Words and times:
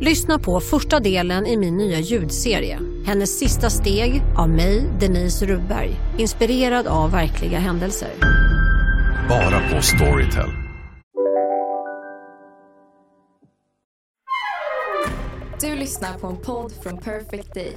Lyssna 0.00 0.38
på 0.38 0.60
första 0.60 1.00
delen 1.00 1.46
i 1.46 1.56
min 1.56 1.76
nya 1.76 1.98
ljudserie. 2.00 2.80
Hennes 3.06 3.38
sista 3.38 3.70
steg 3.70 4.22
av 4.36 4.48
mig, 4.48 4.90
Denise 5.00 5.46
Rubberg. 5.46 5.90
Inspirerad 6.18 6.86
av 6.86 7.10
verkliga 7.10 7.58
händelser. 7.58 8.10
Bara 9.28 9.70
på 9.70 9.82
Storytel. 9.82 10.50
Du 15.60 15.76
lyssnar 15.76 16.18
på 16.18 16.26
en 16.26 16.36
podd 16.36 16.72
från 16.82 16.98
Perfect 16.98 17.54
Day. 17.54 17.76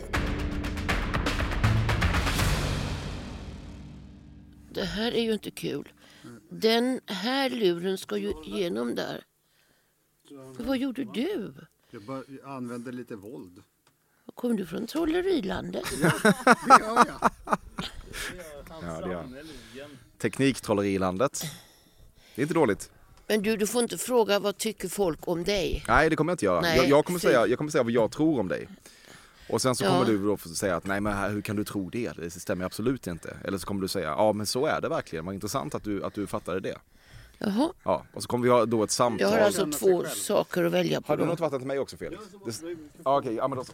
Det 4.69 4.85
här 4.85 5.11
är 5.11 5.21
ju 5.21 5.33
inte 5.33 5.51
kul. 5.51 5.89
Den 6.49 6.99
här 7.05 7.49
luren 7.49 7.97
ska 7.97 8.17
ju 8.17 8.33
igenom 8.45 8.95
där. 8.95 9.23
Vad 10.57 10.77
gjorde 10.77 11.03
du? 11.13 11.53
Jag, 11.97 12.03
bara, 12.05 12.23
jag 12.43 12.51
använde 12.51 12.91
lite 12.91 13.15
våld. 13.15 13.63
Kom 14.35 14.55
du 14.55 14.65
från 14.65 14.87
Trollerilandet? 14.87 15.83
Det 16.01 16.79
gör 16.79 17.05
jag. 17.07 17.31
Ja, 18.81 19.01
det 19.01 19.09
gör 19.11 19.15
han. 19.15 19.35
Tekniktrollerilandet. 20.17 21.41
Det 22.35 22.41
är 22.41 22.43
inte 22.43 22.53
dåligt. 22.53 22.91
Men 23.27 23.41
du, 23.41 23.57
du 23.57 23.67
får 23.67 23.83
inte 23.83 23.97
fråga 23.97 24.39
vad 24.39 24.57
tycker 24.57 24.89
folk 24.89 25.27
om 25.27 25.43
dig. 25.43 25.83
Nej, 25.87 26.09
det 26.09 26.15
kommer 26.15 26.31
jag 26.31 26.33
inte 26.33 26.45
göra. 26.45 26.61
Nej, 26.61 26.77
jag, 26.77 26.87
jag, 26.89 27.05
kommer 27.05 27.19
fy. 27.19 27.27
säga, 27.27 27.47
jag 27.47 27.57
kommer 27.57 27.71
säga 27.71 27.83
vad 27.83 27.91
jag 27.91 28.11
tror 28.11 28.39
om 28.39 28.47
dig. 28.47 28.67
Och 29.49 29.61
sen 29.61 29.75
så 29.75 29.83
Ja. 29.85 29.89
kommer 29.89 30.05
du 30.05 30.25
då 30.25 30.37
säga 30.37 30.75
att 30.75 30.85
nej 30.85 31.01
men 31.01 31.13
här, 31.13 31.29
hur 31.29 31.41
kan 31.41 31.55
du 31.55 31.63
tro 31.63 31.89
det? 31.89 32.11
Det 32.17 32.29
stämmer 32.29 32.65
absolut 32.65 33.07
inte. 33.07 33.37
Eller 33.43 33.57
så 33.57 33.67
kommer 33.67 33.81
du 33.81 33.87
säga 33.87 34.09
ja 34.09 34.33
men 34.33 34.45
så 34.45 34.65
är 34.65 34.81
det 34.81 34.89
verkligen. 34.89 35.25
Vad 35.25 35.33
intressant 35.35 35.75
att 35.75 35.83
du, 35.83 36.03
att 36.03 36.13
du 36.13 36.27
fattade 36.27 36.59
det. 36.59 36.77
Jaha, 37.39 37.69
Ja, 37.83 38.03
och 38.13 38.23
så 38.23 38.27
kommer 38.29 38.43
vi 38.43 38.49
ha 38.49 38.65
då 38.65 38.83
ett 38.83 38.91
samtal. 38.91 39.21
jag 39.21 39.29
har 39.37 39.45
alltså 39.45 39.65
två 39.71 40.03
saker 40.03 40.63
att 40.63 40.71
välja 40.71 41.01
på. 41.01 41.07
Har 41.07 41.17
du 41.17 41.23
Då. 41.23 41.29
något 41.29 41.39
vatten 41.39 41.59
till 41.59 41.67
mig 41.67 41.79
också 41.79 41.97
Felix? 41.97 42.23
Det... 42.45 42.75
Ja, 43.03 43.17
Okej, 43.17 43.35
ja, 43.35 43.47
men, 43.47 43.57
då... 43.57 43.63
så. 43.63 43.71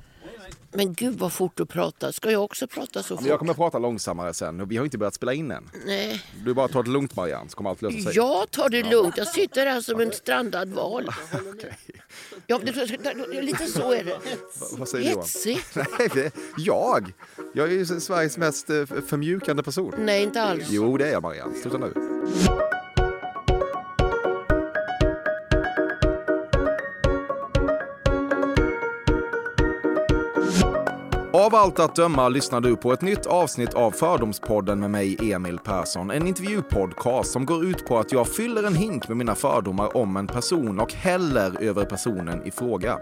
Men 0.71 0.93
gud 0.93 1.17
vad 1.19 1.33
fort 1.33 1.51
du 1.55 1.65
pratar. 1.65 2.11
Ska 2.11 2.31
jag 2.31 2.43
också 2.43 2.67
prata 2.67 3.03
så 3.03 3.13
Ja, 3.13 3.17
men 3.21 3.25
jag 3.29 3.33
fort? 3.33 3.39
kommer 3.39 3.53
prata 3.53 3.79
långsammare 3.79 4.33
sen 4.33 4.67
vi 4.67 4.77
har 4.77 4.85
inte 4.85 4.97
börjat 4.97 5.13
spela 5.13 5.33
in 5.33 5.51
än. 5.51 5.69
Nej, 5.85 6.21
Du 6.45 6.53
bara 6.53 6.67
tar 6.67 6.83
det 6.83 6.89
lugnt 6.89 7.15
Marianne 7.15 7.49
så 7.49 7.57
kommer 7.57 7.69
allt 7.69 7.81
lösa 7.81 7.99
sig. 7.99 8.15
jag 8.15 8.51
tar 8.51 8.69
det 8.69 8.83
lugnt. 8.83 9.17
Jag 9.17 9.27
sitter 9.27 9.65
här 9.65 9.81
som 9.81 9.99
en 10.01 10.11
strandad 10.11 10.69
val. 10.69 11.09
Ja, 12.47 12.59
det, 12.63 12.71
det, 13.31 13.41
lite 13.41 13.65
så 13.67 13.91
är 13.93 14.03
det. 14.03 14.19
Vad 14.77 14.87
säger 14.87 15.03
du 15.05 15.11
Johan? 15.11 15.23
Hetsigt? 15.23 15.75
Nej, 16.15 16.31
jag? 16.57 17.13
Jag 17.53 17.67
är 17.67 17.71
ju 17.73 17.85
Sveriges 17.85 18.37
mest 18.37 18.69
eh, 18.69 18.85
förmjukande 18.85 19.63
person. 19.63 19.93
Nej, 19.97 20.23
inte 20.23 20.41
alls. 20.41 20.67
Jo, 20.69 20.97
det 20.97 21.07
är 21.07 21.11
jag 21.11 21.23
Marianne. 21.23 21.55
Sluta 21.55 21.77
nu. 21.77 21.93
Av 31.43 31.55
allt 31.55 31.79
att 31.79 31.95
döma 31.95 32.29
lyssnar 32.29 32.61
du 32.61 32.75
på 32.75 32.93
ett 32.93 33.01
nytt 33.01 33.25
avsnitt 33.25 33.73
av 33.73 33.91
Fördomspodden 33.91 34.79
med 34.79 34.91
mig, 34.91 35.31
Emil 35.33 35.59
Persson. 35.59 36.11
En 36.11 36.27
intervjupodcast 36.27 37.31
som 37.31 37.45
går 37.45 37.65
ut 37.65 37.85
på 37.85 37.99
att 37.99 38.11
jag 38.11 38.27
fyller 38.27 38.63
en 38.63 38.75
hink 38.75 39.07
med 39.07 39.17
mina 39.17 39.35
fördomar 39.35 39.97
om 39.97 40.17
en 40.17 40.27
person 40.27 40.79
och 40.79 40.93
häller 40.93 41.63
över 41.63 41.85
personen 41.85 42.47
i 42.47 42.51
fråga. 42.51 42.97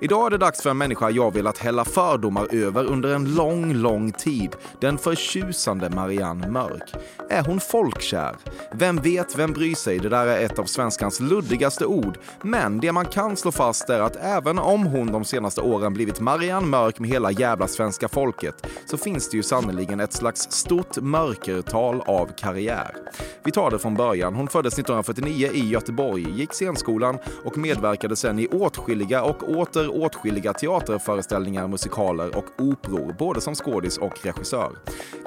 Idag 0.00 0.26
är 0.26 0.30
det 0.30 0.38
dags 0.38 0.62
för 0.62 0.70
en 0.70 0.78
människa 0.78 1.10
jag 1.10 1.34
velat 1.34 1.58
hälla 1.58 1.84
fördomar 1.84 2.54
över 2.54 2.84
under 2.84 3.14
en 3.14 3.34
lång, 3.34 3.72
lång 3.72 4.12
tid. 4.12 4.56
Den 4.80 4.98
förtjusande 4.98 5.90
Marianne 5.90 6.48
Mörk. 6.48 6.94
Är 7.30 7.44
hon 7.44 7.60
folkkär? 7.60 8.36
Vem 8.72 8.96
vet, 8.96 9.38
vem 9.38 9.52
bryr 9.52 9.74
sig? 9.74 9.98
Det 9.98 10.08
där 10.08 10.26
är 10.26 10.44
ett 10.44 10.58
av 10.58 10.64
svenskans 10.64 11.20
luddigaste 11.20 11.86
ord. 11.86 12.18
Men 12.42 12.80
det 12.80 12.92
man 12.92 13.06
kan 13.06 13.36
slå 13.36 13.52
fast 13.52 13.90
är 13.90 14.00
att 14.00 14.16
även 14.16 14.58
om 14.58 14.86
hon 14.86 15.12
de 15.12 15.24
senaste 15.24 15.60
åren 15.60 15.94
blivit 15.94 16.20
Marianne 16.20 16.66
Mörk 16.66 16.98
med 16.98 17.10
hela 17.10 17.30
jävla 17.30 17.68
svenska 17.82 18.08
folket 18.08 18.66
så 18.86 18.98
finns 18.98 19.30
det 19.30 19.36
ju 19.36 19.42
sannoliken 19.42 20.00
ett 20.00 20.12
slags 20.12 20.50
stort 20.50 20.96
mörkertal 20.96 22.00
av 22.00 22.26
karriär. 22.36 22.96
Vi 23.44 23.52
tar 23.52 23.70
det 23.70 23.78
från 23.78 23.94
början. 23.94 24.34
Hon 24.34 24.48
föddes 24.48 24.74
1949 24.74 25.50
i 25.52 25.68
Göteborg, 25.68 26.30
gick 26.30 26.52
scenskolan 26.52 27.18
och 27.44 27.58
medverkade 27.58 28.16
sen 28.16 28.38
i 28.38 28.46
åtskilliga 28.46 29.22
och 29.22 29.50
åter 29.50 30.02
åtskilliga 30.02 30.52
teaterföreställningar, 30.52 31.68
musikaler 31.68 32.36
och 32.36 32.44
operor, 32.58 33.14
både 33.18 33.40
som 33.40 33.54
skådis 33.54 33.98
och 33.98 34.24
regissör. 34.24 34.72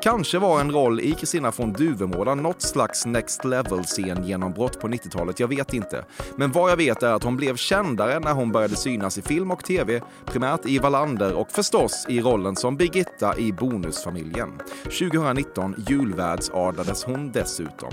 Kanske 0.06 0.40
var 0.40 0.60
en 0.60 0.72
roll 0.72 1.00
i 1.00 1.12
Kristina 1.12 1.52
från 1.52 1.74
Duvemåla 1.74 2.36
något 2.36 2.62
slags 2.62 3.06
next 3.06 3.46
level-scen 3.46 4.24
genombrott 4.24 4.80
på 4.80 4.88
90-talet, 4.88 5.40
jag 5.40 5.48
vet 5.48 5.74
inte. 5.74 6.06
Men 6.36 6.52
vad 6.52 6.72
jag 6.72 6.78
vet 6.78 7.04
är 7.04 7.14
att 7.14 7.24
hon 7.24 7.38
blev 7.38 7.56
kändare 7.56 8.20
när 8.20 8.34
hon 8.34 8.52
började 8.52 8.76
synas 8.76 9.18
i 9.18 9.22
film 9.22 9.52
och 9.52 9.64
tv, 9.64 10.02
primärt 10.26 10.66
i 10.66 10.80
Wallander 10.80 11.34
och 11.34 11.52
förstås 11.52 12.06
i 12.10 12.22
rollen 12.22 12.56
som 12.56 12.78
Birgitta 12.78 13.38
i 13.38 13.52
Bonusfamiljen. 13.54 14.52
2019 14.84 15.76
julvärdsadlades 15.88 17.04
hon 17.04 17.32
dessutom. 17.32 17.92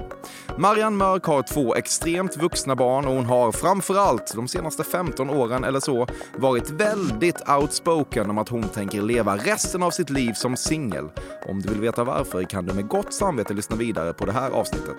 Marianne 0.58 0.96
Mörk 0.96 1.24
har 1.24 1.42
två 1.42 1.74
extremt 1.74 2.36
vuxna 2.36 2.76
barn 2.76 3.06
och 3.06 3.14
hon 3.14 3.26
har 3.26 3.52
framförallt 3.52 4.34
de 4.34 4.48
senaste 4.48 4.84
15 4.84 5.30
åren 5.30 5.64
eller 5.64 5.80
så 5.80 6.06
varit 6.36 6.70
väldigt 6.70 7.48
outspoken 7.48 8.30
om 8.30 8.38
att 8.38 8.48
hon 8.48 8.62
tänker 8.62 9.02
leva 9.02 9.36
resten 9.36 9.82
av 9.82 9.90
sitt 9.90 10.10
liv 10.10 10.32
som 10.32 10.56
singel. 10.56 11.08
Om 11.48 11.62
du 11.62 11.68
vill 11.68 11.80
veta 11.80 12.01
varför 12.04 12.44
kan 12.44 12.66
du 12.66 12.74
med 12.74 12.88
gott 12.88 13.14
samvete 13.14 13.54
lyssna 13.54 13.76
vidare 13.76 14.12
på 14.12 14.26
det 14.26 14.32
här 14.32 14.50
avsnittet. 14.50 14.96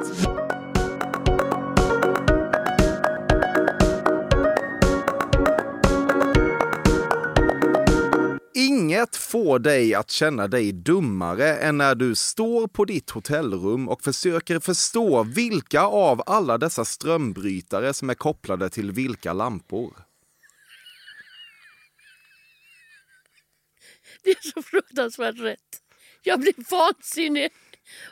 Inget 8.56 9.16
får 9.16 9.59
dig 9.59 9.96
att 9.96 10.12
känna 10.12 10.47
dig 10.47 10.72
dummare 10.72 11.58
än 11.58 11.78
när 11.78 11.96
du 11.96 12.16
står 12.16 12.68
på 12.68 12.86
ditt 12.86 13.09
hotellrum 13.09 13.90
och 13.90 14.02
försöker 14.02 14.59
förstå 14.59 15.24
vilka 15.24 15.81
av 15.81 16.22
alla 16.25 16.58
dessa 16.58 16.85
strömbrytare 16.85 17.94
som 17.94 18.09
är 18.09 18.14
kopplade 18.14 18.70
till 18.70 18.91
vilka 18.91 19.34
lampor. 19.34 19.94
Det 24.24 24.30
är 24.30 24.52
så 24.53 24.62
fruktansvärt 24.62 25.40
rätt. 25.40 25.82
Jag 26.23 26.39
blir 26.39 26.53
vansinnig. 26.72 27.51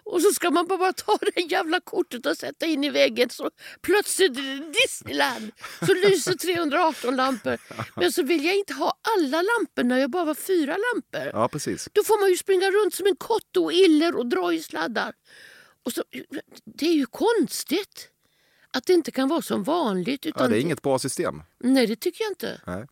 Och 0.04 0.22
så 0.22 0.32
ska 0.32 0.52
man 0.52 0.68
bara 0.68 0.94
ta 0.94 1.18
det 1.36 1.42
jävla 1.42 1.80
kortet 1.80 2.26
och 2.26 2.38
sätta 2.38 2.66
in 2.66 2.84
i 2.84 2.90
väggen 2.90 3.30
så 3.30 3.50
plötsligt 3.82 4.38
är 4.38 4.42
det 4.42 4.72
Disneyland. 4.72 5.52
Så 5.86 5.94
lyser 5.94 6.34
318 6.34 7.16
lampor. 7.16 7.58
Men 7.96 8.12
så 8.12 8.24
vill 8.24 8.46
jag 8.46 8.56
inte 8.56 8.74
ha 8.74 8.94
alla 9.18 9.42
lamporna, 9.42 10.00
jag 10.00 10.10
bara 10.10 10.24
har 10.24 10.36
fyra 10.36 10.78
lampor. 10.78 11.32
Ja, 11.34 11.48
precis. 11.48 11.90
Då 11.94 12.04
får 12.04 12.22
man 12.22 12.30
ju 12.30 12.38
springa 12.38 12.72
runt 12.72 12.94
som 12.94 13.08
en 13.08 13.16
kotte 13.16 13.60
och 13.60 13.74
iller 13.74 14.16
och 14.16 14.26
dra 14.26 14.54
i 14.54 14.60
sladdar. 14.64 15.14
Och 15.86 15.94
så, 15.94 16.04
det 16.66 16.88
är 16.88 16.94
ju 16.94 17.06
konstigt 17.06 18.10
att 18.74 18.86
det 18.86 18.94
inte 18.94 19.12
kan 19.12 19.28
vara 19.30 19.42
som 19.42 19.64
vanligt. 19.64 20.26
Utan 20.26 20.44
Ja, 20.44 20.48
det 20.50 20.58
är 20.58 20.62
inget 20.62 20.82
bra 20.82 21.00
system. 21.00 21.44
Nej, 21.60 21.88
det 21.88 21.96
tycker 21.96 22.24
jag 22.24 22.32
inte. 22.32 22.62
Nej. 22.68 22.86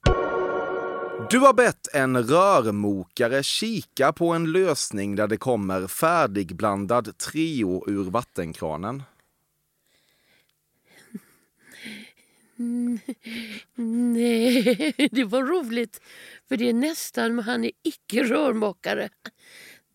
Du 1.28 1.40
har 1.40 1.54
bett 1.54 1.88
en 1.94 2.24
rörmokare 2.24 3.44
kika 3.44 4.14
på 4.14 4.30
en 4.30 4.52
lösning 4.52 5.16
där 5.16 5.28
det 5.28 5.38
kommer 5.38 5.88
färdigblandad 5.88 7.18
trio 7.18 7.84
ur 7.90 8.04
vattenkranen. 8.04 9.04
Nej, 13.76 14.94
det 15.12 15.24
var 15.24 15.44
roligt. 15.44 16.02
För 16.48 16.58
det 16.58 16.70
är 16.70 16.74
nästan, 16.74 17.36
men 17.36 17.46
han 17.46 17.64
är 17.64 17.72
icke 17.84 18.24
rörmokare. 18.24 19.10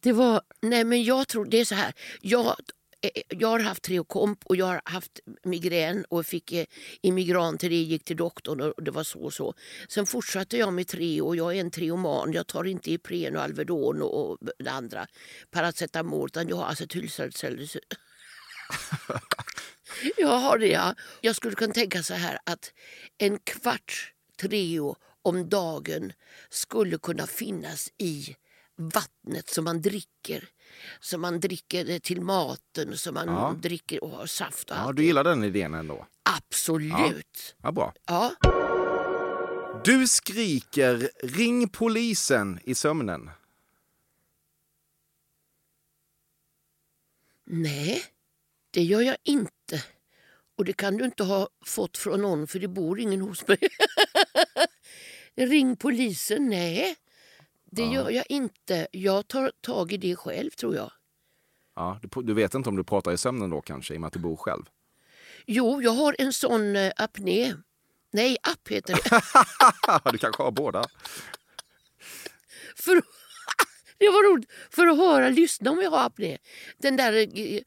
Det 0.00 0.12
var, 0.12 0.40
nej 0.62 0.84
men 0.84 1.04
jag 1.04 1.28
tror, 1.28 1.44
det 1.44 1.60
är 1.60 1.64
så 1.64 1.74
här. 1.74 1.92
Jag, 2.20 2.56
Eh, 3.04 3.10
eh, 3.14 3.22
jag 3.28 3.48
har 3.48 3.60
haft 3.60 3.82
treokomp 3.82 4.44
och 4.44 4.56
jag 4.56 4.66
har 4.66 4.82
haft 4.84 5.20
migrän 5.42 6.04
och 6.08 6.26
fick 6.26 6.52
eh, 6.52 6.66
till 7.58 7.70
det, 7.70 7.76
gick 7.76 8.04
till 8.04 8.16
doktorn 8.16 8.60
och 8.60 8.82
det 8.82 8.90
var 8.90 9.04
så 9.04 9.20
och 9.20 9.32
så. 9.32 9.54
Sen 9.88 10.06
fortsatte 10.06 10.56
jag 10.56 10.72
med 10.72 10.88
tre 10.88 11.20
och 11.20 11.36
jag 11.36 11.56
är 11.56 11.60
en 11.60 11.70
treoman. 11.70 12.32
Jag 12.32 12.46
tar 12.46 12.64
inte 12.64 12.90
Ipren 12.90 13.36
och 13.36 13.42
Alvedon 13.42 14.02
och, 14.02 14.30
och 14.30 14.38
det 14.58 14.70
andra 14.70 15.06
paracetamol 15.50 16.28
utan 16.28 16.48
jag 16.48 16.56
har 16.56 16.66
acetylsalicylsyra. 16.66 17.82
Jag 20.16 20.38
har 20.38 20.58
det, 20.58 20.68
ja. 20.68 20.94
Jag 21.20 21.36
skulle 21.36 21.54
kunna 21.54 21.74
tänka 21.74 22.02
så 22.02 22.14
här 22.14 22.38
att 22.44 22.72
en 23.18 23.38
kvarts 23.38 24.12
Treo 24.40 24.96
om 25.22 25.48
dagen 25.48 26.12
skulle 26.50 26.98
kunna 26.98 27.26
finnas 27.26 27.88
i 27.98 28.36
vattnet 28.76 29.50
som 29.50 29.64
man 29.64 29.82
dricker 29.82 30.48
som 31.00 31.20
man 31.20 31.40
dricker 31.40 31.84
det 31.84 32.00
till 32.02 32.20
maten, 32.20 32.96
som 32.98 33.14
man 33.14 33.26
Ja. 33.28 33.54
dricker 33.62 34.04
och 34.04 34.10
har 34.10 34.26
saft 34.26 34.70
och 34.70 34.76
Ja, 34.76 34.80
allt. 34.80 34.96
du 34.96 35.04
gillar 35.04 35.24
den 35.24 35.44
idén 35.44 35.74
ändå? 35.74 36.06
Absolut. 36.22 37.56
Ja, 37.62 37.72
bra. 37.72 37.94
Ja. 38.06 38.32
Du 39.84 40.08
skriker 40.08 41.10
ring 41.22 41.68
polisen 41.68 42.60
i 42.64 42.74
sömnen. 42.74 43.30
Nej, 47.46 48.02
det 48.70 48.82
gör 48.82 49.00
jag 49.00 49.16
inte. 49.24 49.84
Och 50.56 50.64
det 50.64 50.72
kan 50.72 50.96
du 50.96 51.04
inte 51.04 51.24
ha 51.24 51.48
fått 51.66 51.96
från 51.98 52.20
någon 52.22 52.46
för 52.46 52.58
det 52.58 52.68
bor 52.68 53.00
ingen 53.00 53.20
hos 53.20 53.48
mig. 53.48 53.58
Ring 55.36 55.76
polisen, 55.76 56.48
nej. 56.48 56.96
Det 57.74 57.82
gör 57.82 58.10
jag 58.10 58.24
inte. 58.28 58.86
Jag 58.90 59.28
tar 59.28 59.52
tag 59.60 59.92
i 59.92 59.96
det 59.96 60.16
själv 60.16 60.50
tror 60.50 60.74
jag. 60.74 60.92
Ja, 61.76 62.00
du, 62.02 62.22
du 62.22 62.34
vet 62.34 62.54
inte 62.54 62.68
om 62.68 62.76
du 62.76 62.84
pratar 62.84 63.12
i 63.12 63.18
sömnen 63.18 63.50
då 63.50 63.60
kanske, 63.60 63.94
i 63.94 63.96
och 63.96 64.00
med 64.00 64.06
att 64.06 64.12
du 64.12 64.18
bor 64.18 64.36
själv? 64.36 64.62
Jo, 65.46 65.82
jag 65.82 65.90
har 65.90 66.16
en 66.18 66.32
sån 66.32 66.76
eh, 66.76 66.92
apné. 66.96 67.54
Nej, 68.10 68.36
app 68.42 68.68
heter 68.68 68.94
det. 68.94 70.10
du 70.12 70.18
kanske 70.18 70.42
har 70.42 70.50
båda? 70.50 70.84
för, 72.76 72.94
det 73.98 74.08
var 74.08 74.32
roligt. 74.32 74.50
För 74.70 74.86
att 74.86 74.96
höra, 74.96 75.28
lyssna 75.28 75.70
om 75.70 75.80
jag 75.82 75.90
har 75.90 76.06
apné. 76.06 76.38
Den 76.78 76.96
där 76.96 77.12
eh, 77.12 77.56
eh, 77.56 77.60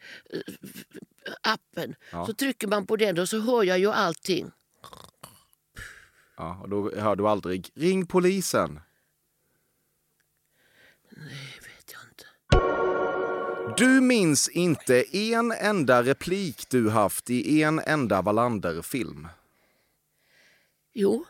appen. 1.41 1.95
Ja. 2.11 2.25
Så 2.25 2.33
trycker 2.33 2.67
man 2.67 2.87
på 2.87 2.95
den 2.95 3.19
och 3.19 3.29
så 3.29 3.39
hör 3.39 3.63
jag 3.63 3.79
ju 3.79 3.91
allting. 3.91 4.51
Ja, 6.37 6.59
och 6.61 6.69
då 6.69 6.95
hör 6.95 7.15
du 7.15 7.27
aldrig 7.27 7.69
ring 7.75 8.05
polisen. 8.05 8.79
Det 11.19 11.67
vet 11.67 11.93
jag 11.93 12.01
inte. 12.09 12.25
Du 13.77 14.01
minns 14.01 14.49
inte 14.49 15.17
en 15.17 15.51
enda 15.51 16.03
replik 16.03 16.69
du 16.69 16.89
haft 16.89 17.29
i 17.29 17.63
en 17.63 17.79
enda 17.79 18.21
Wallander-film. 18.21 19.27
Jo. 20.93 21.25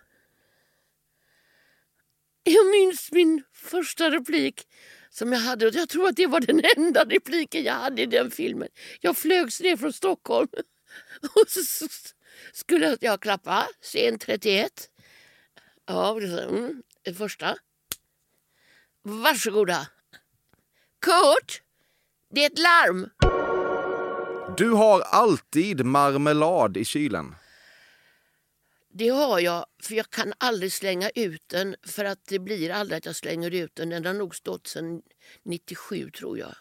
Jag 2.44 2.68
minns 2.72 3.12
min 3.12 3.44
första 3.54 4.12
replik 4.12 4.68
som 5.10 5.34
jag 5.34 5.39
hade. 5.39 5.69
Jag 5.69 5.89
tror 5.89 6.07
att 6.07 6.16
det 6.16 6.28
var 6.28 6.39
den 6.39 6.62
enda 6.78 7.06
repliken 7.06 7.63
jag 7.63 7.74
hade 7.74 8.01
i 8.01 8.06
den 8.06 8.31
filmen. 8.31 8.68
Jag 9.01 9.18
flögs 9.18 9.62
ner 9.62 9.78
från 9.78 9.94
Stockholm 9.94 10.48
och 11.22 11.50
så, 11.50 11.88
skulle 12.54 12.98
jag 13.01 13.22
klappa. 13.22 13.68
Scen 13.81 14.19
31. 14.19 14.89
Ja, 15.86 16.13
det 16.19 16.44
mm, 16.44 16.84
första. 17.18 17.57
Varsågoda. 19.07 19.88
Kurt, 21.01 21.62
det 22.33 22.42
är 22.44 22.45
ett 22.50 22.59
larm. 22.59 23.09
Du 24.57 24.69
har 24.71 25.01
alltid 25.01 25.86
marmelad 25.86 26.77
i 26.77 26.86
kylen. 26.86 27.36
Det 28.94 29.09
har 29.09 29.39
jag, 29.39 29.65
för 29.83 29.95
jag 29.95 30.09
kan 30.09 30.33
aldrig 30.38 30.74
slänga 30.74 31.09
ut 31.09 31.44
den 31.48 31.75
för 31.88 32.06
att 32.06 32.25
det 32.25 32.39
blir 32.39 32.71
aldrig 32.71 32.98
att 32.98 33.06
jag 33.06 33.15
slänger 33.15 33.51
ut 33.54 33.75
den. 33.75 33.89
Den 33.89 34.06
har 34.06 34.13
nog 34.13 34.36
stått 34.36 34.68
sedan 34.68 35.01
97 35.44 36.10
tror 36.12 36.38
jag. 36.38 36.56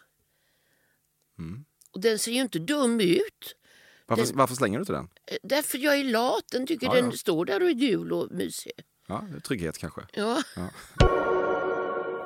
Och 1.91 2.01
den 2.01 2.19
ser 2.19 2.31
ju 2.31 2.41
inte 2.41 2.59
dum 2.59 2.99
ut. 3.01 3.55
Varför, 4.05 4.23
Den- 4.25 4.37
varför 4.37 4.55
slänger 4.55 4.77
du 4.77 4.81
inte 4.81 4.93
den? 4.93 5.09
Eh, 5.27 5.37
Därför 5.43 5.77
jag 5.77 5.99
är 5.99 6.03
lat. 6.03 6.43
Den 6.51 6.67
tycker 6.67 6.87
Ja, 6.87 6.93
den 6.93 7.05
ja. 7.05 7.11
står 7.17 7.45
där 7.45 7.63
och 7.63 7.69
är 7.69 7.73
gul 7.73 8.13
och 8.13 8.31
mysig. 8.31 8.71
Ja, 9.07 9.25
trygghet 9.43 9.77
kanske. 9.77 10.01
Ja. 10.13 10.43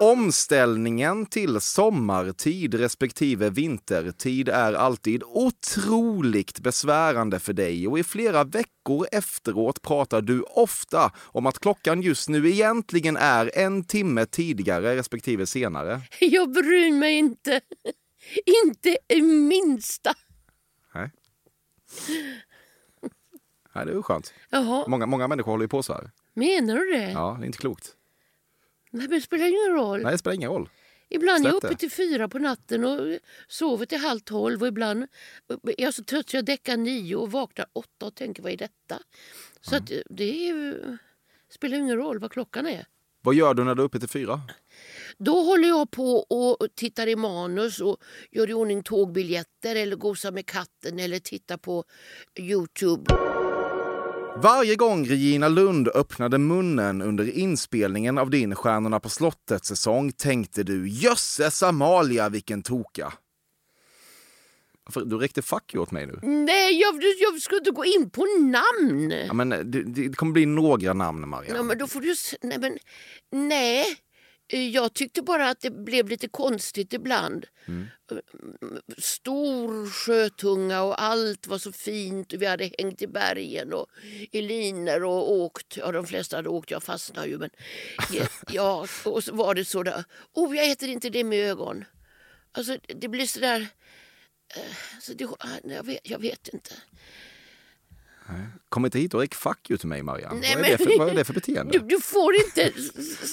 Omställningen 0.02 1.26
till 1.26 1.62
sommartid 1.62 2.74
respektive 2.74 3.50
vintertid 3.50 4.50
är 4.50 4.74
alltid 4.74 5.24
otroligt 5.24 6.60
besvärande 6.60 7.40
för 7.40 7.54
dig 7.54 7.88
och 7.88 8.00
i 8.00 8.04
flera 8.04 8.44
veckor 8.44 9.08
efteråt 9.12 9.82
pratar 9.82 10.22
du 10.22 10.42
ofta 10.42 11.12
om 11.18 11.46
att 11.46 11.60
klockan 11.60 12.02
just 12.02 12.30
nu 12.30 12.50
egentligen 12.50 13.18
är 13.18 13.52
en 13.58 13.84
timme 13.84 14.26
tidigare 14.26 14.96
respektive 14.96 15.46
senare. 15.46 16.02
Jag 16.20 16.52
bryr 16.52 16.92
mig 16.92 17.14
inte. 17.18 17.62
Inte 18.66 18.98
i 19.08 19.22
minsta. 19.22 20.14
Nej. 20.94 21.12
Nej, 23.76 23.86
det 23.86 23.92
är 23.92 23.96
ju 23.96 24.04
skönt. 24.04 24.34
Jaha, 24.50 24.86
Många, 24.88 25.06
många 25.06 25.28
människor 25.28 25.52
håller 25.52 25.64
ju 25.64 25.70
på 25.70 25.84
så 25.84 25.94
här. 25.94 26.12
menar 26.34 26.76
du 26.76 26.92
det? 26.92 27.12
Ja, 27.12 27.36
det 27.40 27.44
är 27.44 27.48
inte 27.48 27.58
klokt. 27.58 27.96
Nej, 28.92 29.08
men 29.08 29.10
det 29.10 29.22
spelar 29.22 29.46
ingen 29.46 29.76
roll. 29.76 30.02
Nej, 30.02 30.12
det 30.12 30.18
spelar 30.18 30.36
ingen 30.36 30.50
roll. 30.52 30.70
Ibland 31.10 31.46
är 31.46 31.50
jag 31.50 31.54
Släpp 31.54 31.64
uppe 31.64 31.74
det. 31.74 31.80
till 31.80 31.92
fyra 31.92 32.28
på 32.30 32.40
natten 32.40 32.86
och 32.86 33.20
sover 33.48 33.86
till 33.86 33.98
halv 33.98 34.20
tolv 34.20 34.62
och 34.62 34.68
ibland 34.68 35.04
är 35.64 35.82
jag 35.82 35.94
så 35.94 36.04
trött 36.04 36.30
så 36.30 36.38
jag 36.38 36.46
däckar 36.46 36.78
nio 36.78 37.16
och 37.16 37.32
vaknar 37.32 37.66
åtta 37.74 38.06
och 38.06 38.16
tänker 38.16 38.44
vad 38.44 38.52
är 38.52 38.58
detta? 38.58 39.00
Så 39.62 39.76
att 39.76 39.92
det 40.10 40.50
är 40.50 40.98
spelar 41.50 41.78
ingen 41.78 41.98
roll 41.98 42.20
vad 42.20 42.32
klockan 42.32 42.68
är. 42.68 42.86
Vad 43.24 43.36
gör 43.36 43.54
du 43.54 43.64
när 43.64 43.76
du 43.76 43.82
är 43.82 43.86
uppe 43.86 44.00
till 44.00 44.10
fyra? 44.10 44.42
Då 45.18 45.42
håller 45.44 45.68
jag 45.68 45.92
på 45.92 46.18
och 46.20 46.68
tittar 46.76 47.08
i 47.08 47.16
manus 47.16 47.80
och 47.82 47.98
gör 48.32 48.50
i 48.50 48.54
ordning 48.54 48.84
tågbiljetter 48.84 49.76
eller 49.76 49.96
gosar 49.96 50.32
med 50.32 50.46
katten 50.46 51.00
eller 51.00 51.20
tittar 51.20 51.58
på 51.58 51.84
Youtube. 52.40 53.16
Varje 54.42 54.76
gång 54.76 55.06
Regina 55.06 55.48
Lund 55.48 55.88
öppnade 55.88 56.38
munnen 56.38 57.02
under 57.02 57.38
inspelningen 57.38 58.18
av 58.18 58.30
din 58.30 58.56
Stjärnorna 58.56 59.00
på 59.00 59.10
slottet-säsong 59.10 60.12
tänkte 60.12 60.64
du 60.64 60.90
jösses 60.90 61.64
Amalia 61.64 62.30
vilken 62.30 62.64
toka. 62.64 63.14
Du 65.06 65.18
räckte 65.18 65.42
fuck 65.42 65.74
you 65.74 65.84
åt 65.84 65.92
mig 65.92 66.06
nu. 66.06 66.20
Nej, 66.22 66.82
jag, 66.82 67.04
jag 67.20 67.42
ska 67.42 67.58
inte 67.58 67.72
gå 67.72 67.86
in 67.86 68.10
på 68.10 68.26
namn. 68.40 69.12
Ja, 69.12 69.34
men 69.34 69.50
det, 69.50 69.84
det 69.84 70.16
kommer 70.16 70.34
bli 70.34 70.46
några 70.46 70.94
namn, 70.94 71.30
Maria. 71.30 71.56
Ja, 71.56 71.64
men 71.64 71.78
då 71.78 71.88
får 71.88 72.02
du... 72.02 72.16
Nej, 72.42 72.58
men, 72.60 72.78
nej. 73.32 73.86
Eh, 74.52 74.70
jag 74.70 74.94
tyckte 74.94 75.22
bara 75.22 75.50
att 75.50 75.60
det 75.60 75.72
blev 75.72 76.10
lite 76.10 76.28
konstigt 76.28 76.94
ibland. 76.94 77.46
Mm. 77.68 77.88
Stor 78.98 79.90
sjötunga 79.90 80.82
och 80.84 81.02
allt 81.02 81.48
var 81.48 81.58
så 81.58 81.72
fint. 81.72 82.34
Vi 82.34 82.46
hade 82.46 82.72
hängt 82.78 83.02
i 83.02 83.08
bergen 83.08 83.74
och 83.74 83.88
i 84.32 84.42
linor 84.42 85.04
och 85.04 85.32
åkt. 85.32 85.78
Ja, 85.78 85.92
de 85.92 86.08
flesta 86.08 86.36
hade 86.36 86.50
åkt, 86.50 86.72
jag 86.72 86.84
fastnade 86.84 87.28
ju. 87.28 87.38
Men, 87.38 87.50
ja, 88.52 88.88
och 89.06 89.24
så 89.24 89.36
var 89.36 89.56
det 89.56 89.66
så 89.66 89.84
där. 89.84 90.04
Oh, 90.34 90.56
jag 90.58 90.72
äter 90.72 90.90
inte 90.90 91.10
det 91.10 91.24
med 91.24 91.50
ögon. 91.50 91.86
Alltså, 92.52 92.78
det 92.88 93.08
blir 93.08 93.26
så 93.26 93.40
där... 93.40 93.68
eh, 94.56 94.76
Så 95.02 95.14
det, 95.14 95.28
jag, 95.64 95.84
vet, 95.86 96.00
jag 96.04 96.20
vet 96.20 96.48
inte. 96.48 96.72
Kom 98.70 98.86
inte 98.86 99.00
hit 99.00 99.14
och 99.14 99.20
räck 99.20 99.36
fuck 99.36 99.70
you 99.70 99.78
till 99.78 99.88
mig, 99.88 100.04
Maria. 100.04 100.34
Nej, 100.34 100.56
vad, 100.56 100.66
är 100.66 100.78
det 100.78 100.80
men- 100.80 100.88
för, 100.94 101.00
vad 101.00 101.10
är 101.10 101.16
det 101.16 101.24
för 101.24 101.34
beteende? 101.34 101.72
Du, 101.80 101.86
du 101.86 102.02
får 102.02 102.36
inte 102.36 102.74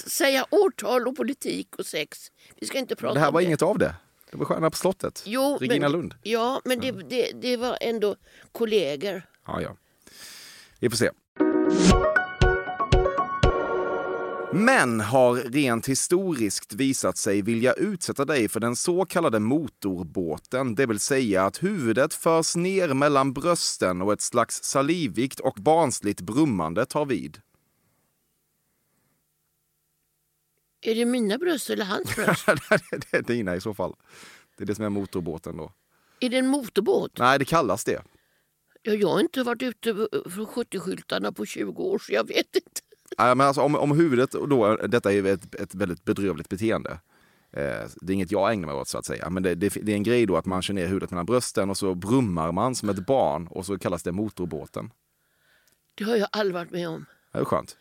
säga 0.09 0.45
årtal 0.49 1.07
och 1.07 1.15
politik 1.15 1.75
och 1.75 1.85
sex. 1.85 2.31
Vi 2.59 2.67
ska 2.67 2.77
inte 2.77 2.95
prata 2.95 3.13
Det 3.13 3.19
här 3.19 3.27
om 3.27 3.33
var 3.33 3.41
det. 3.41 3.47
inget 3.47 3.61
av 3.61 3.77
det. 3.77 3.95
Det 4.31 4.37
var 4.37 4.45
Stjärnorna 4.45 4.69
på 4.69 4.77
slottet. 4.77 5.23
Jo, 5.25 5.57
Regina 5.61 5.89
men, 5.89 5.91
Lund. 5.91 6.15
Ja, 6.23 6.61
men 6.65 6.79
det, 6.79 6.91
det, 6.91 7.31
det 7.41 7.57
var 7.57 7.77
ändå 7.81 8.15
kollegor. 8.51 9.21
Ja, 9.47 9.61
ja. 9.61 9.75
Vi 10.79 10.89
får 10.89 10.97
se. 10.97 11.09
Män 14.53 14.99
har 14.99 15.35
rent 15.35 15.87
historiskt 15.89 16.73
visat 16.73 17.17
sig 17.17 17.41
vilja 17.41 17.73
utsätta 17.73 18.25
dig 18.25 18.47
för 18.49 18.59
den 18.59 18.75
så 18.75 19.05
kallade 19.05 19.39
motorbåten, 19.39 20.75
det 20.75 20.85
vill 20.85 20.99
säga 20.99 21.45
att 21.45 21.63
huvudet 21.63 22.13
förs 22.13 22.55
ner 22.55 22.93
mellan 22.93 23.33
brösten 23.33 24.01
och 24.01 24.13
ett 24.13 24.21
slags 24.21 24.63
salivigt 24.63 25.39
och 25.39 25.53
barnsligt 25.59 26.21
brummande 26.21 26.85
tar 26.85 27.05
vid. 27.05 27.41
Är 30.81 30.95
det 30.95 31.05
mina 31.05 31.37
bröst 31.37 31.69
eller 31.69 31.85
hans 31.85 32.15
bröst? 32.15 32.45
det 33.11 33.17
är 33.17 33.21
dina 33.21 33.55
i 33.55 33.61
så 33.61 33.73
fall. 33.73 33.95
Det 34.57 34.63
är 34.63 34.67
det 34.67 34.75
som 34.75 34.85
är 34.85 34.89
motorbåten 34.89 35.57
då. 35.57 35.71
är 36.19 36.29
det 36.29 36.37
en 36.37 36.47
motorbåt? 36.47 37.17
Nej, 37.17 37.39
det 37.39 37.45
kallas 37.45 37.83
det. 37.85 38.01
Ja, 38.81 38.93
jag 38.93 39.07
har 39.09 39.19
inte 39.19 39.43
varit 39.43 39.61
ute 39.61 39.93
från 40.29 40.45
70-skyltarna 40.45 41.31
på 41.33 41.45
20 41.45 41.83
år 41.83 41.99
så 41.99 42.13
jag 42.13 42.27
vet 42.27 42.55
inte. 42.55 42.81
Nej, 43.19 43.35
men 43.35 43.47
alltså, 43.47 43.61
om, 43.61 43.75
om 43.75 43.91
huvudet, 43.91 44.33
och 44.33 44.49
då, 44.49 44.75
detta 44.75 45.11
är 45.11 45.15
ju 45.15 45.29
ett, 45.29 45.55
ett 45.55 45.75
väldigt 45.75 46.03
bedrövligt 46.03 46.49
beteende. 46.49 46.91
Eh, 47.51 47.87
det 48.01 48.11
är 48.11 48.15
inget 48.15 48.31
jag 48.31 48.53
ägnar 48.53 48.67
mig 48.67 48.75
åt 48.75 48.87
så 48.87 48.97
att 48.97 49.05
säga. 49.05 49.29
Men 49.29 49.43
det, 49.43 49.55
det, 49.55 49.77
det 49.81 49.91
är 49.91 49.95
en 49.95 50.03
grej 50.03 50.25
då 50.25 50.37
att 50.37 50.45
man 50.45 50.61
kör 50.61 50.73
ner 50.73 50.87
huvudet 50.87 51.11
mellan 51.11 51.25
brösten 51.25 51.69
och 51.69 51.77
så 51.77 51.95
brummar 51.95 52.51
man 52.51 52.75
som 52.75 52.89
ett 52.89 53.05
barn 53.05 53.47
och 53.47 53.65
så 53.65 53.79
kallas 53.79 54.03
det 54.03 54.11
motorbåten. 54.11 54.91
Det 55.95 56.03
har 56.03 56.15
jag 56.15 56.27
aldrig 56.31 56.53
varit 56.53 56.71
med 56.71 56.89
om. 56.89 57.05
Det 57.33 57.39
är 57.39 57.45
skönt. 57.45 57.77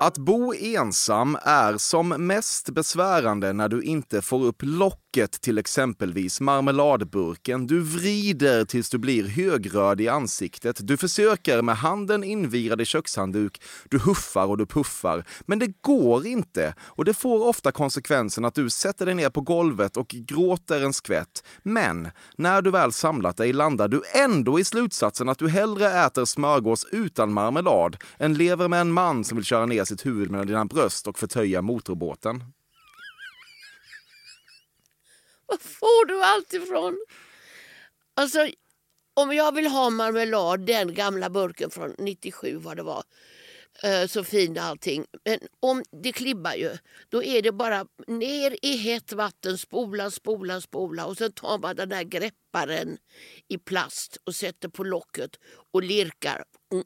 Att 0.00 0.18
bo 0.18 0.54
ensam 0.54 1.38
är 1.42 1.76
som 1.76 2.08
mest 2.08 2.70
besvärande 2.70 3.52
när 3.52 3.68
du 3.68 3.82
inte 3.82 4.22
får 4.22 4.44
upp 4.44 4.62
locket 4.62 5.01
locket 5.16 5.40
till 5.40 5.58
exempelvis 5.58 6.40
marmeladburken. 6.40 7.66
Du 7.66 7.80
vrider 7.80 8.64
tills 8.64 8.90
du 8.90 8.98
blir 8.98 9.28
högröd 9.28 10.00
i 10.00 10.08
ansiktet. 10.08 10.76
Du 10.80 10.96
försöker 10.96 11.62
med 11.62 11.76
handen 11.76 12.24
invirad 12.24 12.80
i 12.80 12.84
kökshandduk. 12.84 13.62
Du 13.90 13.98
huffar 13.98 14.46
och 14.46 14.58
du 14.58 14.66
puffar. 14.66 15.24
Men 15.46 15.58
det 15.58 15.82
går 15.82 16.26
inte 16.26 16.74
och 16.80 17.04
det 17.04 17.14
får 17.14 17.46
ofta 17.46 17.72
konsekvensen 17.72 18.44
att 18.44 18.54
du 18.54 18.70
sätter 18.70 19.06
dig 19.06 19.14
ner 19.14 19.30
på 19.30 19.40
golvet 19.40 19.96
och 19.96 20.08
gråter 20.08 20.84
en 20.84 20.92
skvätt. 20.92 21.44
Men 21.62 22.08
när 22.36 22.62
du 22.62 22.70
väl 22.70 22.92
samlat 22.92 23.36
dig 23.36 23.52
landar 23.52 23.88
du 23.88 24.02
ändå 24.14 24.60
i 24.60 24.64
slutsatsen 24.64 25.28
att 25.28 25.38
du 25.38 25.48
hellre 25.48 25.86
äter 25.86 26.24
smörgås 26.24 26.86
utan 26.92 27.32
marmelad 27.32 27.96
än 28.18 28.34
lever 28.34 28.68
med 28.68 28.80
en 28.80 28.92
man 28.92 29.24
som 29.24 29.36
vill 29.36 29.44
köra 29.44 29.66
ner 29.66 29.84
sitt 29.84 30.06
huvud 30.06 30.30
mellan 30.30 30.46
dina 30.46 30.64
bröst 30.64 31.06
och 31.06 31.18
förtöja 31.18 31.62
motorbåten. 31.62 32.44
Var 35.52 35.58
får 35.58 36.06
du 36.06 36.22
allt 36.22 36.52
ifrån? 36.52 36.98
Alltså, 38.14 38.50
om 39.14 39.32
jag 39.32 39.54
vill 39.54 39.66
ha 39.66 39.90
marmelad, 39.90 40.60
den 40.60 40.94
gamla 40.94 41.30
burken 41.30 41.70
från 41.70 41.94
97 41.98 42.56
vad 42.56 42.76
det 42.76 42.82
var, 42.82 43.04
eh, 43.82 44.06
så 44.06 44.24
fin 44.24 44.58
allting. 44.58 45.06
Men 45.24 45.38
om 45.60 45.82
det 46.02 46.12
klibbar 46.12 46.54
ju, 46.54 46.76
då 47.08 47.22
är 47.22 47.42
det 47.42 47.52
bara 47.52 47.86
ner 48.06 48.56
i 48.62 48.76
hett 48.76 49.12
vatten, 49.12 49.58
spola, 49.58 50.10
spola, 50.10 50.60
spola 50.60 51.06
och 51.06 51.16
sen 51.16 51.32
tar 51.32 51.58
man 51.58 51.76
den 51.76 51.88
där 51.88 52.02
grepparen 52.02 52.98
i 53.48 53.58
plast 53.58 54.18
och 54.24 54.34
sätter 54.34 54.68
på 54.68 54.84
locket 54.84 55.38
och 55.72 55.82
lirkar. 55.82 56.44
Mm. 56.72 56.84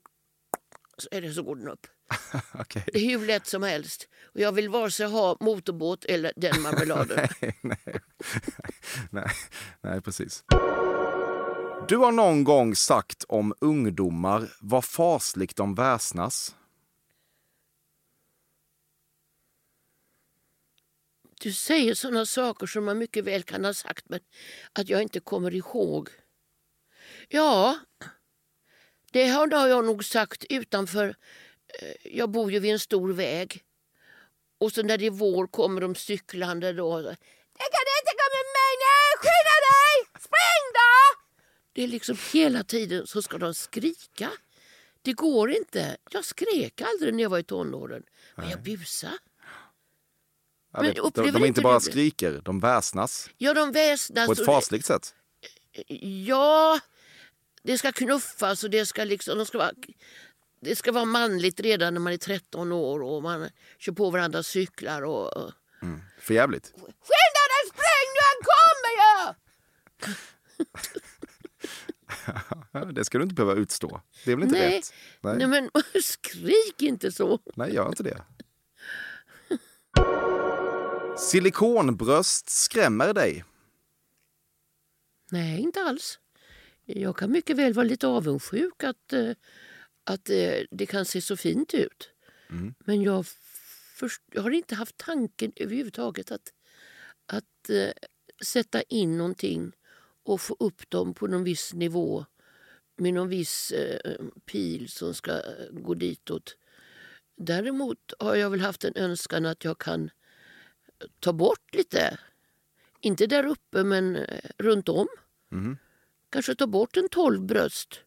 Så 0.99 1.09
är 1.11 1.21
det 1.21 1.33
så 1.33 1.43
går 1.43 1.57
den 1.57 1.69
upp. 1.69 1.87
Okej. 2.55 2.85
Det 2.93 2.99
är 2.99 3.19
hur 3.19 3.27
lätt 3.27 3.47
som 3.47 3.63
helst. 3.63 4.09
Och 4.35 4.41
jag 4.41 4.53
vill 4.53 4.69
vare 4.69 4.91
sig 4.91 5.07
ha 5.07 5.37
motorbåt 5.41 6.05
eller 6.05 6.33
den 6.37 6.61
marmeladen. 6.63 7.29
nej, 7.41 7.59
nej. 7.61 8.01
nej, 9.11 9.31
nej, 9.81 10.01
precis. 10.01 10.45
Du 11.89 11.97
har 11.97 12.13
någon 12.13 12.45
gång 12.45 12.77
sagt 12.77 13.25
om 13.29 13.55
ungdomar 13.61 14.57
vad 14.61 14.85
fasligt 14.85 15.57
de 15.57 15.75
väsnas. 15.75 16.55
Du 21.41 21.53
säger 21.53 21.95
såna 21.95 22.27
saker 22.27 22.67
som 22.67 22.85
man 22.85 22.99
mycket 22.99 23.25
väl 23.25 23.43
kan 23.43 23.65
ha 23.65 23.75
sagt 23.75 24.09
men 24.09 24.21
att 24.73 24.89
jag 24.89 25.03
inte 25.03 25.21
kommer 25.21 25.55
ihåg. 25.55 26.09
Ja, 27.29 27.79
det 29.13 29.29
har 29.29 29.69
jag 29.69 29.85
nog 29.85 30.05
sagt 30.05 30.45
utanför. 30.45 31.17
Eh, 31.83 31.95
Jag 32.17 32.31
bor 32.31 32.53
ju 32.53 32.59
vid 32.59 32.73
en 32.73 32.79
stor 32.79 33.13
väg. 33.13 33.63
Och 34.61 34.73
så 34.73 34.83
när 34.83 34.99
det 34.99 35.07
är 35.07 35.11
vår 35.11 35.47
kommer 35.47 35.81
de 35.81 35.95
cyklande 35.95 36.73
då. 36.73 36.97
Det 37.01 37.69
kan 37.75 37.87
inte 38.01 38.13
gå 38.21 38.27
med 38.37 38.47
mig 38.59 38.73
nu! 38.85 39.19
Skynda 39.19 39.57
dig! 39.71 40.21
Spring 40.21 40.65
då! 40.75 41.23
Det 41.73 41.83
är 41.85 41.89
liksom 41.89 42.17
hela 42.33 42.65
tiden 42.65 43.07
så 43.07 43.23
ska 43.23 43.39
de 43.39 43.55
skrika. 43.55 44.31
Det 45.03 45.13
går 45.13 45.51
inte. 45.51 45.97
Jag 46.11 46.25
skrek 46.25 46.81
aldrig 46.81 47.15
när 47.15 47.23
jag 47.23 47.31
var 47.31 47.39
i 47.39 47.43
tonåren. 47.43 48.03
Men 48.35 48.51
jag 48.51 48.63
busade. 48.63 49.19
Ja, 50.73 50.83
Men 50.83 50.95
de, 51.15 51.31
de 51.31 51.45
inte 51.45 51.61
bara 51.61 51.75
det? 51.75 51.81
skriker, 51.81 52.41
de 52.45 52.61
väsnas 52.61 53.31
Ja, 53.39 53.55
de 53.55 53.73
väsnas. 53.73 54.27
på 54.27 54.33
ett 54.33 54.45
fasligt 54.45 54.87
sätt. 54.87 55.15
Ja, 56.27 56.81
det 57.63 57.79
ska 57.79 57.93
knuffas 57.93 58.65
och 58.65 58.71
det 58.71 58.87
ska, 58.87 59.05
liksom, 59.05 59.39
de 59.39 59.47
ska 59.47 59.59
vara, 59.59 59.73
det 60.67 60.77
ska 60.77 60.93
vara 60.93 61.05
manligt 61.05 61.61
redan 61.61 61.95
när 61.95 62.01
man 62.01 62.13
är 62.13 62.17
13 62.17 62.73
år 62.73 63.03
och 63.03 63.23
man 63.23 63.49
kör 63.79 63.93
på 63.93 64.11
varandras 64.11 64.47
cyklar. 64.47 65.03
Och, 65.03 65.37
och. 65.37 65.53
För 66.21 66.35
jävligt. 66.35 66.67
Skynda 66.75 67.43
dig, 67.53 67.71
spring 67.71 68.09
nu, 68.15 68.21
han 68.31 68.41
kommer 68.51 68.93
ju! 68.97 69.35
Det 72.93 73.05
ska 73.05 73.19
du 73.19 73.23
inte 73.25 73.35
behöva 73.35 73.55
utstå. 73.61 74.01
Det 74.25 74.33
är 74.33 74.37
väl 74.37 74.45
inte 74.45 74.59
Nej. 74.59 74.77
rätt? 74.79 74.93
Nej, 75.21 75.37
Nej, 75.37 75.47
men 75.47 75.71
skrik 76.03 76.83
inte 76.83 77.13
så. 77.13 77.39
Nej, 77.55 77.75
gör 77.75 77.89
inte 77.89 78.03
det. 78.03 78.23
Silikonbröst 81.19 82.51
skrämmer 82.51 83.13
dig. 83.15 83.45
Nej, 85.31 85.61
inte 85.61 85.83
alls. 85.83 86.19
Jag 86.85 87.17
kan 87.17 87.33
mycket 87.33 87.57
väl 87.57 87.73
vara 87.73 87.87
lite 87.87 88.07
avundsjuk 88.07 88.85
att, 88.85 89.13
eh, 89.13 89.31
att 90.07 90.31
eh, 90.31 90.61
det 90.71 90.87
kan 90.87 91.05
se 91.05 91.21
så 91.21 91.37
fint 91.37 91.75
ut. 91.75 92.11
Men 92.79 93.03
jag, 93.03 93.27
först, 93.95 94.23
jag 94.33 94.43
har 94.43 94.51
inte 94.51 94.75
haft 94.75 94.97
tanken 94.97 95.53
överhuvudtaget 95.57 96.33
att, 96.33 96.53
att 97.27 97.71
eh, 97.71 97.91
sätta 98.45 98.83
in 98.83 99.19
någonting 99.19 99.73
och 100.23 100.41
få 100.41 100.57
upp 100.61 100.91
dem 100.91 101.15
på 101.15 101.27
någon 101.27 101.45
viss 101.45 101.75
nivå 101.75 102.27
med 102.97 103.15
någon 103.15 103.29
viss 103.29 103.71
eh, 103.73 104.13
pil 104.45 104.89
som 104.89 105.15
ska 105.15 105.33
eh, 105.33 105.71
gå 105.71 105.95
ditåt. 105.95 106.57
Däremot 107.37 108.13
har 108.19 108.35
jag 108.35 108.51
väl 108.51 108.61
haft 108.61 108.85
en 108.85 108.97
önskan 108.97 109.47
att 109.47 109.65
jag 109.65 109.79
kan 109.79 110.11
ta 111.21 111.33
bort 111.33 111.75
lite. 111.75 112.19
Inte 113.01 113.27
där 113.27 113.47
uppe, 113.47 113.85
men 113.85 114.17
eh, 114.17 114.51
runt 114.59 114.89
om. 114.89 115.09
Kanske 116.31 116.55
ta 116.55 116.67
bort 116.67 116.97
en 116.97 117.09
12 117.09 117.43
bröst 117.43 118.01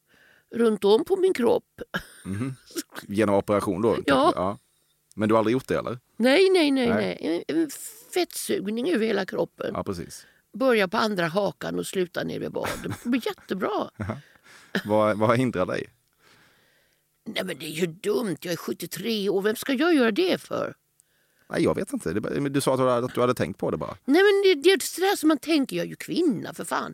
runt 0.51 0.84
om 0.84 1.06
på 1.06 1.15
min 1.15 1.34
kropp. 1.34 1.82
Genom 3.08 3.36
operation 3.36 3.82
då? 3.82 3.98
Ja. 4.06 4.58
Men 5.15 5.29
du 5.29 5.36
har 5.36 5.39
aldrig 5.39 5.53
gjort 5.53 5.68
det 5.68 5.77
eller? 5.77 6.00
Nej, 6.18 6.50
nej, 6.50 6.72
nej. 6.72 6.89
Nej. 6.89 7.44
nej. 7.48 7.68
Fettsugning 8.13 8.91
över 8.91 9.06
hela 9.06 9.25
kroppen. 9.25 9.72
Ja, 9.74 9.84
precis. 9.84 10.25
Börja 10.53 10.88
på 10.88 10.98
andra 10.98 11.27
hakan 11.27 11.79
och 11.79 11.88
sluta 11.88 12.24
ner 12.24 12.39
vid 12.39 12.51
baden. 12.51 12.94
Det 13.03 13.10
blir 13.10 13.27
jättebra. 13.27 13.89
Vad, 14.86 15.18
vad 15.18 15.38
hindrar 15.38 15.65
dig? 15.65 15.89
Nej, 17.25 17.44
men 17.46 17.58
det 17.58 17.65
är 17.65 17.70
ju 17.70 17.88
dumt. 17.88 18.38
Jag 18.41 18.53
är 18.53 18.58
73 18.58 19.29
år. 19.29 19.41
Vem 19.41 19.56
ska 19.56 19.74
jag 19.74 19.96
göra 19.96 20.12
det 20.12 20.41
för? 20.41 20.75
Nej, 21.50 21.63
jag 21.63 21.75
vet 21.75 21.94
inte. 21.94 22.13
Du 22.13 22.62
sa 22.62 22.74
att 22.74 22.79
du, 22.79 22.89
hade, 22.89 23.06
att 23.06 23.15
du 23.15 23.22
hade 23.22 23.34
tänkt 23.34 23.58
på 23.58 23.72
det 23.72 23.77
bara. 23.77 23.98
Nej, 24.06 24.24
men 24.24 24.41
det, 24.44 24.62
det 24.62 24.70
är 24.70 24.79
sådär 24.79 25.15
som 25.15 25.27
man 25.27 25.38
tänker. 25.38 25.75
Jag 25.75 25.86
är 25.86 25.89
ju 25.89 25.96
kvinna, 25.96 26.53
för 26.53 26.65
fan. 26.65 26.94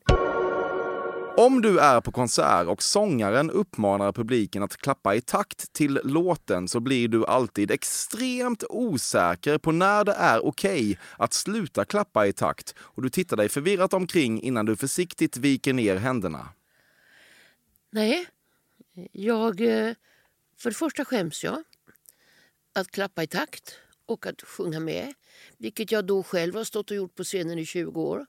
Om 1.38 1.62
du 1.62 1.80
är 1.80 2.02
på 2.02 2.12
konsert 2.12 2.68
och 2.68 2.84
sångaren 2.84 3.52
uppmanar 3.52 4.12
publiken 4.12 4.64
att 4.64 4.78
klappa 4.78 5.16
i 5.16 5.22
takt 5.22 5.74
till 5.74 6.00
låten 6.04 6.68
så 6.68 6.80
blir 6.80 7.08
du 7.08 7.26
alltid 7.26 7.72
extremt 7.72 8.64
osäker 8.70 9.58
på 9.58 9.72
när 9.72 10.04
det 10.04 10.14
är 10.14 10.46
okej 10.46 11.00
att 11.18 11.34
sluta 11.34 11.86
klappa 11.86 12.28
i 12.28 12.34
takt 12.34 12.76
och 12.78 13.02
du 13.02 13.10
tittar 13.10 13.38
dig 13.38 13.50
förvirrat 13.50 13.94
omkring 13.94 14.42
innan 14.42 14.66
du 14.66 14.76
försiktigt 14.76 15.38
viker 15.38 15.74
ner 15.74 15.96
händerna. 15.96 16.50
Nej, 17.92 18.28
jag... 19.12 19.62
Eh, 19.62 19.94
för 20.58 20.70
det 20.70 20.76
första 20.76 21.06
skäms 21.06 21.44
jag 21.44 21.64
att 22.74 22.92
klappa 22.92 23.24
i 23.24 23.28
takt 23.28 23.80
och 24.06 24.26
att 24.26 24.42
sjunga 24.42 24.80
med. 24.80 25.14
Vilket 25.58 25.92
jag 25.92 26.06
då 26.06 26.24
själv 26.24 26.56
har 26.56 26.64
stått 26.64 26.92
och 26.92 26.98
gjort 26.98 27.16
på 27.16 27.24
scenen 27.24 27.60
i 27.60 27.66
20 27.66 28.02
år. 28.02 28.26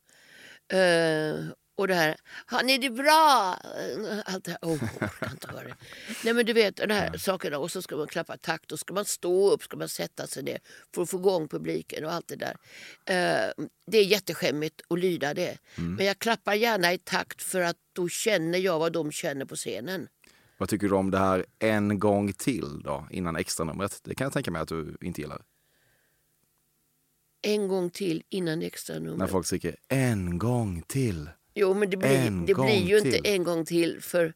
Eh, 0.68 1.34
och 1.78 1.88
det 1.88 1.95
här, 1.95 2.16
har 2.47 2.62
ni 2.62 2.78
det 2.78 2.90
bra? 2.90 3.56
Eh, 3.64 4.18
Allt 4.35 4.45
det 4.45 4.50
här, 4.50 4.59
oh, 4.62 4.78
jag 5.00 5.02
orkar 5.02 5.30
inte 5.30 5.49
höra 5.49 5.68
det. 5.68 5.76
Nej 6.25 6.35
men 6.35 6.47
du 6.47 6.52
vet, 6.52 6.76
de 6.76 6.95
här 6.95 7.16
sakerna. 7.18 7.59
Och 7.59 7.71
så 7.71 7.83
ska 7.83 7.97
man 7.97 8.06
klappa 8.06 8.37
takt 8.37 8.73
och 8.73 8.78
ska 8.78 8.95
man 8.95 9.04
stå 9.04 9.50
upp, 9.50 9.62
ska 9.62 9.76
man 9.76 9.88
sätta 9.88 10.26
sig 10.26 10.42
ner 10.42 10.59
för 10.95 11.02
att 11.02 11.11
få 11.11 11.16
igång 11.18 11.49
publiken 11.49 12.04
och 12.04 12.12
allt 12.12 12.28
det 12.28 12.37
där. 12.37 12.56
Eh, 13.04 13.64
det 13.87 13.99
är 13.99 14.04
jätteskämmigt 14.04 14.80
att 14.88 14.99
lyda 14.99 15.35
det. 15.35 15.59
Men 15.75 16.06
jag 16.06 16.18
klappar 16.18 16.54
gärna 16.54 16.92
i 16.92 16.99
takt 16.99 17.42
för 17.42 17.61
att 17.61 17.76
då 17.92 18.09
känner 18.09 18.59
jag 18.59 18.78
vad 18.78 18.92
de 18.92 19.12
känner 19.12 19.45
på 19.45 19.56
scenen. 19.56 20.09
Vad 20.59 20.68
tycker 20.68 20.88
du 20.88 20.95
om 20.95 21.11
det 21.11 21.18
här 21.18 21.47
en 21.59 21.99
gång 21.99 22.33
till 22.33 22.83
då, 22.83 23.09
innan 23.11 23.37
extranumret? 23.37 24.00
Det 24.04 24.14
kan 24.14 24.25
jag 24.25 24.33
tänka 24.33 24.50
mig 24.50 24.62
att 24.62 24.68
du 24.68 24.97
inte 25.00 25.21
gillar. 25.21 25.42
En 27.42 27.68
gång 27.68 27.90
till 27.90 28.23
innan 28.28 28.62
extra 28.62 28.99
nummer. 28.99 29.16
När 29.16 29.26
folk 29.26 29.47
skriker 29.47 29.76
en 29.88 30.38
gång 30.38 30.83
till. 30.83 31.30
Jo, 31.58 31.75
men 31.75 31.90
det 31.90 31.96
blir, 31.96 32.10
En 32.10 32.46
det 32.46 32.54
blir 32.54 32.86
ju 32.88 32.98
inte 32.98 33.10
till. 33.10 33.26
en 33.26 33.44
gång 33.44 33.64
till 33.64 34.02
för 34.02 34.34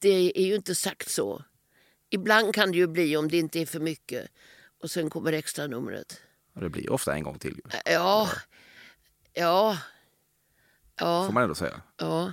det 0.00 0.32
är 0.40 0.46
ju 0.46 0.54
inte 0.54 0.74
sagt 0.74 1.08
så. 1.10 1.44
Ibland 2.10 2.54
kan 2.54 2.72
det 2.72 2.78
ju 2.78 2.86
bli 2.86 3.16
om 3.16 3.28
det 3.28 3.38
inte 3.38 3.60
är 3.60 3.66
för 3.66 3.80
mycket 3.80 4.28
och 4.82 4.90
sen 4.90 5.10
kommer 5.10 5.32
extra 5.32 5.66
numret. 5.66 6.20
Och 6.54 6.60
det 6.60 6.68
blir 6.68 6.92
ofta 6.92 7.14
en 7.14 7.22
gång 7.22 7.38
till. 7.38 7.54
ju. 7.54 7.62
Ja, 7.92 8.28
ja, 9.32 9.78
Får 10.98 11.06
ja, 11.06 11.30
man 11.30 11.42
ändå 11.42 11.54
säga. 11.54 11.80
ja. 11.96 12.32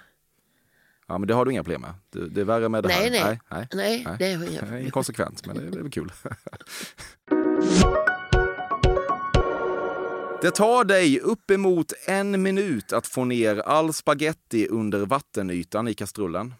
Ja, 1.09 1.17
men 1.17 1.27
det 1.27 1.33
har 1.33 1.45
du 1.45 1.51
inga 1.51 1.63
problem 1.63 1.81
med. 1.81 1.93
Det, 2.09 2.29
det 2.29 2.41
är 2.41 2.45
värre 2.45 2.69
med 2.69 2.83
det 2.83 2.87
Nej, 2.87 3.19
här. 3.19 3.29
nej. 3.29 3.39
nej. 3.49 3.67
Nej, 3.73 4.03
Nej. 4.05 4.15
det 4.19 4.31
inga 4.31 4.45
Det 4.47 4.55
är 4.57 4.59
problem. 4.59 4.85
inkonsekvent, 4.85 5.45
men 5.45 5.55
det 5.57 5.77
är 5.77 5.81
väl 5.81 5.91
kul. 5.91 6.11
Det 10.41 10.51
tar 10.51 10.83
dig 10.83 11.19
uppemot 11.19 11.93
en 12.05 12.41
minut 12.43 12.93
att 12.93 13.07
få 13.07 13.25
ner 13.25 13.55
all 13.59 13.93
spaghetti 13.93 14.67
under 14.67 15.05
vattenytan 15.05 15.87
i 15.87 15.93
kastrullen. 15.93 16.53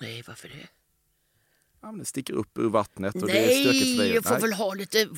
Nej, 0.00 0.24
varför 0.26 0.48
det? 0.48 0.68
Ja, 1.80 1.90
men 1.90 1.98
det 1.98 2.04
sticker 2.04 2.34
upp 2.34 2.58
ur 2.58 2.68
vattnet 2.68 3.14
och 3.14 3.26
det 3.28 3.38
är 3.38 3.62
stökigt 3.62 3.80
för 3.82 3.96
Nej, 3.96 3.98
dig. 3.98 4.14
jag 4.14 4.24
får 4.24 4.30
Nej. 4.30 4.40
väl 4.40 4.52
ha 4.52 4.74
lite 4.74 5.08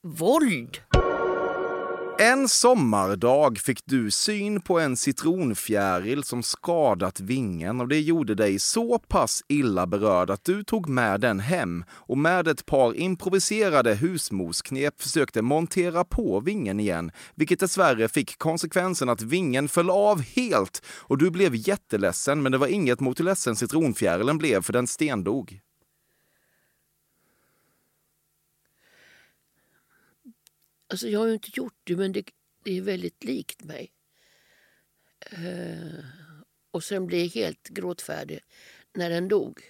våld. 0.00 0.80
En 2.18 2.48
sommardag 2.48 3.58
fick 3.58 3.80
du 3.84 4.10
syn 4.10 4.60
på 4.60 4.78
en 4.80 4.96
citronfjäril 4.96 6.24
som 6.24 6.42
skadat 6.42 7.20
vingen 7.20 7.80
och 7.80 7.88
det 7.88 8.00
gjorde 8.00 8.34
dig 8.34 8.58
så 8.58 8.98
pass 8.98 9.42
illa 9.48 9.86
berörd 9.86 10.30
att 10.30 10.44
du 10.44 10.64
tog 10.64 10.88
med 10.88 11.20
den 11.20 11.40
hem 11.40 11.84
och 11.90 12.18
med 12.18 12.48
ett 12.48 12.66
par 12.66 12.96
improviserade 12.96 13.94
husmorsknep 13.94 15.02
försökte 15.02 15.42
montera 15.42 16.04
på 16.04 16.40
vingen 16.40 16.80
igen, 16.80 17.10
vilket 17.34 17.60
dessvärre 17.60 18.08
fick 18.08 18.38
konsekvensen 18.38 19.08
att 19.08 19.22
vingen 19.22 19.68
föll 19.68 19.90
av 19.90 20.20
helt 20.20 20.82
och 20.88 21.18
du 21.18 21.30
blev 21.30 21.54
jätteledsen, 21.54 22.42
men 22.42 22.52
det 22.52 22.58
var 22.58 22.66
inget 22.66 23.00
mot 23.00 23.20
hur 23.20 23.24
ledsen 23.24 23.56
citronfjärilen 23.56 24.38
blev 24.38 24.62
för 24.62 24.72
den 24.72 24.86
stendog. 24.86 25.60
Alltså 30.88 31.08
jag 31.08 31.20
har 31.20 31.26
ju 31.26 31.32
inte 31.32 31.50
gjort 31.54 31.80
det, 31.84 31.96
men 31.96 32.12
det, 32.12 32.30
det 32.64 32.76
är 32.76 32.80
väldigt 32.80 33.24
likt 33.24 33.64
mig. 33.64 33.92
Eh, 35.20 36.04
och 36.70 36.84
sen 36.84 37.06
blev 37.06 37.20
jag 37.20 37.28
helt 37.28 37.68
gråtfärdig 37.68 38.40
när 38.92 39.10
den 39.10 39.28
dog. 39.28 39.60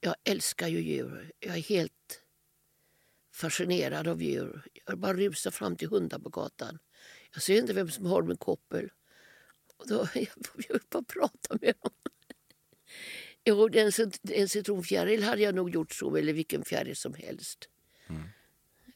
Jag 0.00 0.14
älskar 0.24 0.68
ju 0.68 0.80
djur. 0.80 1.32
Jag 1.40 1.56
är 1.56 1.62
helt 1.62 2.22
fascinerad 3.32 4.08
av 4.08 4.22
djur. 4.22 4.62
Jag 4.86 4.98
bara 4.98 5.14
rusar 5.14 5.50
fram 5.50 5.76
till 5.76 5.88
hundar 5.88 6.18
på 6.18 6.28
gatan. 6.28 6.78
Jag 7.34 7.42
ser 7.42 7.58
inte 7.58 7.72
vem 7.72 7.90
som 7.90 8.06
har 8.06 8.22
dem 8.22 8.32
i 8.32 8.36
koppel. 8.36 8.90
Och 9.76 9.88
då, 9.88 10.08
jag 10.14 10.46
vill 10.54 10.80
bara 10.90 11.02
prata 11.02 11.58
med 11.60 11.74
dem. 11.82 11.92
Jo, 13.44 13.68
en, 13.72 13.92
en 14.22 14.48
citronfjäril 14.48 15.22
hade 15.22 15.42
jag 15.42 15.54
nog 15.54 15.70
gjort 15.70 15.92
så, 15.92 16.16
eller 16.16 16.32
vilken 16.32 16.64
fjäril 16.64 16.96
som 16.96 17.14
helst. 17.14 17.68
Mm. 18.08 18.22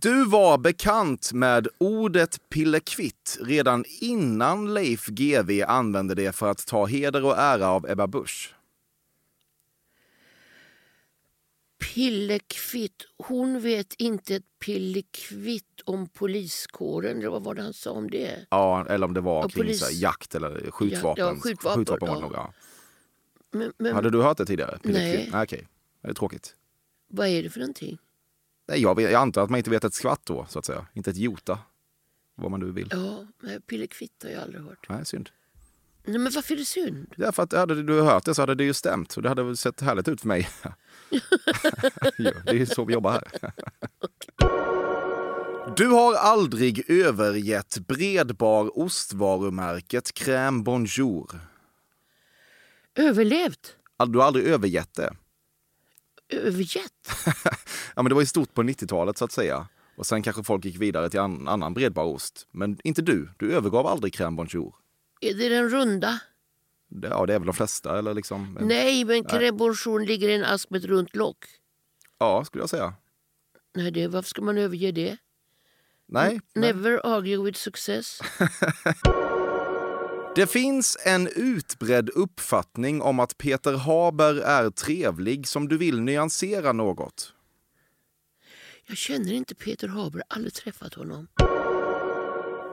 Du 0.00 0.24
var 0.24 0.58
bekant 0.58 1.32
med 1.32 1.68
ordet 1.78 2.48
pillekvitt 2.48 3.38
redan 3.40 3.84
innan 4.00 4.74
Leif 4.74 5.06
GW 5.06 5.62
använde 5.62 6.14
det 6.14 6.32
för 6.32 6.50
att 6.50 6.66
ta 6.66 6.86
heder 6.86 7.24
och 7.24 7.38
ära 7.38 7.68
av 7.68 7.90
Ebba 7.90 8.06
Busch. 8.06 8.54
Pillekvitt. 11.94 13.02
Hon 13.16 13.60
vet 13.60 13.94
inte 13.94 14.34
ett 14.34 14.58
pillekvitt 14.64 15.80
om 15.84 16.08
poliskåren. 16.08 17.18
Eller 17.18 17.30
vad 17.30 17.44
var 17.44 17.54
det 17.54 17.62
han 17.62 17.72
sa 17.74 17.90
om 17.90 18.10
det? 18.10 18.46
Ja, 18.50 18.86
eller 18.88 19.06
om 19.06 19.14
det 19.14 19.20
var 19.20 19.42
Ja, 19.42 19.48
kring 19.48 19.64
polis- 19.64 19.82
här 19.82 20.02
jakt 20.02 20.34
eller 20.34 20.70
skjutvapen. 20.70 21.24
Ja, 21.26 21.36
skjutvapen, 21.36 21.84
det 21.84 21.96
ja. 22.00 22.20
nog, 22.20 22.32
ja. 22.32 22.52
Men, 23.52 23.72
men 23.78 23.94
Hade 23.94 24.10
du 24.10 24.22
hört 24.22 24.36
det 24.36 24.46
tidigare? 24.46 24.78
Nej. 24.82 24.94
Pillekvitt? 24.94 25.32
Nej. 25.32 25.42
Okej, 25.42 25.68
det 26.02 26.08
är 26.08 26.14
tråkigt. 26.14 26.54
vad 27.08 27.28
är 27.28 27.42
det 27.42 27.50
för 27.50 27.60
någonting? 27.60 27.98
Nej, 28.66 28.82
jag, 28.82 28.96
vet, 28.96 29.12
jag 29.12 29.22
antar 29.22 29.42
att 29.42 29.50
man 29.50 29.58
inte 29.58 29.70
vet 29.70 29.84
ett 29.84 29.94
skvatt 29.94 30.20
då, 30.24 30.46
så 30.48 30.58
att 30.58 30.64
säga. 30.64 30.86
Inte 30.92 31.10
ett 31.10 31.16
jota. 31.16 31.58
Vad 32.34 32.50
man 32.50 32.60
nu 32.60 32.70
vill. 32.70 32.88
Ja, 32.90 33.26
men 33.40 33.62
pillekvitt 33.62 34.22
har 34.22 34.30
jag 34.30 34.42
aldrig 34.42 34.62
hört. 34.62 34.88
Nej, 34.88 35.06
synd. 35.06 35.30
Nej, 36.04 36.18
men 36.18 36.32
varför 36.32 36.54
är 36.54 36.58
det 36.58 36.64
synd? 36.64 37.14
Därför 37.16 37.42
att 37.42 37.52
hade 37.52 37.82
du 37.82 38.00
hört 38.02 38.24
det 38.24 38.34
så 38.34 38.42
hade 38.42 38.54
det 38.54 38.64
ju 38.64 38.74
stämt 38.74 39.16
och 39.16 39.22
det 39.22 39.28
hade 39.28 39.42
väl 39.42 39.56
sett 39.56 39.80
härligt 39.80 40.08
ut 40.08 40.20
för 40.20 40.28
mig. 40.28 40.48
det 42.18 42.50
är 42.50 42.54
ju 42.54 42.66
så 42.66 42.84
vi 42.84 42.92
jobbar 42.92 43.12
här. 43.12 43.52
Du 45.76 45.86
har 45.86 46.14
aldrig 46.14 46.90
övergett 46.90 47.78
bredbar 47.78 48.78
ostvarumärket 48.78 50.04
Crème 50.04 50.62
Bonjour. 50.62 51.40
Överlevt? 52.94 53.76
Du 54.06 54.18
har 54.18 54.26
aldrig 54.26 54.46
övergett 54.46 54.94
det. 54.94 55.14
Övergett? 56.38 57.08
Ja, 57.96 58.02
men 58.02 58.08
det 58.08 58.14
var 58.14 58.22
ju 58.22 58.26
stort 58.26 58.54
på 58.54 58.62
90-talet 58.62 59.18
så 59.18 59.24
att 59.24 59.32
säga. 59.32 59.68
Och 59.96 60.06
sen 60.06 60.22
kanske 60.22 60.42
folk 60.42 60.64
gick 60.64 60.76
vidare 60.80 61.10
till 61.10 61.20
an- 61.20 61.48
annan 61.48 61.74
bredbar 61.74 62.04
ost. 62.04 62.46
Men 62.50 62.78
inte 62.84 63.02
du. 63.02 63.28
Du 63.38 63.52
övergav 63.52 63.86
aldrig 63.86 64.14
Crème 64.14 64.36
Bonjour. 64.36 64.74
Är 65.20 65.34
det 65.34 65.48
den 65.48 65.68
runda? 65.70 66.18
Det, 66.88 67.08
ja, 67.08 67.26
det 67.26 67.34
är 67.34 67.38
väl 67.38 67.46
de 67.46 67.54
flesta 67.54 67.98
eller 67.98 68.14
liksom. 68.14 68.58
Nej, 68.60 69.04
men 69.04 69.24
crème 69.24 69.52
bonjour 69.56 70.00
ligger 70.06 70.28
i 70.28 70.34
en 70.34 70.44
ask 70.44 70.70
med 70.70 70.78
ett 70.78 70.84
runt 70.90 71.16
lock. 71.16 71.44
Ja, 72.18 72.44
skulle 72.44 72.62
jag 72.62 72.70
säga. 72.70 72.94
Nej, 73.74 73.90
det, 73.90 74.08
varför 74.08 74.28
ska 74.28 74.42
man 74.42 74.58
överge 74.58 74.92
det? 74.92 75.16
Nej. 76.06 76.40
nej. 76.54 76.72
Never 76.74 77.00
argue 77.06 77.42
with 77.44 77.58
success. 77.58 78.20
Det 80.36 80.46
finns 80.46 80.96
en 81.04 81.28
utbredd 81.28 82.10
uppfattning 82.10 83.02
om 83.02 83.20
att 83.20 83.38
Peter 83.38 83.72
Haber 83.72 84.34
är 84.34 84.70
trevlig 84.70 85.48
som 85.48 85.68
du 85.68 85.78
vill 85.78 86.00
nyansera 86.00 86.72
något. 86.72 87.32
Jag 88.86 88.96
känner 88.96 89.32
inte 89.32 89.54
Peter 89.54 89.88
Haber, 89.88 90.22
aldrig 90.28 90.54
träffat 90.54 90.94
honom. 90.94 91.28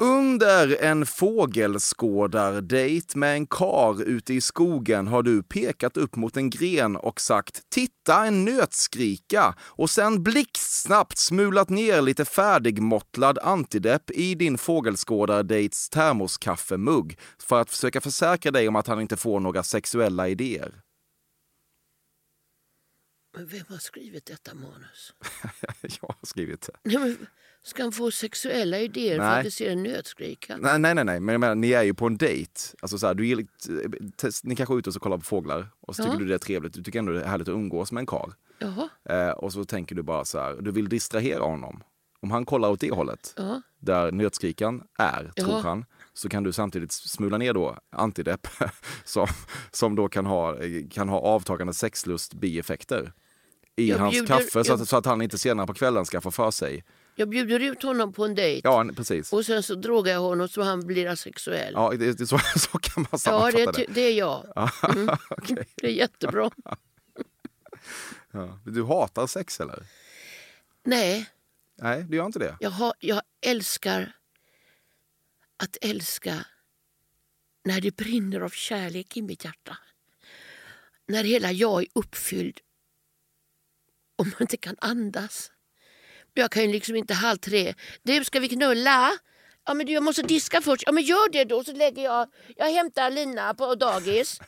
Under 0.04 0.84
en 0.84 1.06
fågelskådardejt 1.06 3.16
med 3.16 3.34
en 3.34 3.48
kar 3.48 4.02
ute 4.02 4.34
i 4.34 4.42
skogen 4.42 5.08
har 5.08 5.24
du 5.24 5.44
pekat 5.44 5.98
upp 5.98 6.16
mot 6.16 6.38
en 6.38 6.50
gren 6.50 6.96
och 6.96 7.22
sagt 7.22 7.62
“Titta, 7.70 8.26
en 8.26 8.46
nötskrika” 8.46 9.56
och 9.60 9.90
sen 9.90 10.24
blixtsnabbt 10.24 11.18
smulat 11.18 11.70
ner 11.70 12.02
lite 12.02 12.26
färdigmottlad 12.26 13.40
antidepp 13.40 14.12
i 14.12 14.36
din 14.36 14.58
fågelskådardejts 14.58 15.90
termoskaffemugg 15.90 17.20
för 17.40 17.62
att 17.62 17.70
försöka 17.70 18.02
försäkra 18.02 18.52
dig 18.52 18.68
om 18.68 18.76
att 18.76 18.88
han 18.88 19.02
inte 19.02 19.18
får 19.18 19.40
några 19.40 19.64
sexuella 19.64 20.28
idéer. 20.28 20.82
Men 23.38 23.48
vem 23.48 23.66
har 23.70 23.78
skrivit 23.78 24.26
detta 24.26 24.54
manus? 24.54 25.14
Jag 25.82 26.08
har 26.08 26.26
skrivit 26.26 26.62
det. 26.62 26.74
Nej, 26.84 26.98
men 26.98 27.18
ska 27.64 27.84
han 27.84 27.92
få 27.92 28.12
sexuella 28.12 28.80
idéer 28.80 29.18
för 29.18 29.26
Nej. 29.26 29.38
att 29.38 29.44
det 29.44 29.52
ser 29.52 29.72
en 29.72 29.84
nötskrika? 29.84 30.58
Nej, 30.58 30.80
nej, 30.80 30.96
nej, 30.96 31.06
nej. 31.06 31.20
men 31.20 31.40
menar, 31.40 31.56
ni 31.56 31.72
är 31.72 31.84
ju 31.84 31.94
på 31.94 32.06
en 32.08 32.18
dejt. 32.18 32.52
Alltså 32.82 32.98
så 32.98 33.08
här, 33.08 33.14
du 33.14 33.28
gillar, 33.28 33.46
test, 34.18 34.44
ni 34.46 34.56
kanske 34.56 34.76
är 34.76 34.80
ute 34.80 34.90
och 34.90 34.94
så 34.94 35.00
kollar 35.00 35.18
på 35.18 35.24
fåglar 35.24 35.68
och 35.82 35.96
så 35.96 36.02
Ja. 36.02 36.06
tycker 36.06 36.20
du 36.20 36.26
det 36.26 36.34
är 36.34 36.38
trevligt. 36.40 36.74
Du 36.74 36.84
tycker 36.84 37.00
ändå 37.00 37.12
det 37.12 37.22
är 37.22 37.28
härligt 37.28 37.48
att 37.48 37.54
umgås 37.54 37.92
med 37.92 38.02
en 38.02 38.06
karl. 38.06 38.32
Jaha, 38.60 38.90
Eh, 39.10 39.30
och 39.32 39.54
så 39.54 39.66
tänker 39.66 39.96
du 39.96 40.02
bara 40.04 40.26
så 40.26 40.40
här, 40.40 40.58
du 40.62 40.72
vill 40.72 40.90
distrahera 40.90 41.44
honom. 41.44 41.84
Om 42.20 42.32
han 42.32 42.46
kollar 42.46 42.70
åt 42.70 42.80
det 42.80 42.92
hållet, 42.92 43.34
ja. 43.38 43.62
där 43.80 44.12
nötskrikan 44.12 44.84
är, 45.00 45.32
Ja. 45.36 45.44
tror 45.46 45.60
han, 45.62 45.86
så 46.14 46.30
kan 46.30 46.44
du 46.44 46.52
samtidigt 46.52 46.92
smula 46.92 47.38
ner 47.38 47.54
då 47.54 47.78
antidepp 47.92 48.48
som, 49.06 49.28
som 49.72 49.96
då 49.96 50.08
kan 50.08 50.26
ha, 50.26 50.56
kan 50.92 51.10
ha 51.10 51.20
avtagande 51.20 51.74
sexlust 51.74 52.34
bieffekter 52.34 53.14
i 53.76 53.90
Jag 53.90 53.98
hans 53.98 54.14
bjuder- 54.14 54.28
kaffe 54.28 54.64
så 54.64 54.72
jag- 54.72 54.82
att, 54.82 54.88
så 54.90 54.98
att 54.98 55.06
han 55.06 55.22
inte 55.22 55.38
senare 55.38 55.68
på 55.68 55.74
kvällen 55.74 56.06
ska 56.06 56.22
få 56.22 56.32
för 56.32 56.52
sig. 56.52 56.84
Jag 57.22 57.30
bjuder 57.30 57.60
ut 57.60 57.84
honom 57.84 58.14
på 58.14 58.26
en 58.26 58.36
dejt 58.36 58.68
Ja, 58.68 58.86
precis. 58.96 59.34
och 59.34 59.46
sen 59.46 59.64
så 59.64 59.76
drogar 59.76 60.14
jag 60.14 60.20
honom 60.20 60.48
så 60.50 60.62
han 60.62 60.88
blir 60.88 61.08
asexuell. 61.08 61.74
Ja, 61.74 61.90
det, 62.00 62.14
det, 62.14 62.28
så, 62.28 62.40
så 62.56 62.70
kan 62.80 63.02
man 63.02 63.08
Ja, 63.12 63.18
sammanfatta 63.18 63.58
det, 63.58 63.66
det. 63.72 63.82
är 63.84 63.86
ty- 63.88 63.94
det 63.94 64.02
är 64.02 64.14
jag. 64.14 64.70
Mm. 64.96 65.18
Det 65.76 65.88
är 65.88 65.92
jättebra. 65.92 66.52
Ja. 68.32 68.60
Du 68.66 68.84
hatar 68.84 69.28
sex 69.28 69.60
eller? 69.60 69.84
Nej, 70.84 71.30
Nej, 71.76 72.04
du 72.10 72.16
gör 72.18 72.26
inte 72.26 72.40
det. 72.40 72.58
jag, 72.60 72.70
har, 72.70 72.94
jag 73.00 73.22
älskar 73.46 74.12
att 75.58 75.78
älska 75.82 76.46
när 77.64 77.82
det 77.82 77.96
brinner 77.96 78.40
av 78.42 78.50
kärlek 78.50 79.18
i 79.18 79.22
mitt 79.22 79.46
hjärta. 79.46 79.78
När 81.08 81.24
hela 81.24 81.52
jag 81.52 81.82
är 81.82 81.88
uppfylld 81.96 82.60
och 84.16 84.26
man 84.26 84.36
inte 84.42 84.58
kan 84.58 84.76
andas. 84.82 85.52
Jag 86.34 86.52
kan 86.52 86.64
ju 86.64 86.72
liksom 86.72 86.96
inte 86.96 87.14
halv 87.14 87.38
tre. 87.38 87.74
Du, 88.04 88.24
ska 88.24 88.40
vi 88.40 88.50
knulla? 88.50 89.12
Ja, 89.66 89.74
men 89.74 89.86
du, 89.86 89.94
jag 89.94 90.04
måste 90.04 90.22
diska 90.22 90.62
först. 90.62 90.84
Ja, 90.86 90.92
men 90.92 91.04
gör 91.04 91.32
det 91.32 91.44
då 91.44 91.64
så 91.64 91.74
lägger 91.74 92.04
jag... 92.04 92.28
Jag 92.56 92.72
hämtar 92.72 93.12
Lina 93.12 93.54
på 93.54 93.76
dagis. 93.76 94.40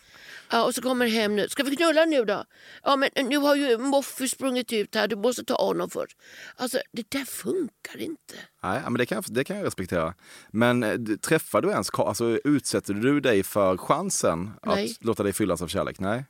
Ja, 0.51 0.63
och 0.63 0.75
så 0.75 0.81
kommer 0.81 1.07
hem 1.07 1.35
nu. 1.35 1.49
Ska 1.49 1.63
vi 1.63 1.75
knulla 1.75 2.05
nu 2.05 2.25
då? 2.25 2.43
Ja, 2.83 2.95
men 2.95 3.09
nu 3.15 3.37
har 3.37 3.55
ju 3.55 3.77
Moffi 3.77 4.27
sprungit 4.27 4.73
ut 4.73 4.95
här. 4.95 5.07
Du 5.07 5.15
måste 5.15 5.43
ta 5.43 5.65
honom 5.65 5.89
först. 5.89 6.17
Alltså, 6.55 6.79
det 6.91 7.11
där 7.11 7.25
funkar 7.25 7.97
inte. 7.97 8.33
Nej, 8.63 8.81
men 8.83 8.93
det 8.93 9.05
kan, 9.05 9.23
det 9.27 9.43
kan 9.43 9.57
jag 9.57 9.65
respektera. 9.65 10.13
Men 10.51 10.83
eh, 10.83 10.97
träffar 11.21 11.61
du 11.61 11.69
ens, 11.69 11.89
alltså 11.89 12.39
utsätter 12.43 12.93
du 12.93 13.19
dig 13.19 13.43
för 13.43 13.77
chansen 13.77 14.51
Nej. 14.65 14.85
att 14.85 15.05
låta 15.05 15.23
dig 15.23 15.33
fyllas 15.33 15.61
av 15.61 15.67
kärlek? 15.67 15.99
Nej. 15.99 16.25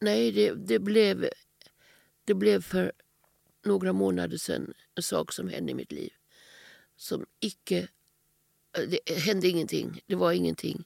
Nej, 0.00 0.32
det, 0.32 0.54
det, 0.54 0.78
blev, 0.78 1.28
det 2.24 2.34
blev 2.34 2.62
för 2.62 2.92
några 3.64 3.92
månader 3.92 4.36
sedan 4.36 4.74
en 4.94 5.02
sak 5.02 5.32
som 5.32 5.48
hände 5.48 5.72
i 5.72 5.74
mitt 5.74 5.92
liv. 5.92 6.12
Som 6.96 7.26
icke... 7.40 7.88
Det 8.72 9.18
hände 9.18 9.48
ingenting. 9.48 10.00
Det 10.06 10.14
var 10.14 10.32
ingenting. 10.32 10.84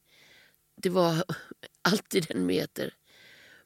Det 0.77 0.91
var 0.91 1.25
alltid 1.83 2.31
en 2.31 2.47
meter. 2.47 2.95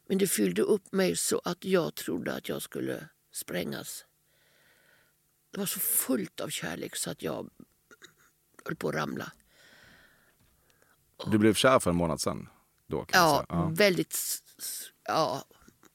Men 0.08 0.18
det 0.18 0.26
fyllde 0.26 0.62
upp 0.62 0.92
mig 0.92 1.16
så 1.16 1.40
att 1.44 1.64
jag 1.64 1.94
trodde 1.94 2.34
att 2.34 2.48
jag 2.48 2.62
skulle 2.62 3.08
sprängas. 3.32 4.04
Det 5.50 5.58
var 5.58 5.66
så 5.66 5.80
fullt 5.80 6.40
av 6.40 6.48
kärlek 6.48 6.96
så 6.96 7.10
att 7.10 7.22
jag 7.22 7.50
höll 8.64 8.76
på 8.76 8.88
att 8.88 8.94
ramla. 8.94 9.32
Du 11.26 11.38
blev 11.38 11.54
kär 11.54 11.78
för 11.78 11.90
en 11.90 11.96
månad 11.96 12.20
sedan? 12.20 12.48
Då, 12.86 13.06
Ja, 13.12 13.46
ja. 13.48 13.72
väldigt... 13.74 14.18
Ja, 15.04 15.44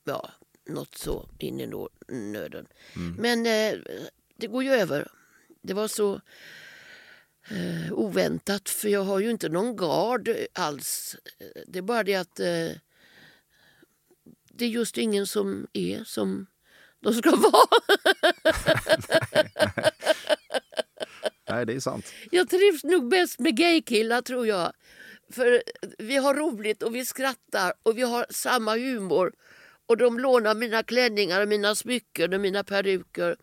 ja, 0.04 0.32
något 0.66 0.98
så 0.98 1.30
in 1.40 1.60
i 1.60 1.68
nöden. 2.08 2.68
Men 3.18 3.46
eh, 3.46 3.80
det 4.36 4.48
går 4.48 4.64
ju 4.64 4.72
över. 4.72 5.08
Det 5.62 5.74
var 5.74 5.88
så 5.88 6.22
eh, 7.50 7.94
oväntat, 7.94 8.70
för 8.70 8.90
jag 8.90 9.04
har 9.04 9.20
ju 9.20 9.30
inte 9.30 9.50
någon 9.50 9.76
gard 9.76 10.30
alls. 10.54 11.16
Det 11.68 11.80
är 11.80 11.84
bara 11.84 12.04
det 12.04 12.16
att 12.16 12.40
eh, 12.40 12.72
det 14.52 14.66
är 14.66 14.70
just 14.70 14.98
ingen 14.98 15.28
som 15.28 15.68
är 15.74 16.04
som 16.04 16.46
de 17.00 17.14
ska 17.14 17.32
vara. 17.36 17.82
Nej, 21.50 21.66
det 21.66 21.74
är 21.74 21.80
sant. 21.80 22.14
Jag 22.32 22.50
trivs 22.50 22.84
nog 22.84 23.10
bäst 23.10 23.40
med 23.40 23.58
gaykillar 23.58 24.22
tror 24.22 24.48
jag. 24.48 24.74
För 25.32 25.64
vi 25.98 26.16
har 26.16 26.34
roligt 26.34 26.84
och 26.84 26.96
vi 26.96 27.06
skrattar 27.06 27.74
och 27.84 27.98
vi 27.98 28.02
har 28.02 28.26
samma 28.30 28.76
humor. 28.76 29.34
Och 29.88 29.98
de 29.98 30.20
lånar 30.20 30.56
mina 30.56 30.84
klänningar 30.84 31.42
och 31.42 31.48
mina 31.48 31.76
smycken 31.76 32.34
och 32.34 32.42
mina 32.42 32.64
peruker. 32.64 33.36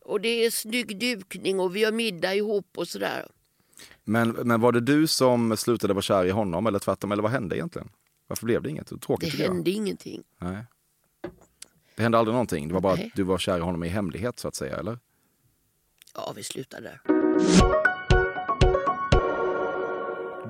Och 0.00 0.20
det 0.20 0.28
är 0.44 0.50
snygg 0.50 0.98
dukning 1.00 1.60
och 1.60 1.76
vi 1.76 1.84
har 1.84 1.92
middag 1.92 2.34
ihop 2.34 2.66
och 2.78 2.88
sådär. 2.88 3.26
Men, 4.04 4.30
men 4.30 4.60
var 4.60 4.72
det 4.72 4.80
du 4.80 5.06
som 5.06 5.56
slutade 5.56 5.94
vara 5.94 6.02
kär 6.02 6.24
i 6.24 6.30
honom 6.30 6.66
eller 6.66 6.78
tvärtom? 6.78 7.12
Eller 7.12 7.22
vad 7.22 7.32
hände 7.32 7.56
egentligen? 7.56 7.88
Varför 8.26 8.46
blev 8.46 8.62
det 8.62 8.70
inget? 8.70 8.86
Tråkigt 8.86 9.20
Det 9.20 9.30
tycker 9.30 9.44
jag. 9.44 9.52
hände 9.54 9.70
ingenting. 9.70 10.22
Nej. 10.38 10.64
Det 11.96 12.02
hände 12.02 12.18
aldrig 12.18 12.32
någonting? 12.32 12.68
Det 12.68 12.74
var 12.74 12.80
bara 12.80 12.94
Nej. 12.94 13.06
att 13.06 13.16
du 13.16 13.22
var 13.22 13.38
kär 13.38 13.58
i 13.58 13.60
honom 13.60 13.84
i 13.84 13.88
hemlighet 13.88 14.38
så 14.38 14.48
att 14.48 14.54
säga, 14.54 14.76
eller? 14.76 14.98
Ja, 16.14 16.32
vi 16.36 16.42
slutar 16.42 16.80
där. 16.80 17.00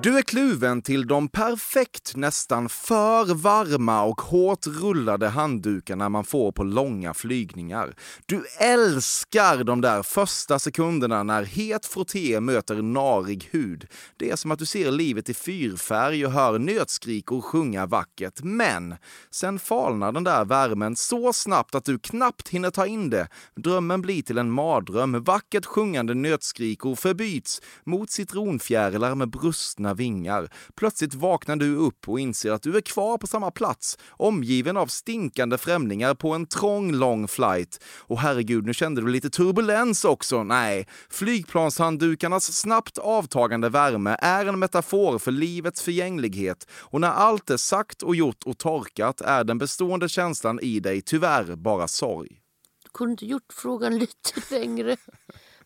Du 0.03 0.17
är 0.17 0.21
kluven 0.21 0.81
till 0.81 1.07
de 1.07 1.27
perfekt, 1.27 2.15
nästan 2.15 2.69
för 2.69 3.33
varma 3.33 4.03
och 4.03 4.21
hårt 4.21 4.67
rullade 4.67 5.27
handdukarna 5.27 6.09
man 6.09 6.23
får 6.23 6.51
på 6.51 6.63
långa 6.63 7.13
flygningar. 7.13 7.95
Du 8.25 8.45
älskar 8.59 9.63
de 9.63 9.81
där 9.81 10.03
första 10.03 10.59
sekunderna 10.59 11.23
när 11.23 11.43
het 11.43 11.85
frotté 11.85 12.39
möter 12.39 12.81
narig 12.81 13.49
hud. 13.51 13.87
Det 14.17 14.31
är 14.31 14.35
som 14.35 14.51
att 14.51 14.59
du 14.59 14.65
ser 14.65 14.91
livet 14.91 15.29
i 15.29 15.33
fyrfärg 15.33 16.25
och 16.25 16.31
hör 16.31 16.59
nötskrikor 16.59 17.41
sjunga 17.41 17.85
vackert. 17.85 18.43
Men 18.43 18.95
sen 19.31 19.59
falnar 19.59 20.11
den 20.11 20.23
där 20.23 20.45
värmen 20.45 20.95
så 20.95 21.33
snabbt 21.33 21.75
att 21.75 21.85
du 21.85 21.99
knappt 21.99 22.49
hinner 22.49 22.69
ta 22.69 22.85
in 22.85 23.09
det. 23.09 23.27
Drömmen 23.55 24.01
blir 24.01 24.21
till 24.21 24.37
en 24.37 24.51
mardröm. 24.51 25.23
Vackert 25.23 25.65
sjungande 25.65 26.13
nötskrikor 26.13 26.95
förbyts 26.95 27.61
mot 27.85 28.11
citronfjärilar 28.11 29.15
med 29.15 29.29
brustna 29.29 29.90
dina 29.91 29.93
vingar. 29.93 30.49
Plötsligt 30.75 31.13
vaknar 31.13 31.55
du 31.55 31.75
upp 31.75 32.07
och 32.09 32.19
inser 32.19 32.51
att 32.51 32.61
du 32.61 32.77
är 32.77 32.81
kvar 32.81 33.17
på 33.17 33.27
samma 33.27 33.51
plats, 33.51 33.97
omgiven 34.19 34.77
av 34.77 34.87
stinkande 34.87 35.57
främlingar 35.57 36.15
på 36.15 36.33
en 36.33 36.45
trång, 36.45 36.91
lång 36.91 37.27
flight. 37.27 37.79
Och 38.07 38.19
herregud, 38.19 38.65
nu 38.65 38.73
kände 38.73 39.01
du 39.01 39.07
lite 39.07 39.29
turbulens 39.29 40.05
också. 40.05 40.43
Nej, 40.43 40.87
flygplanshanddukarnas 41.09 42.53
snabbt 42.53 42.97
avtagande 42.97 43.69
värme 43.69 44.17
är 44.19 44.45
en 44.45 44.59
metafor 44.59 45.19
för 45.19 45.31
livets 45.31 45.81
förgänglighet. 45.81 46.67
Och 46.91 47.01
när 47.01 47.11
allt 47.11 47.49
är 47.49 47.57
sagt 47.57 48.03
och 48.03 48.15
gjort 48.15 48.43
och 48.45 48.57
torkat 48.57 49.21
är 49.21 49.43
den 49.43 49.57
bestående 49.57 50.09
känslan 50.09 50.59
i 50.59 50.79
dig 50.79 51.01
tyvärr 51.01 51.55
bara 51.55 51.87
sorg. 51.87 52.37
Du 52.83 52.89
kunde 52.93 53.11
inte 53.11 53.25
gjort 53.25 53.53
frågan 53.53 53.97
lite 53.99 54.41
längre 54.51 54.97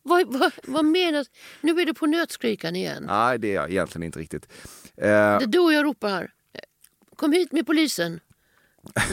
vad, 0.05 0.33
vad, 0.33 0.51
vad 0.63 0.85
menas? 0.85 1.27
Nu 1.61 1.81
är 1.81 1.85
det 1.85 1.93
på 1.93 2.05
nötskrikan 2.05 2.75
igen. 2.75 3.03
Nej, 3.07 3.39
det 3.39 3.51
är 3.51 3.55
jag 3.55 3.71
egentligen 3.71 4.03
inte 4.03 4.19
riktigt. 4.19 4.47
Eh, 4.97 5.07
Det 5.07 5.07
är 5.07 5.47
då 5.47 5.71
jag 5.71 5.85
ropar 5.85 6.09
här. 6.09 6.31
Kom 7.15 7.31
hit 7.31 7.51
med 7.51 7.67
polisen. 7.67 8.19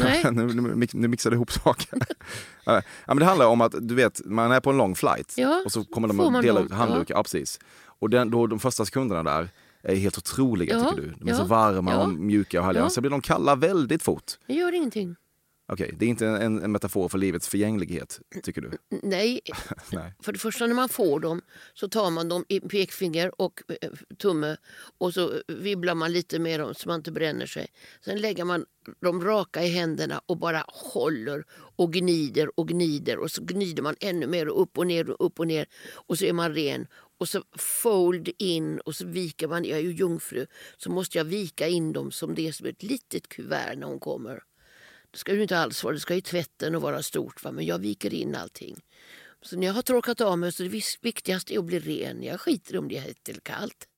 Nej. 0.00 0.24
nu, 0.32 0.46
nu, 0.46 0.86
nu 0.92 1.08
mixar 1.08 1.30
du 1.30 1.36
ihop 1.36 1.52
saker. 1.52 1.98
ja, 2.64 2.82
men 3.06 3.16
det 3.16 3.24
handlar 3.24 3.46
om 3.46 3.60
att 3.60 3.74
du 3.80 3.94
vet, 3.94 4.20
man 4.24 4.52
är 4.52 4.60
på 4.60 4.70
en 4.70 4.76
lång 4.76 4.94
flight 4.94 5.34
Ja, 5.36 5.62
och 5.64 5.72
så 5.72 5.84
kommer 5.84 6.08
de 6.08 6.20
att 6.20 6.42
dela 6.42 6.60
ut 6.60 6.72
handdukar. 6.72 7.14
Ja. 7.14 7.22
precis. 7.22 7.60
Och 7.84 8.10
den, 8.10 8.30
då, 8.30 8.46
de 8.46 8.60
första 8.60 8.84
sekunderna 8.84 9.22
där 9.22 9.48
är 9.82 9.94
helt 9.94 10.18
otroliga 10.18 10.76
Ja, 10.78 10.90
tycker 10.90 11.02
du. 11.02 11.14
De 11.18 11.28
är 11.28 11.32
ja, 11.32 11.38
så 11.38 11.44
varma 11.44 11.92
ja. 11.92 12.02
och 12.02 12.08
mjuka 12.08 12.60
och 12.60 12.66
härliga. 12.66 12.82
Ja. 12.84 12.90
Sen 12.90 13.02
blir 13.02 13.10
de 13.10 13.20
kalla 13.20 13.54
väldigt 13.56 14.02
fort. 14.02 14.32
Det 14.46 14.54
gör 14.54 14.72
ingenting. 14.72 15.16
Okej, 15.66 15.94
det 15.98 16.04
är 16.04 16.08
inte 16.08 16.26
en, 16.26 16.62
en 16.62 16.72
metafor 16.72 17.08
för 17.08 17.18
livets 17.18 17.48
förgänglighet, 17.48 18.20
tycker 18.42 18.60
du? 18.60 18.70
Nej, 19.02 19.40
Nej. 19.92 20.14
för 20.20 20.32
det 20.32 20.38
första 20.38 20.66
när 20.66 20.74
man 20.74 20.88
får 20.88 21.20
dem 21.20 21.40
så 21.74 21.88
tar 21.88 22.10
man 22.10 22.28
dem 22.28 22.44
i 22.48 22.60
pekfinger 22.60 23.40
och 23.40 23.62
eh, 23.82 23.90
tumme 24.18 24.56
och 24.98 25.14
så 25.14 25.42
vibblar 25.48 25.94
man 25.94 26.12
lite 26.12 26.38
med 26.38 26.60
dem 26.60 26.74
så 26.74 26.88
man 26.88 26.96
inte 27.00 27.12
bränner 27.12 27.46
sig. 27.46 27.66
Sen 28.04 28.20
lägger 28.20 28.44
man 28.44 28.64
dem 29.00 29.24
raka 29.24 29.62
i 29.62 29.68
händerna 29.68 30.20
och 30.26 30.38
bara 30.38 30.64
håller 30.68 31.44
och 31.76 31.92
gnider 31.92 32.60
och 32.60 32.68
gnider 32.68 33.18
och 33.18 33.30
så 33.30 33.42
gnider 33.42 33.82
man 33.82 33.96
ännu 34.00 34.26
mer 34.26 34.48
och 34.48 34.62
upp 34.62 34.78
och 34.78 34.86
ner 34.86 35.10
och 35.10 35.26
upp 35.26 35.40
och 35.40 35.46
ner 35.46 35.66
och 35.94 36.18
så 36.18 36.24
är 36.24 36.32
man 36.32 36.54
ren. 36.54 36.86
Och 37.18 37.28
så 37.28 37.42
fold 37.58 38.28
in 38.38 38.78
och 38.78 38.94
så 38.94 39.06
viker 39.06 39.48
man, 39.48 39.64
jag 39.64 39.78
är 39.78 39.82
ju 39.82 39.92
jungfru, 39.92 40.46
så 40.76 40.90
måste 40.90 41.18
jag 41.18 41.24
vika 41.24 41.68
in 41.68 41.92
dem 41.92 42.10
som 42.10 42.34
det 42.34 42.48
är 42.48 42.52
som 42.52 42.66
ett 42.66 42.82
litet 42.82 43.28
kuvert 43.28 43.76
när 43.76 43.86
hon 43.86 44.00
kommer. 44.00 44.42
Det 45.12 45.18
ska 45.18 45.34
ju 45.34 45.42
inte 45.42 45.58
alls 45.58 45.84
vara, 45.84 45.94
det 45.94 46.00
ska 46.00 46.14
ju 46.14 46.20
tvätten 46.20 46.74
och 46.74 46.82
vara 46.82 47.02
stort 47.02 47.44
va? 47.44 47.52
men 47.52 47.66
jag 47.66 47.78
viker 47.78 48.14
in 48.14 48.34
allting. 48.34 48.76
Så 49.42 49.56
när 49.56 49.66
jag 49.66 49.74
har 49.74 49.82
torkat 49.82 50.20
av 50.20 50.38
mig 50.38 50.52
så 50.52 50.62
är 50.62 50.68
det 50.68 50.82
viktigaste 51.02 51.54
är 51.54 51.58
att 51.58 51.64
bli 51.64 51.78
ren. 51.78 52.22
Jag 52.22 52.40
skiter 52.40 52.78
om 52.78 52.88
det 52.88 52.96
är 52.96 53.00
hett 53.00 53.28
eller 53.28 53.40
kallt. 53.40 53.88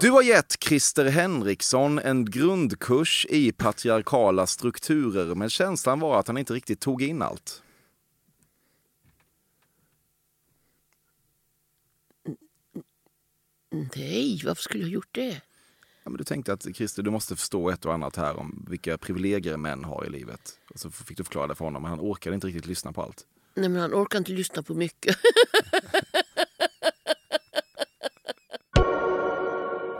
Du 0.00 0.10
har 0.10 0.22
gett 0.22 0.64
Christer 0.64 1.04
Henriksson 1.04 1.98
en 1.98 2.24
grundkurs 2.24 3.26
i 3.30 3.52
patriarkala 3.52 4.46
strukturer, 4.46 5.34
men 5.34 5.50
känslan 5.50 6.00
var 6.00 6.20
att 6.20 6.26
han 6.26 6.38
inte 6.38 6.54
riktigt 6.54 6.80
tog 6.80 7.02
in 7.02 7.22
allt. 7.22 7.62
Nej, 13.96 14.42
varför 14.44 14.62
skulle 14.62 14.84
jag 14.84 14.88
ha 14.88 14.94
gjort 14.94 15.14
det? 15.14 15.40
Ja, 16.04 16.10
men 16.10 16.16
du 16.16 16.24
tänkte 16.24 16.52
att 16.52 16.66
Christer, 16.74 17.02
du 17.02 17.10
måste 17.10 17.36
förstå 17.36 17.70
ett 17.70 17.84
och 17.84 17.94
annat 17.94 18.16
här 18.16 18.36
om 18.36 18.66
vilka 18.68 18.98
privilegier 18.98 19.56
män 19.56 19.84
har 19.84 20.04
i 20.04 20.10
livet. 20.10 20.58
Och 20.74 20.80
så 20.80 20.90
fick 20.90 21.16
du 21.16 21.24
förklara 21.24 21.46
det 21.46 21.54
för 21.54 21.64
honom, 21.64 21.82
men 21.82 21.90
han 21.90 22.00
orkade 22.00 22.34
inte 22.34 22.46
riktigt 22.46 22.66
lyssna 22.66 22.92
på 22.92 23.02
allt. 23.02 23.26
Nej, 23.54 23.68
men 23.68 23.82
han 23.82 23.94
orkar 23.94 24.18
inte 24.18 24.32
lyssna 24.32 24.62
på 24.62 24.74
mycket. 24.74 25.16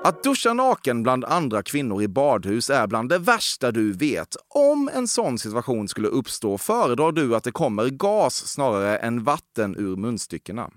Att 0.05 0.23
duscha 0.23 0.53
naken 0.53 1.03
bland 1.03 1.25
andra 1.25 1.63
kvinnor 1.63 2.03
i 2.03 2.09
badhus 2.09 2.71
är 2.71 2.87
bland 2.87 3.09
det 3.09 3.19
värsta 3.19 3.73
du 3.73 3.93
vet. 3.93 4.37
Om 4.49 4.91
en 4.95 5.09
sån 5.09 5.39
situation 5.39 5.89
skulle 5.89 6.09
uppstå 6.09 6.59
föredrar 6.59 7.13
du 7.13 7.37
att 7.37 7.45
det 7.45 7.53
kommer 7.53 7.89
gas 7.89 8.47
snarare 8.47 8.99
än 8.99 9.25
vatten 9.25 9.77
ur 9.77 9.97
munstyckena. 9.97 10.71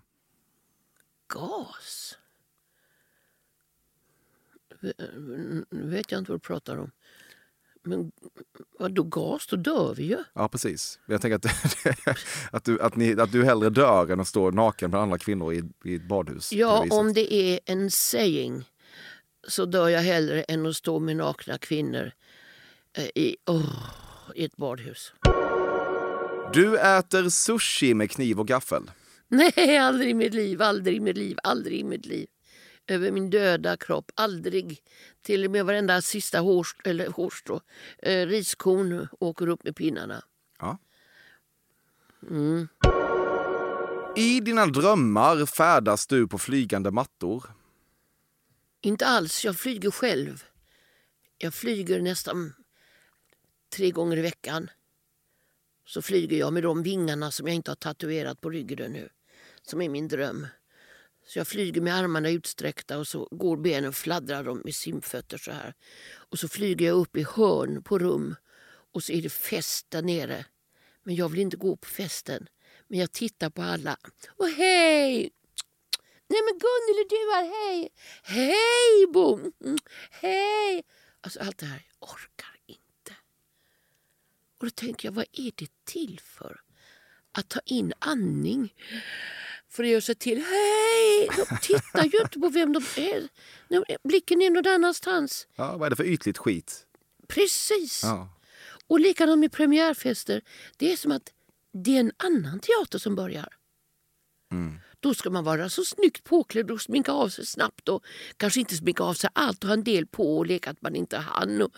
Gas? 1.33 2.04
Nu 5.69 5.89
vet 5.89 6.11
jag 6.11 6.19
inte 6.19 6.31
vad 6.31 6.41
du 6.41 6.43
pratar 6.43 6.77
om. 6.77 6.91
Men 7.83 8.11
vadå 8.79 9.03
gas? 9.03 9.47
Då 9.47 9.55
dör 9.55 9.93
vi 9.93 10.03
ju. 10.03 10.17
Ja, 10.33 10.47
precis. 10.47 10.99
Jag 11.05 11.21
tänker 11.21 11.35
att, 11.35 11.45
att, 12.51 12.63
du, 12.63 12.81
att, 12.81 12.95
ni, 12.95 13.19
att 13.19 13.31
du 13.31 13.45
hellre 13.45 13.69
dör 13.69 14.11
än 14.11 14.19
att 14.19 14.27
stå 14.27 14.51
naken 14.51 14.89
bland 14.89 15.03
andra 15.03 15.17
kvinnor 15.17 15.53
i, 15.53 15.63
i 15.83 15.95
ett 15.95 16.07
badhus. 16.07 16.49
det 16.49 16.55
Ja, 16.55 16.87
om 16.89 17.13
det 17.13 17.33
är 17.33 17.59
en 17.65 17.91
saying 17.91 18.63
så 19.47 19.65
dör 19.65 19.89
jag 19.89 20.01
hellre 20.01 20.43
än 20.43 20.65
att 20.65 20.75
stå 20.75 20.99
med 20.99 21.17
nakna 21.17 21.57
kvinnor 21.57 22.11
eh, 22.97 23.05
i, 23.15 23.37
åh, 23.45 23.91
i 24.35 24.45
ett 24.45 24.57
badhus. 24.57 25.13
Du 26.53 26.79
äter 26.79 27.29
sushi 27.29 27.93
med 27.93 28.11
kniv 28.11 28.39
och 28.39 28.47
gaffel. 28.47 28.91
Nej, 29.27 29.77
aldrig 29.77 30.09
i 30.09 30.13
mitt 30.13 30.33
liv, 30.33 30.61
aldrig 30.61 30.97
i 30.97 30.99
mitt 30.99 31.17
liv, 31.17 31.37
aldrig 31.43 31.79
i 31.79 31.83
mitt 31.83 32.05
liv. 32.05 32.27
Över 32.87 33.11
min 33.11 33.29
döda 33.29 33.77
kropp. 33.77 34.11
Aldrig. 34.15 34.81
Till 35.21 35.45
och 35.45 35.51
med 35.51 35.65
varenda 35.65 36.01
sista 36.01 36.39
hårst, 36.39 36.87
eller 36.87 37.07
hårstrå, 37.07 37.61
eh, 37.97 38.27
riskorn 38.27 39.07
åker 39.19 39.47
upp 39.47 39.63
med 39.63 39.75
pinnarna. 39.75 40.23
Ja. 40.59 40.77
Mm. 42.29 42.67
I 44.15 44.39
dina 44.39 44.65
drömmar 44.65 45.45
färdas 45.45 46.07
du 46.07 46.27
på 46.27 46.37
flygande 46.37 46.91
mattor. 46.91 47.43
Inte 48.81 49.05
alls. 49.05 49.45
Jag 49.45 49.55
flyger 49.55 49.91
själv. 49.91 50.43
Jag 51.37 51.53
flyger 51.53 52.01
nästan 52.01 52.53
tre 53.75 53.91
gånger 53.91 54.17
i 54.17 54.21
veckan. 54.21 54.69
Så 55.85 56.01
flyger 56.01 56.37
jag 56.37 56.53
med 56.53 56.63
de 56.63 56.83
vingarna 56.83 57.31
som 57.31 57.47
jag 57.47 57.55
inte 57.55 57.71
har 57.71 57.75
tatuerat 57.75 58.41
på 58.41 58.49
ryggen 58.49 58.91
nu. 58.91 59.09
Som 59.61 59.81
är 59.81 59.89
min 59.89 60.07
dröm. 60.07 60.47
Så 61.27 61.39
jag 61.39 61.47
flyger 61.47 61.81
med 61.81 61.95
armarna 61.95 62.29
utsträckta 62.29 62.97
och 62.97 63.07
så 63.07 63.27
går 63.31 63.57
benen 63.57 63.93
fladdrar 63.93 64.43
de 64.43 64.61
med 64.63 64.75
simfötter 64.75 65.37
så 65.37 65.51
här. 65.51 65.73
Och 66.29 66.39
så 66.39 66.47
flyger 66.47 66.85
jag 66.85 66.95
upp 66.97 67.17
i 67.17 67.23
hörn 67.23 67.83
på 67.83 67.99
rum 67.99 68.35
och 68.93 69.03
så 69.03 69.11
är 69.11 69.21
det 69.21 69.29
fest 69.29 69.85
där 69.89 70.01
nere. 70.01 70.45
Men 71.03 71.15
jag 71.15 71.29
vill 71.29 71.39
inte 71.39 71.57
gå 71.57 71.77
på 71.77 71.87
festen. 71.87 72.47
Men 72.87 72.99
jag 72.99 73.11
tittar 73.11 73.49
på 73.49 73.61
alla. 73.61 73.97
Och 74.27 74.47
hej! 74.47 75.31
Nej 76.27 76.39
men 76.45 76.59
Gunnel, 76.59 76.99
är 76.99 77.09
du 77.09 77.33
här? 77.35 77.67
Hej! 77.67 77.89
Hej 78.23 79.07
Bo! 79.13 79.51
Hej! 80.11 80.83
Alltså 81.21 81.39
allt 81.39 81.57
det 81.57 81.65
här, 81.65 81.85
jag 81.99 82.09
orkar 82.09 82.59
inte. 82.65 83.15
Och 84.57 84.65
då 84.65 84.69
tänker 84.69 85.07
jag, 85.07 85.13
vad 85.13 85.25
är 85.31 85.51
det 85.55 85.71
till 85.85 86.19
för? 86.23 86.61
Att 87.31 87.49
ta 87.49 87.59
in 87.65 87.93
andning 87.99 88.73
för 89.75 89.83
att 89.83 89.89
göra 89.89 90.01
sig 90.01 90.15
till. 90.15 90.37
Hej! 90.37 91.29
De 91.37 91.57
tittar 91.61 92.03
ju 92.03 92.21
inte 92.21 92.39
på 92.39 92.49
vem 92.49 92.73
de 92.73 92.83
är. 92.95 93.29
Blicken 94.07 94.41
är 94.41 94.49
någon 94.49 94.67
annanstans. 94.67 95.47
Ja, 95.55 95.77
vad 95.77 95.85
är 95.85 95.89
det 95.89 95.95
för 95.95 96.03
ytligt 96.03 96.37
skit? 96.37 96.85
Precis. 97.27 98.03
Ja. 98.03 98.29
Och 98.87 98.99
likadant 98.99 99.39
med 99.39 99.51
premiärfester. 99.51 100.41
Det 100.77 100.93
är 100.93 100.97
som 100.97 101.11
att 101.11 101.31
det 101.73 101.95
är 101.95 101.99
en 101.99 102.11
annan 102.17 102.59
teater 102.59 102.99
som 102.99 103.15
börjar. 103.15 103.49
Då 104.99 105.13
ska 105.13 105.29
man 105.29 105.43
vara 105.43 105.69
så 105.69 105.85
snyggt 105.85 106.23
påklädd 106.23 106.71
och 106.71 106.81
sminka 106.81 107.11
av 107.11 107.29
sig 107.29 107.45
snabbt 107.45 107.89
och 107.89 108.03
kanske 108.37 108.59
inte 108.59 108.75
sminka 108.75 109.03
av 109.03 109.13
sig 109.13 109.29
allt 109.33 109.63
och 109.63 109.67
ha 109.67 109.73
en 109.73 109.83
del 109.83 110.07
på 110.07 110.37
och 110.37 110.45
leka 110.45 110.69
att 110.69 110.81
man 110.81 110.95
inte 110.95 111.17
hann 111.17 111.61
och, 111.61 111.71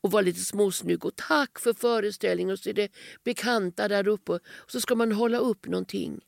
och 0.00 0.10
vara 0.10 0.22
lite 0.22 0.40
småsnygg 0.40 1.04
och 1.04 1.16
tack 1.16 1.58
för 1.58 1.72
föreställningen 1.72 2.52
och 2.52 2.58
så 2.58 2.68
är 2.68 2.74
det 2.74 2.92
bekanta 3.24 3.88
där 3.88 4.08
uppe 4.08 4.32
och 4.32 4.40
så 4.66 4.80
ska 4.80 4.94
man 4.94 5.12
hålla 5.12 5.38
upp 5.38 5.66
någonting. 5.66 6.20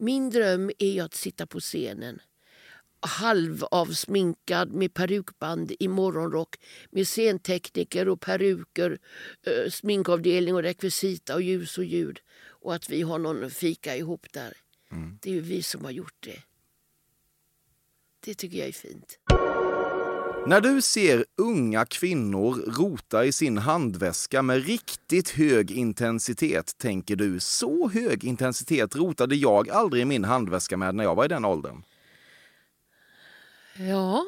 Min 0.00 0.30
dröm 0.30 0.70
är 0.78 1.02
att 1.02 1.14
sitta 1.14 1.46
på 1.46 1.60
scenen 1.60 2.20
halvavsminkad 3.00 4.72
med 4.72 4.94
perukband 4.94 5.72
i 5.78 5.88
morgonrock 5.88 6.56
med 6.90 7.08
scentekniker 7.08 8.08
och 8.08 8.20
peruker, 8.20 8.98
eh, 9.46 9.70
sminkavdelning 9.70 10.54
och 10.54 10.62
rekvisita 10.62 11.34
och 11.34 11.42
ljus 11.42 11.78
och 11.78 11.84
ljud. 11.84 12.20
Och 12.40 12.74
att 12.74 12.90
vi 12.90 13.02
har 13.02 13.18
någon 13.18 13.50
fika 13.50 13.96
ihop 13.96 14.26
där. 14.32 14.56
Det 15.20 15.30
är 15.30 15.34
ju 15.34 15.40
vi 15.40 15.62
som 15.62 15.84
har 15.84 15.90
gjort 15.90 16.16
det. 16.20 16.42
Det 18.20 18.34
tycker 18.34 18.58
jag 18.58 18.68
är 18.68 18.72
fint. 18.72 19.18
När 20.46 20.60
du 20.60 20.82
ser 20.82 21.24
unga 21.36 21.86
kvinnor 21.86 22.54
rota 22.54 23.24
i 23.24 23.32
sin 23.32 23.58
handväska 23.58 24.42
med 24.42 24.66
riktigt 24.66 25.30
hög 25.30 25.70
intensitet 25.70 26.78
tänker 26.78 27.16
du 27.16 27.40
så 27.40 27.88
hög 27.88 28.24
intensitet 28.24 28.96
rotade 28.96 29.34
jag 29.36 29.70
aldrig 29.70 30.02
i 30.02 30.04
min 30.04 30.24
handväska 30.24 30.76
med 30.76 30.94
när 30.94 31.04
jag 31.04 31.14
var 31.14 31.24
i 31.24 31.28
den 31.28 31.44
åldern. 31.44 31.82
Ja, 33.76 34.24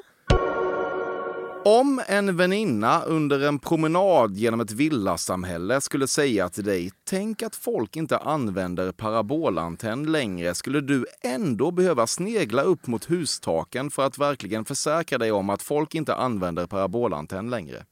om 1.64 2.02
en 2.06 2.36
väninna 2.36 3.02
under 3.02 3.40
en 3.40 3.58
promenad 3.58 4.36
genom 4.36 4.60
ett 4.60 4.70
villasamhälle 4.70 5.80
skulle 5.80 6.08
säga 6.08 6.48
till 6.48 6.64
dig 6.64 6.90
tänk 7.04 7.42
att 7.42 7.56
folk 7.56 7.96
inte 7.96 8.18
använder 8.18 8.92
parabolantenn 8.92 10.12
längre 10.12 10.54
skulle 10.54 10.80
du 10.80 11.06
ändå 11.20 11.70
behöva 11.70 12.06
snegla 12.06 12.62
upp 12.62 12.86
mot 12.86 13.10
hustaken 13.10 13.90
för 13.90 14.06
att 14.06 14.18
verkligen 14.18 14.64
försäkra 14.64 15.18
dig 15.18 15.32
om 15.32 15.50
att 15.50 15.62
folk 15.62 15.94
inte 15.94 16.14
använder 16.14 16.66
parabolantenn 16.66 17.50
längre. 17.50 17.84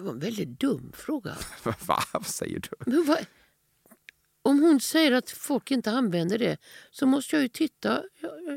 det 0.00 0.04
var 0.04 0.12
en 0.12 0.18
väldigt 0.18 0.60
dum 0.60 0.92
fråga. 0.94 1.36
Va? 1.86 2.02
Vad 2.12 2.26
säger 2.26 2.60
du? 2.60 2.90
Men 2.90 3.04
vad, 3.06 3.18
om 4.42 4.62
hon 4.62 4.80
säger 4.80 5.12
att 5.12 5.30
folk 5.30 5.70
inte 5.70 5.90
använder 5.90 6.38
det 6.38 6.58
så 6.90 7.06
måste 7.06 7.36
jag 7.36 7.42
ju 7.42 7.48
titta. 7.48 8.02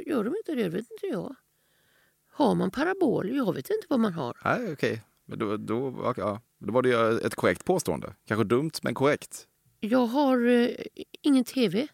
Gör 0.06 0.24
de 0.24 0.36
inte 0.36 0.56
det? 0.56 0.70
Vet 0.70 0.92
inte 0.92 1.08
jag. 1.08 1.36
Har 2.32 2.56
man 2.56 2.72
parabol? 2.72 3.36
Jag 3.36 3.54
vet 3.54 3.70
inte 3.70 3.88
vad 3.90 4.00
man 4.00 4.14
har. 4.14 4.38
Nej, 4.46 4.74
okej. 4.74 5.02
Men 5.26 5.40
då, 5.40 5.58
då, 5.58 6.14
ja, 6.18 6.42
då 6.60 6.74
var 6.74 6.82
det 6.82 7.26
ett 7.26 7.36
korrekt 7.36 7.66
påstående. 7.66 8.14
Kanske 8.28 8.44
dumt, 8.44 8.72
men 8.82 8.94
korrekt. 8.94 9.48
Jag 9.80 10.06
har 10.06 10.48
eh, 10.48 10.70
ingen 11.22 11.44
tv. 11.44 11.88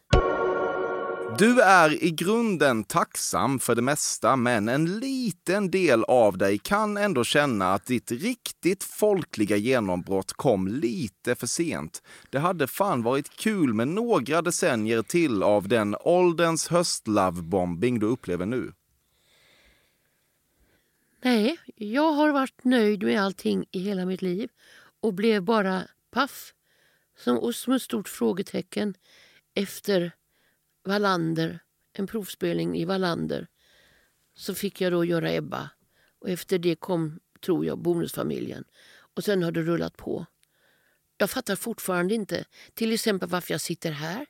Du 1.37 1.61
är 1.61 2.03
i 2.03 2.11
grunden 2.11 2.83
tacksam 2.83 3.59
för 3.59 3.75
det 3.75 3.81
mesta, 3.81 4.35
men 4.35 4.69
en 4.69 4.99
liten 4.99 5.71
del 5.71 6.03
av 6.03 6.37
dig 6.37 6.57
kan 6.57 6.97
ändå 6.97 7.23
känna 7.23 7.73
att 7.73 7.85
ditt 7.85 8.11
riktigt 8.11 8.83
folkliga 8.83 9.57
genombrott 9.57 10.33
kom 10.33 10.67
lite 10.67 11.35
för 11.35 11.47
sent. 11.47 12.03
Det 12.29 12.39
hade 12.39 12.67
fan 12.67 13.03
varit 13.03 13.29
kul 13.29 13.73
med 13.73 13.87
några 13.87 14.41
decennier 14.41 15.01
till 15.01 15.43
av 15.43 15.67
den 15.67 15.95
ålderns 15.99 16.67
höstlovebombing 16.67 17.99
du 17.99 18.05
upplever 18.05 18.45
nu. 18.45 18.71
Nej, 21.23 21.57
jag 21.75 22.11
har 22.11 22.31
varit 22.31 22.63
nöjd 22.63 23.03
med 23.03 23.21
allting 23.21 23.65
i 23.71 23.79
hela 23.79 24.05
mitt 24.05 24.21
liv 24.21 24.49
och 25.01 25.13
blev 25.13 25.43
bara 25.43 25.81
paff 26.11 26.53
som, 27.17 27.37
och 27.37 27.55
som 27.55 27.73
ett 27.73 27.81
stort 27.81 28.09
frågetecken 28.09 28.93
efter 29.55 30.11
Wallander, 30.89 31.59
en 31.93 32.07
provspelning 32.07 32.77
i 32.77 32.85
Wallander. 32.85 33.47
Så 34.35 34.53
fick 34.55 34.81
jag 34.81 34.91
då 34.91 35.05
göra 35.05 35.31
Ebba 35.31 35.69
och 36.19 36.29
efter 36.29 36.59
det 36.59 36.75
kom, 36.75 37.19
tror 37.45 37.65
jag, 37.65 37.79
Bonusfamiljen. 37.79 38.63
Och 39.15 39.23
sen 39.23 39.43
har 39.43 39.51
det 39.51 39.61
rullat 39.61 39.97
på. 39.97 40.25
Jag 41.17 41.29
fattar 41.29 41.55
fortfarande 41.55 42.15
inte 42.15 42.45
till 42.73 42.93
exempel 42.93 43.29
varför 43.29 43.53
jag 43.53 43.61
sitter 43.61 43.91
här. 43.91 44.25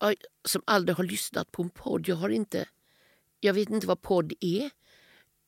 Jag 0.00 0.14
som 0.44 0.62
aldrig 0.64 0.96
har 0.96 1.04
lyssnat 1.04 1.52
på 1.52 1.62
en 1.62 1.70
podd. 1.70 2.08
Jag, 2.08 2.16
har 2.16 2.28
inte, 2.30 2.68
jag 3.40 3.54
vet 3.54 3.70
inte 3.70 3.86
vad 3.86 4.02
podd 4.02 4.32
är. 4.40 4.70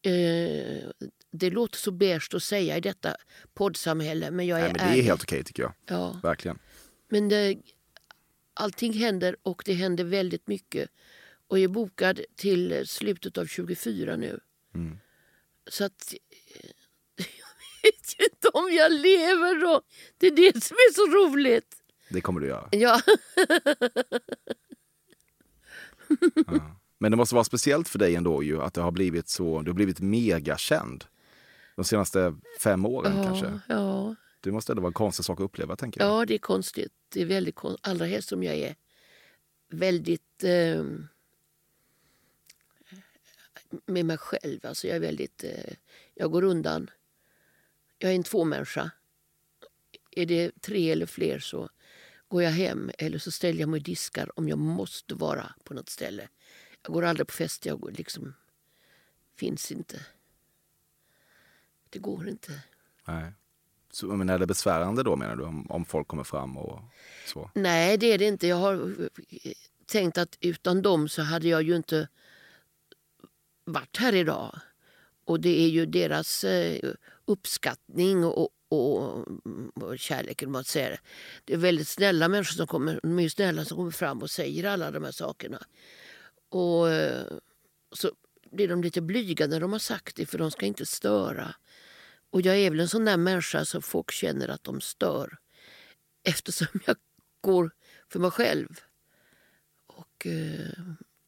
Eh, 0.06 0.90
det 1.32 1.50
låter 1.50 1.78
så 1.78 1.90
beige 1.90 2.34
att 2.34 2.42
säga 2.42 2.76
i 2.76 2.80
detta 2.80 3.16
poddsamhälle, 3.54 4.30
men 4.30 4.46
jag 4.46 4.58
är 4.58 4.62
Nej, 4.62 4.72
men 4.72 4.78
det 4.78 4.84
är 4.84 4.92
ärlig. 4.92 5.02
helt 5.02 5.22
okej 5.22 5.44
tycker 5.44 5.62
jag. 5.62 5.72
Ja. 5.86 6.20
Verkligen. 6.22 6.58
Men 7.08 7.28
det, 7.28 7.56
allting 8.54 8.92
händer 8.92 9.36
och 9.42 9.62
det 9.66 9.72
händer 9.72 10.04
väldigt 10.04 10.46
mycket. 10.46 10.90
Och 11.46 11.58
jag 11.58 11.64
är 11.64 11.68
bokad 11.68 12.20
till 12.36 12.88
slutet 12.88 13.38
av 13.38 13.46
24 13.46 14.16
nu. 14.16 14.40
Mm. 14.74 14.98
Så 15.70 15.84
att... 15.84 16.14
eh, 16.14 16.70
Jag 17.16 17.92
vet 17.92 18.20
ju 18.20 18.24
inte 18.24 18.48
om 18.48 18.72
jag 18.72 18.92
lever 18.92 19.60
då. 19.60 19.82
Det 20.18 20.26
är 20.26 20.30
det 20.30 20.64
som 20.64 20.74
är 20.74 20.92
så 20.92 21.06
roligt. 21.06 21.76
Det 22.08 22.20
kommer 22.20 22.40
du 22.40 22.46
göra. 22.46 22.68
Ja, 22.72 23.00
Men 26.98 27.10
det 27.10 27.16
måste 27.16 27.34
vara 27.34 27.44
speciellt 27.44 27.88
för 27.88 27.98
dig 27.98 28.14
ändå 28.14 28.42
ju 28.42 28.62
att 28.62 28.74
det 28.74 28.80
har 28.80 28.90
blivit 28.90 29.28
så, 29.28 29.62
du 29.62 29.70
har 29.70 29.74
blivit 29.74 30.00
megakänd. 30.00 31.04
De 31.76 31.84
senaste 31.84 32.34
fem 32.60 32.86
åren 32.86 33.24
kanske. 33.24 33.46
ja, 33.46 33.60
ja, 33.68 34.14
Det 34.44 34.52
måste 34.52 34.72
ändå 34.72 34.82
vara 34.82 34.90
en 34.90 34.94
konstig 34.94 35.24
sak 35.24 35.40
att 35.40 35.44
uppleva 35.44 35.76
tänker 35.76 36.00
jag. 36.00 36.08
ja, 36.10 36.26
det 36.26 36.34
är 36.34 36.38
konstigt. 36.38 36.92
Det 37.08 37.22
är 37.22 37.26
väldigt 37.26 37.54
konstigt. 37.54 37.86
Allra 37.86 38.06
helst 38.06 38.28
som 38.28 38.42
jag 38.42 38.56
är 38.56 38.76
väldigt... 39.68 40.44
Eh, 40.44 40.84
med 43.86 44.06
mig 44.06 44.18
själv. 44.18 44.66
Alltså 44.66 44.86
jag 44.86 44.96
är 44.96 45.00
väldigt... 45.00 45.44
Eh, 45.44 45.74
jag 46.14 46.30
går 46.30 46.44
undan. 46.44 46.90
Jag 47.98 48.10
är 48.10 48.14
en 48.16 48.22
tvåmänniska. 48.22 48.90
Är 50.10 50.26
det 50.26 50.60
tre 50.60 50.90
eller 50.90 51.06
fler 51.06 51.38
så 51.38 51.68
går 52.28 52.42
jag 52.42 52.50
hem 52.50 52.90
eller 52.98 53.18
så 53.18 53.30
ställer 53.30 53.60
jag 53.60 53.68
mig 53.68 53.78
och 53.78 53.84
diskar 53.84 54.38
om 54.38 54.48
jag 54.48 54.58
måste 54.58 55.14
vara 55.14 55.54
på 55.64 55.74
något 55.74 55.88
ställe. 55.88 56.28
Jag 56.82 56.92
går 56.92 57.04
aldrig 57.04 57.26
på 57.26 57.34
fest. 57.34 57.66
Jag 57.66 57.80
går 57.80 57.90
liksom... 57.90 58.34
Finns 59.36 59.72
inte. 59.72 60.06
Det 61.90 61.98
går 61.98 62.28
inte. 62.28 62.62
Nej. 63.04 63.32
Så, 63.94 64.06
men 64.06 64.28
är 64.28 64.38
det 64.38 64.46
besvärande 64.46 65.02
då 65.02 65.16
menar 65.16 65.36
du 65.36 65.42
om, 65.42 65.70
om 65.70 65.84
folk 65.84 66.08
kommer 66.08 66.24
fram 66.24 66.56
och 66.58 66.80
så? 67.26 67.50
Nej, 67.54 67.98
det 67.98 68.06
är 68.06 68.18
det 68.18 68.24
inte. 68.24 68.46
Jag 68.46 68.56
har 68.56 68.74
eh, 68.74 69.52
tänkt 69.86 70.18
att 70.18 70.38
utan 70.40 70.82
dem 70.82 71.08
så 71.08 71.22
hade 71.22 71.48
jag 71.48 71.62
ju 71.62 71.76
inte 71.76 72.08
varit 73.64 73.96
här 73.96 74.14
idag. 74.14 74.58
Och 75.24 75.40
det 75.40 75.60
är 75.60 75.68
ju 75.68 75.86
deras 75.86 76.44
eh, 76.44 76.92
uppskattning 77.24 78.24
och, 78.24 78.48
och, 78.68 79.28
och 79.74 79.98
kärleken, 79.98 80.50
man 80.50 80.64
säger 80.64 81.00
det. 81.44 81.52
Är 81.52 81.58
väldigt 81.58 81.88
snälla 81.88 82.28
människor 82.28 82.54
som 82.54 82.66
kommer, 82.66 83.00
de 83.02 83.18
är 83.18 83.28
snälla 83.28 83.64
som 83.64 83.76
kommer 83.76 83.90
fram 83.90 84.22
och 84.22 84.30
säger 84.30 84.64
alla 84.64 84.90
de 84.90 85.04
här 85.04 85.12
sakerna. 85.12 85.58
Och 86.48 86.90
eh, 86.90 87.24
så 87.92 88.12
blir 88.52 88.68
de 88.68 88.82
lite 88.82 89.00
blyga 89.00 89.46
när 89.46 89.60
de 89.60 89.72
har 89.72 89.78
sagt 89.78 90.16
det 90.16 90.26
för 90.26 90.38
de 90.38 90.50
ska 90.50 90.66
inte 90.66 90.86
störa. 90.86 91.54
Och 92.34 92.42
jag 92.42 92.56
är 92.56 92.70
väl 92.70 92.80
en 92.80 92.88
sån 92.88 93.04
där 93.04 93.16
människa 93.16 93.64
som 93.64 93.82
folk 93.82 94.10
känner 94.10 94.48
att 94.48 94.64
de 94.64 94.80
stör. 94.80 95.38
Eftersom 96.24 96.80
jag 96.86 96.96
går 97.40 97.70
för 98.08 98.20
mig 98.20 98.30
själv. 98.30 98.68
Och 99.86 100.26
eh, 100.26 100.84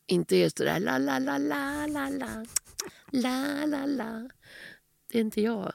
inte 0.06 0.36
är 0.36 0.48
sådär 0.48 0.80
la 0.80 0.98
la 0.98 1.18
la 1.18 1.38
la 1.38 1.86
la 1.86 2.08
la 2.08 2.46
la 3.10 3.66
la 3.66 3.86
la. 3.86 4.28
Det 5.12 5.18
är 5.18 5.20
inte 5.20 5.40
jag. 5.40 5.72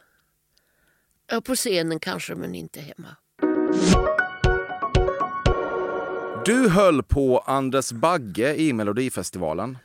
Ja, 1.27 1.41
på 1.41 1.55
scenen 1.55 1.99
kanske 1.99 2.35
men 2.35 2.55
inte 2.55 2.81
hemma. 2.81 3.15
Du 6.45 6.69
höll 6.69 7.03
på 7.03 7.39
Anders 7.39 7.91
Bagge 7.91 8.55
i 8.55 8.73
Melodifestivalen. 8.73 9.77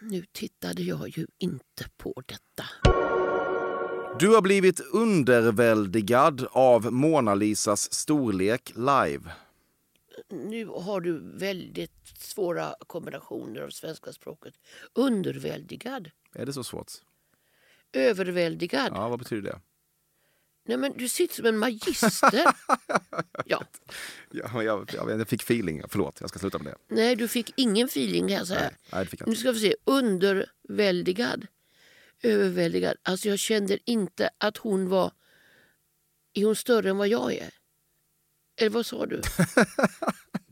Nu 0.00 0.24
tittade 0.32 0.82
jag 0.82 1.18
ju 1.18 1.26
inte 1.38 1.84
på 1.96 2.22
detta. 2.26 2.64
Du 4.16 4.28
har 4.28 4.42
blivit 4.42 4.80
underväldigad 4.80 6.46
av 6.50 6.92
Mona 6.92 7.34
Lisas 7.34 7.92
storlek 7.94 8.72
live. 8.76 9.20
Nu 10.30 10.66
har 10.66 11.00
du 11.00 11.20
väldigt 11.38 11.92
svåra 12.18 12.74
kombinationer 12.86 13.60
av 13.60 13.70
svenska 13.70 14.12
språket. 14.12 14.54
Underväldigad, 14.94 16.10
Är 16.34 16.46
det 16.46 16.52
så 16.52 16.64
svårt? 16.64 16.92
överväldigad. 17.92 18.92
Ja, 18.94 19.08
vad 19.08 19.18
betyder 19.18 19.42
det? 19.42 19.60
Nej 20.66 20.76
men 20.76 20.92
du 20.96 21.08
sitter 21.08 21.34
som 21.34 21.46
en 21.46 21.58
magister. 21.58 22.44
ja. 23.46 23.64
Ja, 24.30 24.62
jag, 24.62 24.90
jag, 24.94 25.10
jag 25.20 25.28
fick 25.28 25.42
feeling. 25.42 25.82
Förlåt, 25.88 26.16
jag 26.20 26.30
ska 26.30 26.38
sluta 26.38 26.58
med 26.58 26.66
det. 26.72 26.94
Nej, 26.94 27.16
du 27.16 27.28
fick 27.28 27.52
ingen 27.56 27.86
feeling 27.86 28.28
kan 28.28 28.36
jag 28.36 28.46
säga. 28.46 28.60
Nej, 28.60 28.70
nej, 28.92 29.04
det 29.04 29.10
fick 29.10 29.20
jag 29.20 29.26
Nu 29.26 29.30
inte. 29.32 29.40
ska 29.40 29.52
vi 29.52 29.60
se. 29.60 29.74
Underväldigad. 29.84 31.46
Överväldigad. 32.22 32.96
Alltså 33.02 33.28
jag 33.28 33.38
kände 33.38 33.78
inte 33.90 34.30
att 34.38 34.56
hon 34.56 34.88
var... 34.88 35.12
Är 36.34 36.44
hon 36.44 36.56
större 36.56 36.90
än 36.90 36.96
vad 36.98 37.08
jag 37.08 37.32
är? 37.34 37.50
Eller 38.56 38.70
vad 38.70 38.86
sa 38.86 39.06
du? 39.06 39.22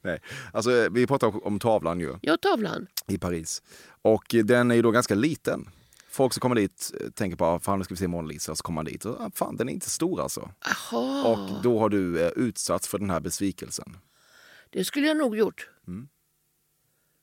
Nej. 0.00 0.20
Alltså, 0.52 0.88
vi 0.90 1.06
pratar 1.06 1.46
om 1.46 1.58
tavlan 1.58 2.00
ju, 2.00 2.14
Ja, 2.22 2.36
tavlan. 2.36 2.86
i 3.08 3.18
Paris. 3.18 3.62
Och 4.02 4.24
den 4.44 4.70
är 4.70 4.74
ju 4.74 4.82
då 4.82 4.90
ganska 4.90 5.14
liten. 5.14 5.68
Folk 6.08 6.32
som 6.32 6.40
kommer 6.40 6.54
dit 6.54 6.92
eh, 7.00 7.10
tänker 7.10 7.36
på 7.36 7.58
fan 7.62 7.78
nu 7.78 7.84
ska 7.84 7.94
vi 7.94 7.98
se 7.98 8.08
Mona 8.08 8.28
Lisa, 8.28 8.56
så 8.56 8.62
kommer 8.62 8.74
man 8.74 8.84
dit 8.84 9.04
och 9.04 9.20
ah, 9.20 9.30
fan 9.34 9.56
den 9.56 9.68
är 9.68 9.72
inte 9.72 9.90
stor 9.90 10.20
alltså. 10.20 10.50
Jaha, 10.64 11.24
Och 11.28 11.62
då 11.62 11.78
har 11.78 11.88
du 11.88 12.20
eh, 12.20 12.28
utsatts 12.36 12.88
för 12.88 12.98
den 12.98 13.10
här 13.10 13.20
besvikelsen. 13.20 13.96
det 14.70 14.84
skulle 14.84 15.06
jag 15.06 15.16
nog 15.16 15.36
gjort. 15.36 15.68
Mm. 15.86 16.08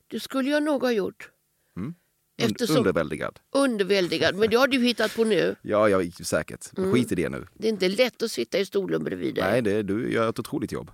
Det 0.06 0.20
skulle 0.20 0.50
jag 0.50 0.62
nog 0.62 0.82
ha 0.82 0.92
gjort. 0.92 1.30
Und- 1.76 1.94
Eftersom 2.40 2.76
Underväldigad. 2.76 3.38
underväldigad. 3.50 4.34
Men 4.34 4.50
det 4.50 4.56
har 4.56 4.66
du 4.68 4.78
hittat 4.84 5.16
på 5.16 5.24
nu. 5.24 5.56
Ja, 5.62 5.88
ja, 5.88 6.10
säkert. 6.22 6.66
Men 6.72 6.92
Skit 6.92 7.12
i 7.12 7.14
det 7.14 7.28
nu. 7.28 7.46
Det 7.54 7.68
är 7.68 7.72
inte 7.72 7.88
lätt 7.88 8.22
att 8.22 8.30
sitta 8.30 8.58
i 8.58 8.66
stolen 8.66 9.04
bredvid 9.04 9.34
dig. 9.34 9.44
Nej, 9.44 9.62
det, 9.62 9.82
du 9.82 10.12
gör 10.12 10.28
ett 10.28 10.38
otroligt 10.38 10.72
jobb. 10.72 10.90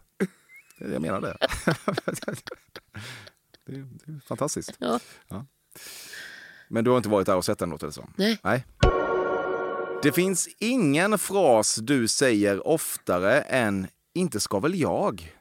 Jag 0.78 1.02
menar 1.02 1.20
det. 1.20 1.36
det, 3.66 3.72
är, 3.72 3.86
det 4.06 4.12
är 4.12 4.20
fantastiskt. 4.26 4.72
Ja. 4.78 5.00
Men 6.68 6.84
du 6.84 6.90
har 6.90 6.96
inte 6.96 7.08
varit 7.08 7.26
där 7.26 7.36
och 7.36 7.44
sett 7.44 7.58
den 7.58 7.70
låter 7.70 7.86
det 7.86 7.92
som? 7.92 8.12
Nej. 8.16 8.38
Nej. 8.42 8.64
Det 10.02 10.12
finns 10.12 10.48
ingen 10.58 11.18
fras 11.18 11.76
du 11.76 12.08
säger 12.08 12.66
oftare 12.66 13.40
än 13.40 13.86
“inte 14.14 14.40
ska 14.40 14.60
väl 14.60 14.74
jag”? 14.80 15.33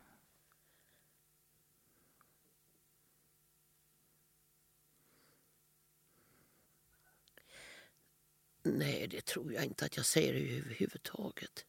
Nej, 8.64 9.08
det 9.12 9.26
tror 9.26 9.54
jag 9.54 9.66
inte 9.66 9.86
att 9.86 9.98
jag 9.98 10.06
säger 10.06 10.34
överhuvudtaget. 10.34 11.66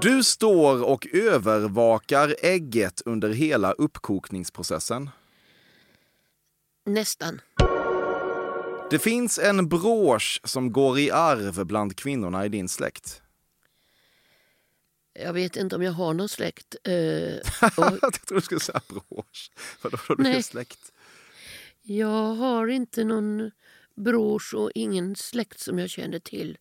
Du 0.00 0.24
står 0.24 0.84
och 0.84 1.06
övervakar 1.12 2.36
ägget 2.42 3.02
under 3.04 3.28
hela 3.28 3.72
uppkokningsprocessen. 3.72 5.10
Nästan. 6.86 7.40
Det 8.90 8.98
finns 8.98 9.38
en 9.38 9.68
brosch 9.68 10.40
som 10.44 10.72
går 10.72 10.98
i 10.98 11.10
arv 11.10 11.64
bland 11.66 11.96
kvinnorna 11.96 12.46
i 12.46 12.48
din 12.48 12.68
släkt. 12.68 13.22
Jag 15.12 15.32
vet 15.32 15.56
inte 15.56 15.76
om 15.76 15.82
jag 15.82 15.92
har 15.92 16.14
någon 16.14 16.28
släkt. 16.28 16.76
Eh, 16.84 16.92
och 17.76 17.98
jag 18.02 18.12
trodde 18.12 18.34
du 18.34 18.40
skulle 18.40 18.60
säga 18.60 18.80
brosch. 18.88 19.50
Vadå, 19.82 19.98
då 20.08 20.14
du 20.14 20.22
Nej. 20.22 20.42
släkt? 20.42 20.92
jag 21.82 22.34
har 22.34 22.66
inte 22.66 23.04
någon 23.04 23.50
brors 23.96 24.54
och 24.54 24.70
ingen 24.74 25.16
släkt 25.16 25.60
som 25.60 25.78
jag 25.78 25.90
känner 25.90 26.18
till. 26.18 26.58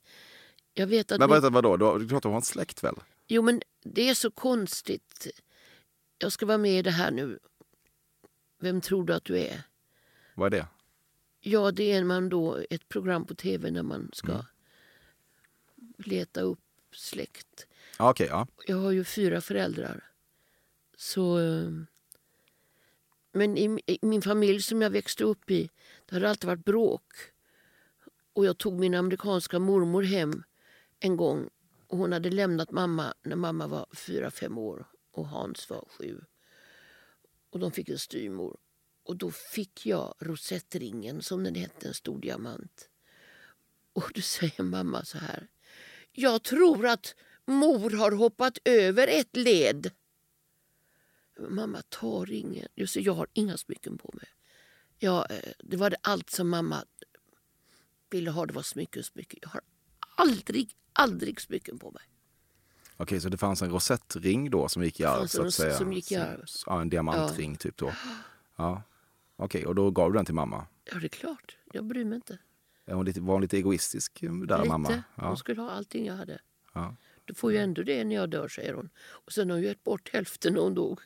Jag 0.74 0.88
vet 0.88 1.12
att 1.12 1.20
Men 1.20 1.30
vänta, 1.30 1.50
vadå? 1.50 1.98
Du 1.98 2.06
du 2.06 2.16
har 2.16 2.36
en 2.36 2.42
släkt 2.42 2.84
väl? 2.84 2.96
Jo, 3.28 3.42
men 3.42 3.62
det 3.84 4.10
är 4.10 4.14
så 4.14 4.32
konstigt. 4.32 5.28
Jag 6.18 6.32
ska 6.32 6.46
vara 6.46 6.58
med 6.58 6.80
i 6.80 6.82
det 6.82 6.92
här 6.92 7.12
nu. 7.12 7.40
Vem 8.60 8.82
tror 8.82 9.06
du 9.06 9.14
att 9.14 9.26
du 9.26 9.40
är? 9.40 9.62
Vad 10.36 10.54
är 10.54 10.58
det? 10.60 10.68
Ja, 11.40 11.72
det 11.72 11.92
är 11.92 12.04
man 12.04 12.30
då 12.30 12.64
ett 12.70 12.90
program 12.90 13.26
på 13.26 13.36
tv 13.36 13.72
när 13.72 13.84
man 13.84 14.10
ska 14.14 14.32
Mm. 14.32 14.46
leta 15.98 16.42
upp 16.42 16.60
släkt. 16.92 17.68
Okej, 18.00 18.28
ja. 18.30 18.48
Jag 18.68 18.78
har 18.78 18.92
ju 18.92 19.04
fyra 19.04 19.42
föräldrar. 19.42 20.04
Så... 20.98 21.40
Men 23.36 23.58
i, 23.58 23.80
i 23.86 24.00
min 24.02 24.22
familj 24.22 24.62
som 24.62 24.82
jag 24.82 24.90
växte 24.90 25.24
upp 25.24 25.52
i, 25.52 25.70
det 26.06 26.16
har 26.16 26.20
det 26.20 26.30
alltid 26.30 26.48
varit 26.48 26.66
bråk. 26.66 27.14
Och 28.34 28.46
jag 28.46 28.58
tog 28.58 28.80
min 28.80 28.96
amerikanska 28.96 29.60
mormor 29.60 30.04
hem 30.04 30.44
en 31.00 31.18
gång. 31.18 31.50
Och 31.88 31.98
hon 31.98 32.12
hade 32.12 32.30
lämnat 32.30 32.72
mamma 32.72 33.14
när 33.24 33.36
mamma 33.36 33.68
var 33.68 33.88
fyra, 33.96 34.32
fem 34.32 34.58
år 34.58 34.88
och 35.12 35.28
Hans 35.28 35.70
var 35.70 35.88
sju. 35.90 36.22
Och 37.50 37.60
de 37.60 37.72
fick 37.72 37.90
en 37.90 38.00
styvmor. 38.00 38.58
Och 39.04 39.18
då 39.18 39.32
fick 39.32 39.86
jag 39.86 40.16
rosettringen, 40.20 41.22
som 41.22 41.44
den 41.44 41.56
hette, 41.56 41.88
en 41.88 41.94
stor 41.94 42.20
diamant. 42.20 42.90
Och 43.94 44.12
då 44.16 44.22
säger 44.22 44.64
mamma 44.64 45.06
så 45.06 45.18
här. 45.18 45.48
Jag 46.12 46.44
tror 46.44 46.86
att 46.86 47.16
mor 47.46 47.90
har 47.90 48.12
hoppat 48.12 48.58
över 48.66 49.08
ett 49.08 49.36
led. 49.36 49.92
Mamma, 51.40 51.82
ta 51.90 52.26
ringen. 52.26 52.68
Just 52.76 52.94
det, 52.94 53.02
jag 53.02 53.14
har 53.14 53.28
inga 53.34 53.58
smycken 53.58 53.98
på 53.98 54.12
mig. 54.14 54.28
Ja, 54.98 55.26
eh, 55.30 55.52
det 55.60 55.78
var 55.78 55.90
det 55.90 55.98
allt 56.02 56.30
som 56.30 56.50
mamma 56.50 56.84
ville 58.10 58.32
ha. 58.32 58.46
Det 58.46 58.54
var 58.54 58.62
smycken, 58.62 59.04
smycken. 59.04 59.40
Jag 59.42 59.50
har 59.50 59.62
aldrig, 60.18 60.72
aldrig 60.94 61.42
smycken 61.42 61.80
på 61.80 61.92
mig. 61.92 62.04
Okej, 62.98 63.22
så 63.22 63.30
det 63.30 63.38
fanns 63.38 63.62
en 63.62 63.70
rosettring 63.70 64.50
då 64.50 64.68
som 64.70 64.84
gick 64.84 65.00
i 65.00 65.06
arv 65.06 65.28
så 65.28 65.42
en 65.42 65.48
att 65.48 65.54
säga? 65.54 65.78
som 65.78 65.94
gick 65.94 66.12
i 66.12 66.16
arv. 66.16 66.46
Ja, 66.66 66.82
en 66.82 66.90
diamantring 66.90 67.56
typ 67.56 67.78
då. 67.78 67.94
Ja. 68.56 68.84
Okej, 69.36 69.66
och 69.66 69.76
då 69.76 69.92
gav 69.92 70.12
du 70.12 70.18
den 70.18 70.26
till 70.26 70.36
mamma? 70.36 70.68
Ja, 70.84 71.00
det 71.00 71.06
är 71.06 71.10
klart. 71.10 71.58
Jag 71.74 71.86
bryr 71.86 72.06
mig 72.06 72.16
inte. 72.16 72.38
Är 72.86 72.94
hon 72.94 73.06
lite, 73.06 73.22
var 73.22 73.34
hon 73.34 73.42
lite 73.42 73.58
egoistisk 73.58 74.22
där 74.22 74.58
Lite. 74.58 74.70
mamma? 74.70 75.04
Ja. 75.16 75.28
Hon 75.28 75.38
skulle 75.38 75.62
ha 75.62 75.72
allting 75.72 76.06
jag 76.06 76.16
hade. 76.16 76.40
Ja. 76.74 76.96
Du 77.26 77.34
får 77.34 77.52
ju 77.52 77.58
ändå 77.58 77.84
det 77.84 78.04
när 78.04 78.16
jag 78.16 78.30
dör, 78.30 78.48
säger 78.48 78.74
hon. 78.74 78.90
Och 78.98 79.32
sen 79.34 79.50
har 79.50 79.58
hon 79.58 79.64
gett 79.66 79.84
bort 79.84 80.10
hälften 80.14 80.54
när 80.54 80.62
hon 80.62 80.74
dog. 80.74 81.00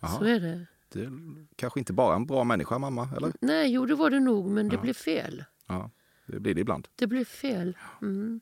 Jaha. 0.00 0.18
Så 0.18 0.24
är 0.24 0.40
det. 0.40 0.66
Det 0.92 1.00
är 1.00 1.10
kanske 1.56 1.80
inte 1.80 1.92
bara 1.92 2.16
en 2.16 2.26
bra 2.26 2.44
människa 2.44 2.78
mamma, 2.78 3.08
eller? 3.16 3.32
Nej, 3.40 3.72
jo 3.72 3.86
det 3.86 3.94
var 3.94 4.10
det 4.10 4.20
nog, 4.20 4.46
men 4.50 4.68
det 4.68 4.76
Ja. 4.76 4.80
blev 4.82 4.94
fel. 4.94 5.44
Ja, 5.68 5.90
det 6.26 6.40
blir 6.40 6.54
det 6.54 6.60
ibland. 6.60 6.88
Det 6.96 7.06
blev 7.06 7.24
fel. 7.24 7.76
Mm. 8.02 8.40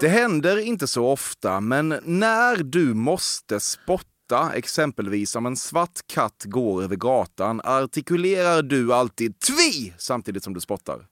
Det 0.00 0.08
händer 0.08 0.56
inte 0.58 0.86
så 0.86 1.06
ofta, 1.06 1.60
men 1.60 1.88
när 2.04 2.56
du 2.56 2.94
måste 2.94 3.60
spotta, 3.60 4.52
exempelvis 4.54 5.36
om 5.36 5.46
en 5.46 5.56
svart 5.56 6.00
katt 6.06 6.44
går 6.46 6.82
över 6.82 6.96
gatan, 6.96 7.60
artikulerar 7.64 8.62
du 8.62 8.92
alltid 8.92 9.38
tvi 9.40 9.94
samtidigt 9.98 10.44
som 10.44 10.54
du 10.54 10.60
spottar. 10.60 11.06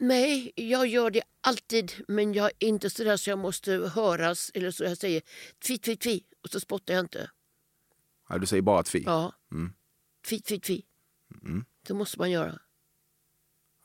Nej, 0.00 0.52
jag 0.54 0.86
gör 0.86 1.10
det 1.10 1.22
alltid, 1.40 1.92
men 2.08 2.32
jag 2.32 2.50
är 2.58 2.68
inte 2.68 2.90
så 2.90 3.04
där 3.04 3.16
så 3.16 3.30
jag 3.30 3.38
måste 3.38 3.72
höras. 3.72 4.50
Eller 4.54 4.70
så 4.70 4.84
jag 4.84 4.98
säger 4.98 5.22
tvi, 5.66 5.78
tvi, 5.78 5.96
tvi 5.96 6.22
och 6.44 6.50
så 6.50 6.60
spottar 6.60 6.94
jag 6.94 7.00
inte. 7.04 7.30
Nej, 8.30 8.40
du 8.40 8.46
säger 8.46 8.62
bara 8.62 8.82
tvi. 8.82 9.02
Ja. 9.06 9.32
Mm. 9.52 9.72
Tvi, 10.28 10.40
tvi, 10.40 10.60
tvi. 10.60 10.84
Mm. 11.42 11.64
Det 11.86 11.94
måste 11.94 12.18
man 12.18 12.30
göra. 12.30 12.58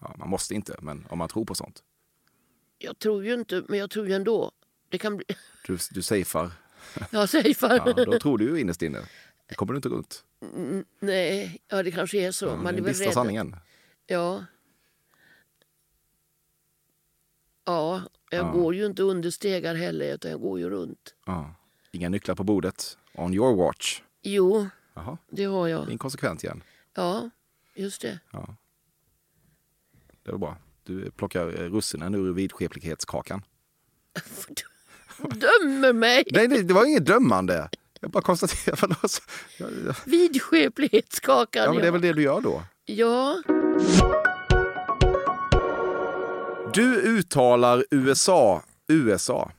Ja, 0.01 0.15
man 0.19 0.29
måste 0.29 0.55
inte, 0.55 0.75
men 0.81 1.05
om 1.09 1.17
man 1.17 1.29
tror 1.29 1.45
på 1.45 1.55
sånt. 1.55 1.83
Jag 2.77 2.99
tror 2.99 3.25
ju 3.25 3.33
inte, 3.33 3.63
men 3.67 3.79
jag 3.79 3.89
tror 3.91 4.07
ju 4.07 4.13
ändå. 4.13 4.51
Det 4.89 4.97
kan 4.97 5.17
bli... 5.17 5.25
Du, 5.67 5.77
du 5.91 6.01
safear. 6.01 6.51
Jag 7.11 7.29
fan. 7.57 7.79
Ja, 7.85 7.93
då 8.05 8.19
tror 8.19 8.37
du 8.37 8.45
ju 8.45 8.59
innerst 8.59 8.81
inne. 8.81 9.01
Det 9.47 9.55
kommer 9.55 9.73
du 9.73 9.77
inte 9.77 9.89
runt. 9.89 10.25
Mm, 10.41 10.85
Nej, 10.99 11.61
ja 11.67 11.83
det 11.83 11.91
kanske 11.91 12.17
är 12.17 12.31
så. 12.31 12.45
Ja, 12.45 12.55
man 12.55 12.75
är 12.75 12.81
väl 12.81 12.93
rädd. 12.93 13.13
sanningen. 13.13 13.55
Ja. 14.07 14.45
Ja, 17.65 18.01
jag 18.29 18.45
Ja. 18.47 18.51
går 18.51 18.75
ju 18.75 18.85
inte 18.85 19.03
under 19.03 19.29
stegar 19.31 19.75
heller, 19.75 20.13
utan 20.13 20.31
jag 20.31 20.41
går 20.41 20.59
ju 20.59 20.69
runt. 20.69 21.15
Ja. 21.25 21.55
Inga 21.91 22.09
nycklar 22.09 22.35
på 22.35 22.43
bordet. 22.43 22.97
On 23.13 23.33
your 23.33 23.55
watch. 23.55 24.01
Jo, 24.21 24.67
Jaha, 24.93 25.17
det 25.29 25.43
har 25.43 25.67
jag. 25.67 25.89
inkonsekvent 25.91 26.43
igen. 26.43 26.63
Ja, 26.95 27.29
just 27.75 28.01
det. 28.01 28.19
Ja. 28.31 28.55
Det 30.23 30.31
var 30.31 30.37
bra. 30.37 30.57
Du 30.83 31.11
plockar 31.11 31.47
eh, 31.61 31.71
russinen 31.71 32.15
ur 32.15 32.33
vidskeplighetskakan. 32.33 33.41
Dömer 35.21 35.93
mig! 35.93 36.23
Nej, 36.31 36.47
det, 36.47 36.63
det 36.63 36.73
var 36.73 36.85
inget 36.85 37.05
dömande. 37.05 37.69
Jag 37.99 38.11
bara 38.11 38.23
konstaterar. 38.23 38.95
Vidskeplighetsskakan, 40.09 41.63
ja, 41.63 41.71
men 41.73 41.81
det 41.81 41.87
är 41.87 41.91
väl 41.91 42.01
det 42.01 42.13
du 42.13 42.21
gör 42.21 42.41
då? 42.41 42.63
Ja, 42.85 43.43
Du 46.73 47.01
uttalar 47.01 47.85
USA, 47.91 48.63
USA. 48.87 49.51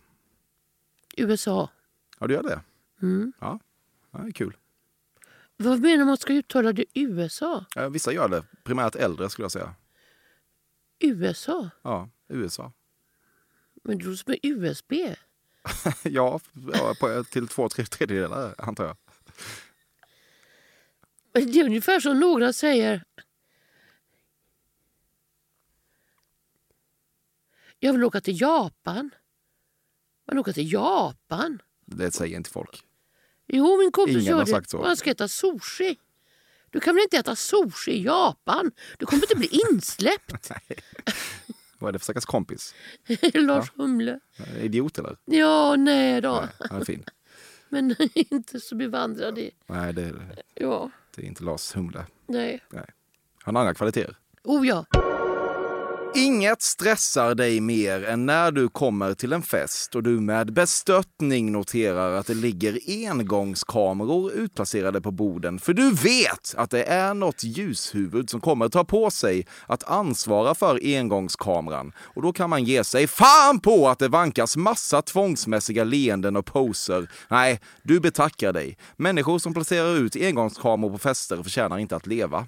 USA. 1.16 1.68
Ja, 2.20 2.26
du 2.26 2.34
gör 2.34 2.42
det? 2.42 2.60
Mm. 3.02 3.32
Ja, 3.40 3.58
ja 4.10 4.18
det 4.18 4.28
är 4.28 4.32
kul. 4.32 4.56
Vad 5.56 5.80
menar 5.80 6.04
man 6.04 6.16
ska 6.16 6.32
uttala 6.32 6.72
det 6.72 6.84
USA? 6.94 7.64
Ja, 7.74 7.88
vissa 7.88 8.12
gör 8.12 8.28
det. 8.28 8.44
Primärt 8.64 8.96
äldre 8.96 9.30
skulle 9.30 9.44
jag 9.44 9.52
säga. 9.52 9.74
USA? 10.98 11.70
Ja, 11.82 12.08
USA. 12.28 12.72
Men 13.82 13.98
det 13.98 14.04
låter 14.04 14.16
som 14.16 14.34
USB. 14.42 14.92
ja, 16.02 16.40
på, 17.00 17.24
till 17.24 17.48
två, 17.48 17.68
tre 17.68 17.84
tredjedelar 17.84 18.54
antar 18.58 18.84
jag. 18.84 18.96
Det 21.32 21.60
är 21.60 21.64
ungefär 21.64 22.00
som 22.00 22.20
några 22.20 22.52
säger. 22.52 23.04
Jag 27.78 27.92
vill 27.92 28.04
åka 28.04 28.20
till 28.20 28.40
Japan. 28.40 29.10
Man 30.26 30.38
åker 30.38 30.52
till 30.52 30.72
Japan. 30.72 31.62
Det 31.90 32.10
säger 32.10 32.36
inte 32.36 32.50
folk. 32.50 32.82
Jo, 33.46 33.78
min 33.78 33.92
kompis 33.92 34.16
Ingen 34.16 34.38
har 34.38 34.46
sagt 34.46 34.70
så. 34.70 34.84
Han 34.84 34.96
ska 34.96 35.10
äta 35.10 35.28
sushi. 35.28 35.98
Du 36.70 36.80
kan 36.80 36.94
väl 36.94 37.02
inte 37.02 37.16
äta 37.16 37.36
sushi 37.36 37.90
i 37.90 38.02
Japan? 38.02 38.70
Du 38.98 39.06
kommer 39.06 39.22
inte 39.22 39.36
bli 39.36 39.48
insläppt. 39.72 40.50
Vad 41.78 41.88
är 41.88 41.92
det 41.92 41.98
för 41.98 42.04
stackars 42.04 42.24
kompis? 42.24 42.74
Lars 43.34 43.72
Humle. 43.76 44.20
Idiot 44.60 44.98
eller? 44.98 45.16
Ja, 45.24 45.76
nej 45.76 46.20
då. 46.20 46.32
Nej, 46.40 46.68
han 46.70 46.80
är 46.80 46.84
fin. 46.84 47.04
Men 47.68 47.96
inte 48.14 48.60
så 48.60 48.74
bevandrad 48.74 49.38
i... 49.38 49.50
Nej, 49.66 49.92
det, 49.92 50.12
Ja, 50.54 50.90
det 51.16 51.22
är 51.22 51.26
inte 51.26 51.44
Lars 51.44 51.76
Humle. 51.76 52.06
nej. 52.26 52.60
Han 53.42 53.54
har 53.56 53.62
andra 53.62 53.74
kvaliteter. 53.74 54.16
Oh 54.44 54.66
ja. 54.66 54.84
Inget 56.14 56.62
stressar 56.62 57.34
dig 57.34 57.60
mer 57.60 58.04
än 58.04 58.26
när 58.26 58.52
du 58.52 58.68
kommer 58.68 59.14
till 59.14 59.32
en 59.32 59.42
fest 59.42 59.94
och 59.94 60.02
du 60.02 60.20
med 60.20 60.52
bestörtning 60.52 61.52
noterar 61.52 62.12
att 62.12 62.26
det 62.26 62.34
ligger 62.34 62.78
engångskameror 62.86 64.32
utplacerade 64.32 65.00
på 65.00 65.10
borden. 65.10 65.58
För 65.58 65.72
du 65.72 65.90
vet 65.90 66.54
att 66.56 66.70
det 66.70 66.84
är 66.84 67.14
något 67.14 67.44
ljushuvud 67.44 68.30
som 68.30 68.40
kommer 68.40 68.68
ta 68.68 68.84
på 68.84 69.10
sig 69.10 69.46
att 69.66 69.84
ansvara 69.84 70.54
för 70.54 70.80
engångskameran. 70.96 71.92
Och 72.14 72.22
då 72.22 72.32
kan 72.32 72.50
man 72.50 72.64
ge 72.64 72.84
sig 72.84 73.06
fan 73.06 73.60
på 73.60 73.88
att 73.88 73.98
det 73.98 74.08
vankas 74.08 74.56
massa 74.56 75.02
tvångsmässiga 75.02 75.84
leenden 75.84 76.36
och 76.36 76.46
poser. 76.46 77.10
Nej, 77.28 77.60
du 77.82 78.00
betackar 78.00 78.52
dig. 78.52 78.78
Människor 78.96 79.38
som 79.38 79.54
placerar 79.54 79.96
ut 79.96 80.16
engångskameror 80.16 80.92
på 80.92 80.98
fester 80.98 81.42
förtjänar 81.42 81.78
inte 81.78 81.96
att 81.96 82.06
leva. 82.06 82.46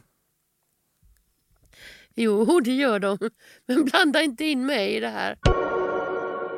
Jo, 2.17 2.61
det 2.65 2.73
gör 2.73 2.99
de. 2.99 3.19
Men 3.67 3.85
blanda 3.85 4.23
inte 4.23 4.45
in 4.45 4.67
mig 4.67 4.97
i 4.97 5.01
det 5.01 5.09
här. 5.09 5.39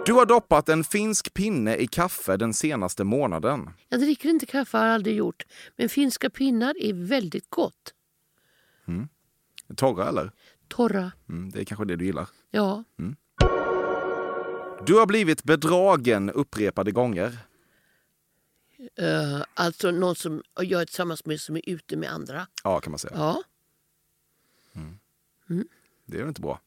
Du 0.07 0.13
har 0.13 0.27
doppat 0.27 0.69
en 0.69 0.85
finsk 0.85 1.35
pinne 1.35 1.77
i 1.77 1.87
kaffe 1.87 2.37
den 2.37 2.55
senaste 2.55 3.05
månaden. 3.05 3.71
Jag 3.89 4.01
dricker 4.01 4.29
inte 4.29 4.47
kaffe, 4.47 4.79
har 4.79 4.87
jag 4.87 4.95
aldrig 4.95 5.17
gjort. 5.17 5.47
Men 5.77 5.89
finska 5.89 6.31
pinnar 6.31 6.75
är 6.81 6.93
väldigt 6.93 7.51
gott. 7.51 7.95
Torra 9.77 10.09
eller? 10.09 10.31
Torra. 10.69 11.13
Mm, 11.29 11.51
det 11.51 11.61
är 11.61 11.65
kanske 11.65 11.85
det 11.85 11.97
du 11.97 12.05
gillar. 12.05 12.29
Ja. 12.51 12.85
Du 14.87 14.95
har 14.95 15.07
blivit 15.07 15.45
bedragen 15.45 16.31
upprepade 16.31 16.93
gånger. 16.93 17.39
Uh, 19.03 19.43
alltså 19.55 19.91
någon 19.91 20.15
som 20.15 20.43
jag 20.61 20.81
är 20.81 20.85
tillsammans 20.85 21.25
med 21.25 21.41
som 21.41 21.57
är 21.57 21.69
ute 21.69 21.97
med 21.97 22.13
andra. 22.13 22.47
Ja, 22.65 22.81
kan 22.81 22.91
man 22.91 22.99
säga. 22.99 23.15
Ja. 23.17 23.43
Det 26.07 26.17
är 26.17 26.23
ju 26.23 26.29
inte 26.29 26.41
bra. 26.41 26.61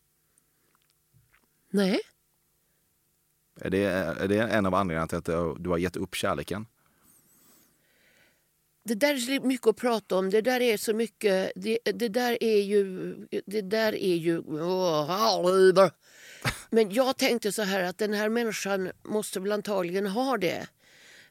Nej. 1.70 2.00
Är 3.60 3.70
det, 3.70 3.84
är 3.84 4.28
det 4.28 4.40
en 4.40 4.66
av 4.66 4.76
anledningarna 4.76 5.08
till 5.08 5.18
att 5.18 5.64
du 5.64 5.70
har 5.70 5.78
gett 5.78 5.96
upp 5.96 6.16
kärleken? 6.16 6.66
Det 8.84 8.96
där 8.96 9.14
är 9.14 9.18
så 9.18 9.48
mycket 9.48 9.68
att 9.68 9.76
prata 9.76 10.16
om. 10.16 10.30
Det 10.30 10.42
där 10.42 10.62
är 10.62 10.78
så 10.78 10.94
mycket... 10.94 11.52
Det, 11.56 11.80
det 11.84 12.10
där 12.10 12.44
är 12.44 12.62
ju... 12.62 13.14
Det 13.46 13.62
där 13.62 13.96
är 13.96 14.16
ju... 14.16 14.42
Men 16.70 16.92
jag 16.92 17.18
tänkte 17.18 17.52
så 17.52 17.62
här 17.62 17.84
att 17.84 17.98
den 17.98 18.14
här 18.14 18.30
människan 18.30 18.92
måste 19.04 19.40
väl 19.40 19.52
antagligen 19.52 20.08
ha 20.08 20.38
det. 20.38 20.68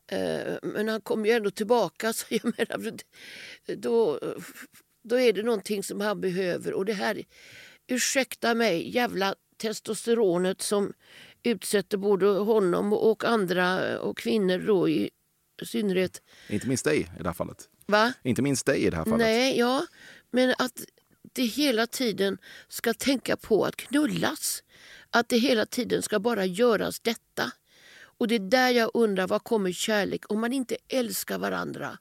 Eh, 0.07 0.54
Men 0.62 0.88
han 0.88 1.00
kommer 1.00 1.28
ju 1.28 1.34
ändå 1.34 1.50
tillbaka. 1.50 2.12
Så 2.12 2.26
jag 2.28 2.44
menar, 2.44 2.92
då, 3.76 4.20
då 5.09 5.20
är 5.20 5.32
det 5.32 5.42
någonting 5.42 5.82
som 5.82 6.00
han 6.00 6.20
behöver. 6.20 6.72
Och 6.72 6.84
det 6.84 6.92
här, 6.92 7.24
ursäkta 7.86 8.54
mig, 8.54 8.94
jävla 8.94 9.34
testosteronet 9.57 10.62
som 10.62 10.92
utsätter 11.42 11.98
både 11.98 12.26
honom 12.26 12.92
och 12.92 13.24
andra 13.24 14.00
och 14.00 14.18
kvinnor 14.18 14.59
då 14.59 14.88
i 14.88 15.11
synnerhet. 15.62 16.22
Inte 16.48 16.68
minst 16.68 16.84
dig 16.84 17.00
i 17.00 17.22
det 17.22 17.28
här 17.28 17.34
fallet. 17.34 17.68
Va? 17.86 18.12
Inte 18.22 18.42
minst 18.42 18.66
dig 18.66 18.80
i 18.80 18.90
det 18.90 18.96
här 18.96 19.04
fallet. 19.04 19.18
Nej, 19.18 19.59
ja. 19.59 19.86
Men 20.30 20.54
att 20.59 20.84
det 21.32 21.44
hela 21.44 21.86
tiden 21.86 22.38
ska 22.68 22.94
tänka 22.94 23.36
på 23.36 23.64
att 23.64 23.76
knullas. 23.76 24.62
Att 25.11 25.28
det 25.28 25.38
hela 25.38 25.66
tiden 25.66 26.02
ska 26.02 26.18
bara 26.18 26.44
göras 26.44 27.00
detta. 27.00 27.52
Och 28.18 28.28
det 28.28 28.34
är 28.34 28.50
där 28.50 28.70
jag 28.70 28.90
undrar, 28.94 29.26
vad 29.26 29.44
kommer 29.44 29.72
kärlek 29.72 30.32
om 30.32 30.40
man 30.40 30.52
inte 30.52 30.76
älskar 30.88 31.38
varandra? 31.38 31.98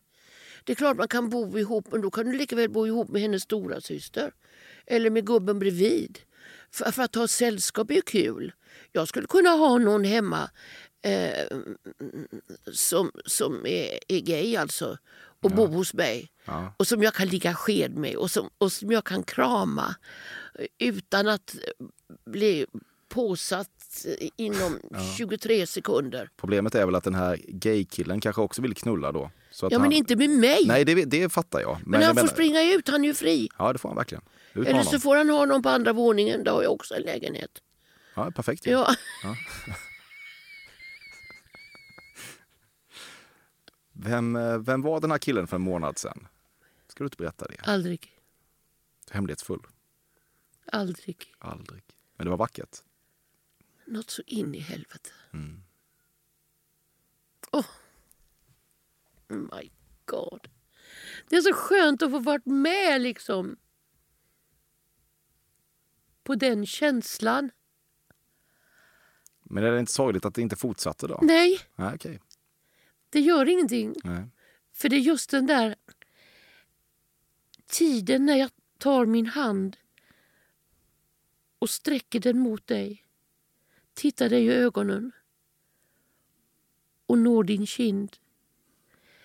Det 0.66 0.74
är 0.74 0.76
klart 0.76 0.98
man 0.98 1.08
kan 1.08 1.30
bo 1.30 1.58
ihop, 1.58 1.88
men 1.92 2.02
då 2.02 2.12
kan 2.12 2.26
du 2.26 2.38
lika 2.38 2.56
väl 2.56 2.70
bo 2.70 2.88
ihop 2.88 3.10
med 3.10 3.22
hennes 3.22 3.44
stora 3.44 3.82
syster 3.82 4.34
Eller 4.86 5.10
med 5.10 5.26
gubben 5.26 5.60
bredvid. 5.60 6.20
För, 6.72 6.92
för 6.92 7.04
att 7.04 7.16
ha 7.16 7.28
sällskap 7.28 7.92
är 7.92 7.96
ju 7.96 8.02
kul. 8.02 8.54
Jag 8.92 9.08
skulle 9.08 9.28
kunna 9.28 9.50
ha 9.50 9.78
någon 9.78 10.04
hemma 10.04 10.50
eh, 11.02 11.58
som, 12.72 13.12
som 13.26 13.66
är, 13.66 14.00
är 14.08 14.20
gay 14.20 14.56
alltså 14.56 14.98
och 15.42 15.52
bo 15.52 15.66
hos 15.66 15.94
mig. 15.94 16.32
Ja. 16.46 16.74
Och 16.78 16.88
som 16.88 17.04
jag 17.04 17.14
kan 17.14 17.28
ligga 17.28 17.54
sked 17.54 17.98
med 17.98 18.16
och 18.16 18.32
som, 18.32 18.50
och 18.58 18.72
som 18.72 18.92
jag 18.92 19.04
kan 19.04 19.24
krama 19.24 19.96
eh, 20.60 20.66
utan 20.80 21.28
att 21.28 21.56
bli 22.26 22.66
påsatt 23.08 23.75
eh, 24.06 24.30
inom 24.36 24.80
23 25.18 25.68
sekunder. 25.68 26.30
Problemet 26.38 26.76
är 26.76 26.86
väl 26.86 26.96
att 26.96 27.04
den 27.04 27.16
här 27.16 27.40
gaykillen 27.48 28.22
kanske 28.22 28.42
också 28.42 28.62
vill 28.62 28.76
knulla 28.76 29.12
då. 29.12 29.32
Ja, 29.62 29.68
men 29.72 29.82
han... 29.82 29.92
inte 29.92 30.16
med 30.16 30.30
mig. 30.30 30.64
Nej, 30.66 30.86
det, 30.86 31.06
det 31.06 31.30
fattar 31.30 31.60
jag. 31.62 31.78
men 31.86 32.00
jag 32.02 32.08
han 32.08 32.16
får 32.16 32.22
menar- 32.22 32.34
springa 32.34 32.74
ut, 32.74 32.88
han 32.90 33.04
är 33.04 33.08
ju 33.08 33.14
fri. 33.14 33.50
Ja, 33.58 33.74
det 33.74 33.80
får 33.80 33.90
han 33.90 33.96
verkligen. 33.96 34.24
Ut 34.54 34.68
Eller 34.68 34.82
så 34.84 35.00
får 35.00 35.16
han 35.16 35.30
ha 35.30 35.46
någon 35.46 35.62
på 35.62 35.70
andra 35.70 35.94
våningen, 35.94 36.44
där 36.44 36.52
har 36.52 36.64
jag 36.64 36.72
också 36.72 36.96
en 36.96 37.02
lägenhet. 37.02 37.52
Ja, 38.16 38.32
perfekt. 38.32 38.68
ju. 38.68 38.72
Ja. 38.72 38.96
Vem, 43.94 44.36
eh, 44.36 44.58
vem 44.58 44.82
var 44.82 45.00
den 45.00 45.12
här 45.12 45.18
killen 45.18 45.48
för 45.48 45.56
en 45.56 45.62
månad 45.62 45.98
sedan? 45.98 46.28
Ska 46.88 47.04
du 47.04 47.06
inte 47.06 47.18
berätta 47.18 47.48
det? 47.48 47.56
Aldrig, 47.64 48.12
Hemlighetsfull? 49.12 49.60
aldrig. 50.72 51.34
Aldrig. 51.40 51.84
Men 52.18 52.26
det 52.26 52.30
var 52.32 52.38
vackert. 52.38 52.78
Något 53.86 54.10
så 54.10 54.22
in 54.26 54.56
i 54.56 54.60
helvete. 54.60 55.10
Mm. 55.34 55.64
Oh. 57.52 57.66
My 59.28 59.72
God. 60.06 60.48
Det 61.30 61.36
är 61.36 61.42
så 61.42 61.54
skönt 61.54 62.02
att 62.02 62.12
få 62.12 62.20
varit 62.20 62.46
med 62.46 63.02
liksom. 63.02 63.58
På 66.24 66.36
den 66.36 66.66
känslan. 66.66 67.52
Men 69.44 69.64
är 69.64 69.72
det 69.72 69.80
inte 69.80 69.92
sorgligt 69.92 70.26
att 70.26 70.36
det 70.36 70.42
inte 70.42 70.56
fortsatte 70.56 71.08
då? 71.08 71.20
Nej, 71.22 71.60
Nej, 71.76 71.96
okej. 71.96 72.20
det 73.10 73.20
gör 73.20 73.46
ingenting. 73.50 73.96
Nej. 74.04 74.24
För 74.72 74.90
det 74.90 74.96
är 74.96 75.00
just 75.00 75.30
den 75.30 75.46
där 75.46 75.76
tiden 77.66 78.26
när 78.26 78.36
jag 78.36 78.50
tar 78.78 79.06
min 79.06 79.26
hand 79.26 79.78
och 81.60 81.70
sträcker 81.70 82.20
den 82.20 82.40
mot 82.40 82.68
dig, 82.68 83.05
tittar 83.96 84.30
dig 84.30 84.46
i 84.46 84.52
ögonen 84.54 85.12
och 87.06 87.18
når 87.18 87.44
din 87.44 87.68
kind. 87.68 88.18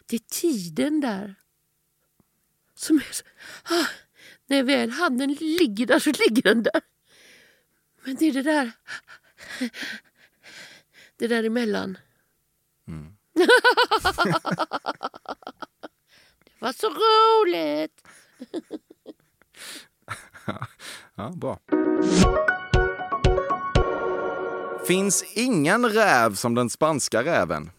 Det 0.07 0.17
är 0.17 0.21
tiden 0.21 1.01
där 1.01 1.35
som 2.75 2.97
är 2.97 3.13
så... 3.13 3.25
Ah, 3.65 3.87
när 4.47 4.63
väl 4.63 4.91
handen 4.91 5.33
ligger 5.35 5.87
där 5.87 5.99
så 5.99 6.11
ligger 6.11 6.43
den 6.43 6.63
där. 6.63 6.81
Men 8.05 8.17
det 8.17 8.27
är 8.27 8.33
det 8.33 8.43
där... 8.43 8.73
Det 11.17 11.27
där 11.27 11.45
emellan. 11.45 11.99
Vad 16.59 16.77
så 16.77 16.89
roligt! 16.91 18.07
Ja, 21.15 21.33
bra. 21.37 21.59
Finns 24.91 25.25
ingen 25.35 25.89
räv 25.89 26.35
som 26.35 26.55
den 26.55 26.71
spanska 26.71 27.25
räven? 27.25 27.71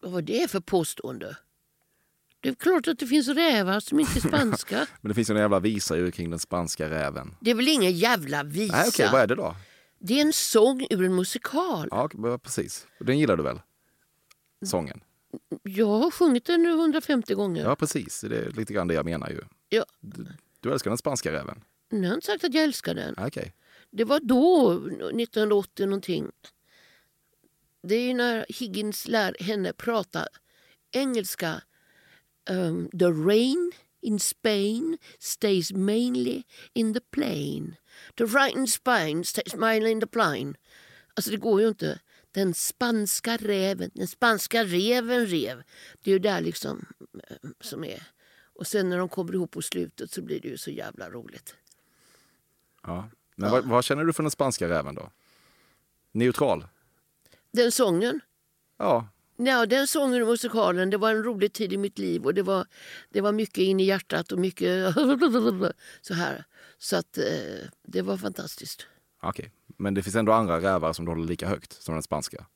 Vad 0.00 0.12
var 0.12 0.22
det 0.22 0.50
för 0.50 0.60
påstående? 0.60 1.36
Det 2.40 2.48
är 2.48 2.54
klart 2.54 2.88
att 2.88 2.98
det 2.98 3.06
finns 3.06 3.28
rävar 3.28 3.80
som 3.80 4.00
inte 4.00 4.18
är 4.18 4.20
spanska. 4.20 4.86
Men 5.00 5.08
det 5.08 5.14
finns 5.14 5.30
ju 5.30 5.34
en 5.34 5.40
jävla 5.40 5.60
visa 5.60 5.96
ju 5.96 6.10
kring 6.10 6.30
den 6.30 6.38
spanska 6.38 6.90
räven. 6.90 7.36
Det 7.40 7.50
är 7.50 7.54
väl 7.54 7.68
ingen 7.68 7.92
jävla 7.92 8.42
visa? 8.42 8.76
Nej, 8.76 8.88
okej, 8.88 9.08
vad 9.12 9.20
är 9.20 9.26
det 9.26 9.34
då? 9.34 9.56
Det 9.98 10.18
är 10.18 10.22
en 10.22 10.32
sång 10.32 10.86
ur 10.90 11.04
en 11.04 11.14
musikal. 11.14 11.88
Ja, 11.90 12.08
precis. 12.42 12.86
Den 12.98 13.18
gillar 13.18 13.36
du 13.36 13.42
väl? 13.42 13.60
Sången? 14.64 15.00
Jag 15.62 15.98
har 15.98 16.10
sjungit 16.10 16.44
den 16.44 16.62
nu 16.62 16.70
150 16.70 17.34
gånger. 17.34 17.64
Ja, 17.64 17.76
precis. 17.76 18.20
Det 18.20 18.38
är 18.38 18.50
lite 18.50 18.72
grann 18.72 18.88
det 18.88 18.94
jag 18.94 19.04
menar 19.04 19.30
ju. 19.30 19.40
Ja. 19.68 19.84
Du, 20.00 20.26
du 20.60 20.72
älskar 20.72 20.90
den 20.90 20.98
spanska 20.98 21.32
räven? 21.32 21.64
Jag 21.88 22.08
har 22.08 22.14
inte 22.14 22.26
sagt 22.26 22.44
att 22.44 22.54
jag 22.54 22.64
älskar 22.64 22.94
den. 22.94 23.14
Okej. 23.18 23.54
Det 23.90 24.04
var 24.04 24.20
då, 24.20 24.72
1980 24.72 25.86
någonting. 25.86 26.30
Det 27.82 27.94
är 27.94 28.14
när 28.14 28.46
Higgins 28.48 29.08
lär 29.08 29.36
henne 29.40 29.72
prata 29.72 30.26
engelska. 30.92 31.62
Um, 32.50 32.90
the 32.90 33.04
rain 33.06 33.72
in 34.00 34.20
Spain 34.20 34.98
stays 35.18 35.72
mainly 35.72 36.42
in 36.72 36.94
the 36.94 37.00
plain. 37.00 37.76
The 38.16 38.24
rain 38.24 38.58
in 38.58 38.66
Spain 38.66 39.24
stays 39.24 39.54
mainly 39.54 39.90
in 39.90 40.00
the 40.00 40.06
plain. 40.06 40.56
Alltså 41.14 41.30
det 41.30 41.36
går 41.36 41.60
ju 41.60 41.68
inte. 41.68 42.00
Den 42.32 42.54
spanska 42.54 43.36
räven, 43.36 43.90
den 43.94 44.08
spanska 44.08 44.64
reven 44.64 45.26
rev. 45.26 45.62
Det 46.00 46.10
är 46.10 46.12
ju 46.12 46.18
där 46.18 46.40
liksom 46.40 46.86
eh, 47.28 47.36
som 47.60 47.84
är. 47.84 48.02
Och 48.54 48.66
sen 48.66 48.88
när 48.88 48.98
de 48.98 49.08
kommer 49.08 49.34
ihop 49.34 49.50
på 49.50 49.62
slutet 49.62 50.10
så 50.10 50.22
blir 50.22 50.40
det 50.40 50.48
ju 50.48 50.58
så 50.58 50.70
jävla 50.70 51.10
roligt. 51.10 51.54
Ja. 52.82 53.10
Men 53.40 53.50
vad, 53.50 53.64
vad 53.64 53.84
känner 53.84 54.04
du 54.04 54.12
för 54.12 54.22
den 54.22 54.30
spanska 54.30 54.68
räven 54.68 54.94
då? 54.94 55.10
Neutral? 56.12 56.66
Den 57.52 57.72
sången, 57.72 58.20
Ja. 58.78 59.08
Ja, 59.36 59.66
den 59.66 59.86
sången 59.86 60.22
och 60.22 60.28
musikalen, 60.28 60.90
det 60.90 60.96
var 60.96 61.10
en 61.10 61.22
rolig 61.22 61.52
tid 61.52 61.72
i 61.72 61.76
mitt 61.76 61.98
liv 61.98 62.24
och 62.24 62.34
det 62.34 62.42
var, 62.42 62.66
det 63.10 63.20
var 63.20 63.32
mycket 63.32 63.58
in 63.58 63.80
i 63.80 63.84
hjärtat 63.84 64.32
och 64.32 64.38
mycket 64.38 64.94
så 66.00 66.14
här. 66.14 66.44
Så 66.78 66.96
att 66.96 67.18
eh, 67.18 67.24
det 67.82 68.02
var 68.02 68.16
fantastiskt. 68.16 68.86
Okej. 69.22 69.52
Men 69.76 69.94
det 69.94 70.02
finns 70.02 70.16
ändå 70.16 70.32
andra 70.32 70.60
rävar 70.60 70.92
som 70.92 71.04
du 71.04 71.10
håller 71.10 71.24
lika 71.24 71.48
högt 71.48 71.82
som 71.82 71.94
den 71.94 72.02
spanska? 72.02 72.46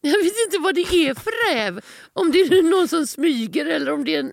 Jag 0.00 0.18
vet 0.18 0.34
inte 0.46 0.58
vad 0.58 0.74
det 0.74 0.94
är 0.94 1.14
för 1.14 1.54
räv. 1.54 1.80
Om 2.12 2.32
det 2.32 2.38
är 2.38 2.62
någon 2.62 2.88
som 2.88 3.06
smyger 3.06 3.66
eller 3.66 3.92
om 3.92 4.04
det 4.04 4.14
är 4.14 4.20
en, 4.20 4.32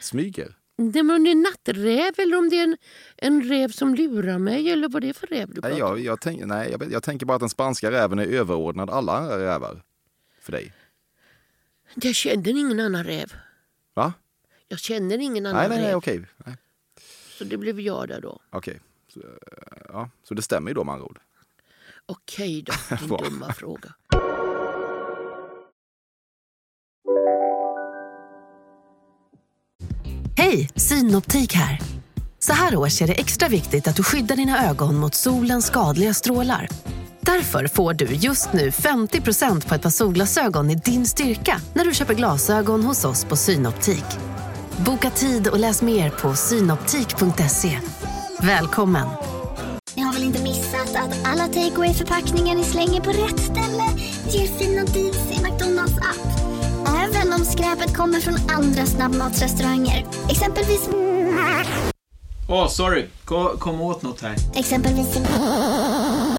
Smyger? 0.00 0.56
Nej, 0.76 1.02
men 1.02 1.10
om 1.16 1.24
det 1.24 1.30
är 1.30 1.32
en 1.32 1.42
natträv 1.42 2.12
eller 2.18 2.36
om 2.38 2.48
det 2.48 2.58
är 2.58 2.64
en, 2.64 2.76
en 3.16 3.42
räv 3.42 3.68
som 3.68 3.94
lurar 3.94 4.38
mig 4.38 4.70
eller 4.70 4.88
vad 4.88 5.02
det 5.02 5.08
är 5.08 5.12
för 5.12 5.26
räv 5.26 5.48
du 5.48 5.54
pratar 5.54 5.68
Nej, 5.70 5.78
jag, 5.78 6.00
jag, 6.00 6.20
tänk, 6.20 6.44
nej 6.44 6.70
jag, 6.70 6.92
jag 6.92 7.02
tänker 7.02 7.26
bara 7.26 7.34
att 7.34 7.40
den 7.40 7.48
spanska 7.48 7.90
räven 7.90 8.18
är 8.18 8.26
överordnad 8.26 8.90
alla 8.90 9.12
andra 9.12 9.38
rävar. 9.38 9.82
För 10.40 10.52
dig. 10.52 10.72
Jag 11.94 12.14
känner 12.14 12.48
ingen 12.50 12.80
annan 12.80 13.04
räv. 13.04 13.32
Va? 13.94 14.12
Jag 14.68 14.78
känner 14.78 15.18
ingen 15.18 15.46
annan 15.46 15.60
Nej, 15.60 15.68
nej, 15.68 15.78
nej, 15.78 15.88
räv. 15.90 15.96
okej. 15.96 16.24
Nej, 16.36 16.56
Så 17.38 17.44
det 17.44 17.56
blev 17.56 17.80
jag 17.80 18.08
där 18.08 18.20
då. 18.20 18.40
okej. 18.50 18.80
Så, 19.08 19.20
ja, 19.88 20.10
så 20.22 20.34
det 20.34 20.42
stämmer 20.42 20.70
ju 20.70 20.74
då 20.74 20.84
med 20.84 20.92
andra 20.92 21.06
ord. 21.06 21.18
Okej 22.06 22.62
då, 22.62 22.72
din 22.96 23.08
dumma 23.30 23.52
fråga. 23.52 23.94
Hej, 30.46 30.68
Synoptik 30.76 31.54
här. 31.54 31.80
Så 32.38 32.52
här 32.52 32.76
års 32.76 33.02
är 33.02 33.06
det 33.06 33.12
extra 33.12 33.48
viktigt 33.48 33.88
att 33.88 33.96
du 33.96 34.02
skyddar 34.02 34.36
dina 34.36 34.68
ögon 34.70 34.96
mot 34.96 35.14
solens 35.14 35.66
skadliga 35.66 36.14
strålar. 36.14 36.68
Därför 37.20 37.66
får 37.66 37.94
du 37.94 38.04
just 38.04 38.52
nu 38.52 38.70
50% 38.70 39.68
på 39.68 39.74
ett 39.74 39.82
par 39.82 39.90
solglasögon 39.90 40.70
i 40.70 40.74
din 40.74 41.06
styrka 41.06 41.60
när 41.74 41.84
du 41.84 41.94
köper 41.94 42.14
glasögon 42.14 42.84
hos 42.84 43.04
oss 43.04 43.24
på 43.24 43.36
Synoptik. 43.36 44.04
Boka 44.76 45.10
tid 45.10 45.48
och 45.48 45.58
läs 45.58 45.82
mer 45.82 46.10
på 46.10 46.34
synoptik.se. 46.34 47.78
Välkommen! 48.40 49.08
Ni 49.94 50.02
har 50.02 50.12
väl 50.12 50.24
inte 50.24 50.42
missat 50.42 50.96
att 50.96 51.26
alla 51.26 51.46
takeaway 51.46 51.94
förpackningar 51.94 52.54
ni 52.54 52.64
slänger 52.64 53.00
på 53.00 53.10
rätt 53.10 53.40
ställe 53.40 53.84
ger 54.30 54.58
fina 54.58 54.84
deals 54.84 55.30
i 55.30 55.42
McDonalds 55.42 55.98
app. 55.98 56.35
Om 57.36 57.44
skräpet 57.44 57.96
kommer 57.96 58.20
från 58.20 58.50
andra 58.50 58.86
snabbmatsrestauranger. 58.86 60.06
Exempelvis... 60.30 60.88
Åh, 62.48 62.68
sorry. 62.68 63.06
Kom, 63.24 63.58
kom 63.58 63.80
åt 63.80 64.02
något 64.02 64.20
här. 64.20 64.36
Exempelvis... 64.54 65.06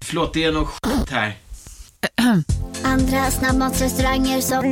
Förlåt, 0.02 0.34
det 0.34 0.44
är 0.44 0.52
något 0.52 0.68
skit 0.68 1.10
här. 1.10 1.36
Andra 2.82 3.30
snabbmatsrestauranger 3.30 4.40
som... 4.40 4.64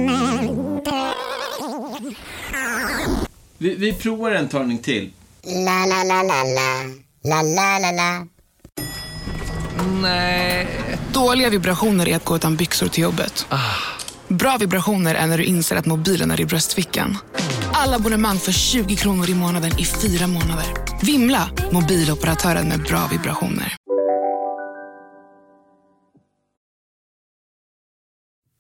Vi, 3.59 3.74
vi 3.74 3.93
provar 3.93 4.31
en 4.31 4.49
talning 4.49 4.79
till. 4.79 5.12
La, 5.43 5.87
la, 5.87 6.05
la, 6.05 6.22
la, 6.22 6.45
la. 6.45 6.85
La, 7.22 7.43
la, 7.43 7.79
la, 7.79 7.91
la. 7.91 8.27
Nej. 10.03 10.68
Dåliga 11.12 11.51
vibrationer 11.51 12.09
är 12.09 12.16
att 12.16 12.24
gå 12.24 12.37
utan 12.37 12.57
byxor 12.57 12.89
till 12.89 13.03
jobbet. 13.03 13.47
Bra 14.29 14.57
vibrationer 14.61 15.14
är 15.14 15.27
när 15.27 15.39
du 15.39 15.45
inser 15.45 15.77
att 15.77 15.87
mobilen 15.87 16.31
är 16.31 16.41
i 16.41 16.47
bröstfickan. 16.47 17.16
Alla 17.72 17.97
abonnemang 17.97 18.37
för 18.37 18.53
20 18.53 18.97
kronor 18.97 19.31
i 19.31 19.35
månaden 19.35 19.70
i 19.79 19.85
fyra 19.85 20.27
månader. 20.27 20.66
Vimla! 21.07 21.51
Mobiloperatören 21.72 22.68
med 22.68 22.81
bra 22.81 23.09
vibrationer. 23.12 23.77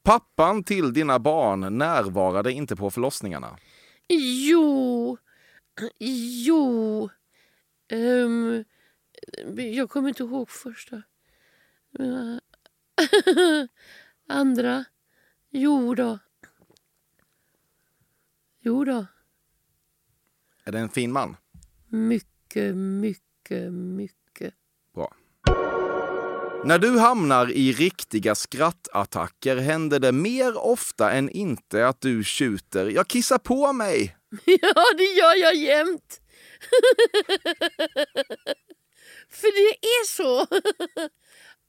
Pappan 0.02 0.64
till 0.64 0.92
dina 0.92 1.18
barn 1.18 1.78
närvarade 1.78 2.52
inte 2.52 2.76
på 2.76 2.90
förlossningarna. 2.90 3.58
Jo, 4.08 5.16
jo. 5.98 7.08
Ehm, 7.92 8.64
jag 9.56 9.90
kommer 9.90 10.08
inte 10.08 10.22
ihåg 10.22 10.50
första. 10.50 11.02
Andra. 14.28 14.84
Jo 15.58 15.94
då. 15.94 16.18
Jo 18.60 18.84
då. 18.84 19.06
Är 20.64 20.72
det 20.72 20.78
en 20.78 20.88
fin 20.88 21.12
man? 21.12 21.36
Mycket, 21.88 22.76
mycket, 22.76 23.72
mycket. 23.72 24.54
Bra. 24.94 25.14
När 26.64 26.78
du 26.78 26.98
hamnar 26.98 27.50
i 27.50 27.72
riktiga 27.72 28.34
skrattattacker 28.34 29.56
händer 29.56 30.00
det 30.00 30.12
mer 30.12 30.56
ofta 30.58 31.12
än 31.12 31.30
inte 31.30 31.88
att 31.88 32.00
du 32.00 32.24
tjuter 32.24 32.86
“jag 32.86 33.08
kissar 33.08 33.38
på 33.38 33.72
mig”. 33.72 34.16
Ja, 34.44 34.84
det 34.96 35.04
gör 35.04 35.34
jag 35.34 35.54
jämt. 35.54 36.20
För 39.28 39.52
det 39.56 39.86
är 39.86 40.06
så 40.06 40.40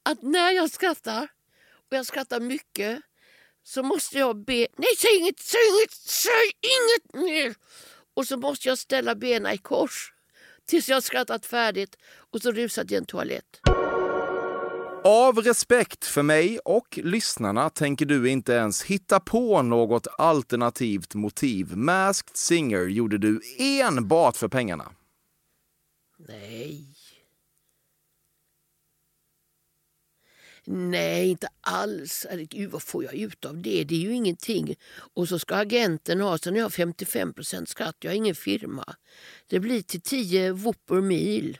att 0.03 0.21
när 0.21 0.51
jag 0.51 0.71
skrattar, 0.71 1.23
och 1.89 1.97
jag 1.97 2.05
skrattar 2.05 2.39
mycket, 2.39 3.01
så 3.67 3.83
måste 3.83 4.17
jag 4.17 4.45
be... 4.45 4.67
Nej, 4.77 4.95
säg 4.97 5.17
inget, 5.19 5.39
säg 5.39 5.59
inget, 5.69 5.91
säg 5.93 6.51
inget 6.61 7.25
mer! 7.25 7.55
Och 8.15 8.27
så 8.27 8.37
måste 8.37 8.67
jag 8.67 8.77
ställa 8.77 9.15
benen 9.15 9.53
i 9.53 9.57
kors 9.57 10.13
tills 10.65 10.89
jag 10.89 11.03
skrattat 11.03 11.45
färdigt 11.45 11.95
och 12.33 12.41
så 12.41 12.51
rusar 12.51 12.83
till 12.83 12.97
en 12.97 13.05
toalett. 13.05 13.59
Av 15.03 15.37
respekt 15.37 16.05
för 16.05 16.23
mig 16.23 16.59
och 16.59 16.99
lyssnarna 17.03 17.69
tänker 17.69 18.05
du 18.05 18.29
inte 18.29 18.53
ens 18.53 18.83
hitta 18.83 19.19
på 19.19 19.61
något 19.61 20.07
alternativt 20.17 21.15
motiv. 21.15 21.77
Masked 21.77 22.37
Singer 22.37 22.85
gjorde 22.85 23.17
du 23.17 23.41
enbart 23.59 24.37
för 24.37 24.47
pengarna. 24.47 24.91
Nej. 26.17 26.96
Nej, 30.69 31.29
inte 31.29 31.47
alls. 31.61 32.25
Herregud, 32.29 32.71
vad 32.71 32.83
får 32.83 33.03
jag 33.03 33.13
ut 33.13 33.45
av 33.45 33.61
det? 33.61 33.83
Det 33.83 33.95
är 33.95 33.99
ju 33.99 34.13
ingenting. 34.13 34.75
Och 35.13 35.27
så 35.27 35.39
ska 35.39 35.55
agenten 35.55 36.21
ha, 36.21 36.37
sen 36.37 36.53
har 36.53 36.61
jag 36.61 36.71
55% 36.71 37.65
skatt. 37.65 37.95
Jag 37.99 38.11
har 38.11 38.15
ingen 38.15 38.35
firma. 38.35 38.95
Det 39.47 39.59
blir 39.59 39.81
till 39.81 40.01
10 40.01 40.51
whopper 40.51 41.01
mil. 41.01 41.57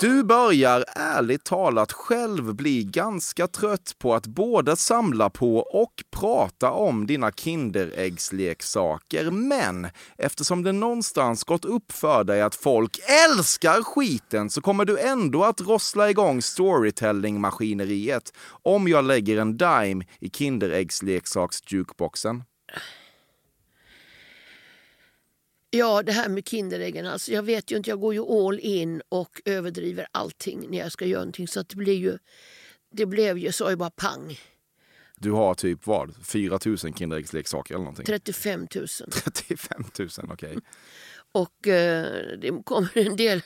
Du 0.00 0.24
börjar 0.24 0.84
ärligt 0.96 1.44
talat 1.44 1.92
själv 1.92 2.54
bli 2.54 2.84
ganska 2.84 3.46
trött 3.46 3.94
på 3.98 4.14
att 4.14 4.26
både 4.26 4.76
samla 4.76 5.30
på 5.30 5.58
och 5.58 5.92
prata 6.10 6.70
om 6.70 7.06
dina 7.06 7.32
Kinderäggsleksaker. 7.32 9.30
Men 9.30 9.88
eftersom 10.18 10.62
det 10.62 10.72
någonstans 10.72 11.44
gått 11.44 11.64
upp 11.64 11.92
för 11.92 12.24
dig 12.24 12.42
att 12.42 12.54
folk 12.54 12.98
älskar 13.28 13.82
skiten 13.82 14.50
så 14.50 14.60
kommer 14.60 14.84
du 14.84 14.98
ändå 14.98 15.44
att 15.44 15.60
rossla 15.60 16.10
igång 16.10 16.42
storytelling-maskineriet 16.42 18.32
om 18.62 18.88
jag 18.88 19.04
lägger 19.04 19.38
en 19.38 19.56
dime 19.56 20.04
i 20.20 20.30
Kinderäggsleksaksjukeboxen. 20.30 22.42
Ja, 25.70 26.02
det 26.02 26.12
här 26.12 26.28
med 26.28 26.48
Kinderäggen. 26.48 27.06
Alltså, 27.06 27.32
jag 27.32 27.42
vet 27.42 27.70
ju 27.70 27.76
inte, 27.76 27.90
jag 27.90 28.00
går 28.00 28.14
ju 28.14 28.20
all 28.20 28.58
in 28.58 29.02
och 29.08 29.42
överdriver 29.44 30.06
allting 30.12 30.70
när 30.70 30.78
jag 30.78 30.92
ska 30.92 31.06
göra 31.06 31.20
någonting. 31.20 31.48
Så 31.48 31.62
det 31.62 31.76
blir 31.76 31.94
ju, 31.94 32.18
det 32.92 33.06
blev 33.06 33.38
ju 33.38 33.52
så, 33.52 33.76
bara 33.76 33.90
pang. 33.90 34.38
Du 35.16 35.30
har 35.30 35.54
typ 35.54 35.86
vad? 35.86 36.26
4 36.26 36.58
000 36.66 36.76
Kinderäggsleksaker 36.78 37.74
eller 37.74 37.84
någonting? 37.84 38.04
35 38.04 38.60
000. 38.74 38.86
35 39.24 39.84
000, 39.98 40.08
okej. 40.32 40.58
Och 41.32 41.68
eh, 41.68 42.38
det 42.38 42.62
kommer 42.64 42.98
en 42.98 43.16
del, 43.16 43.42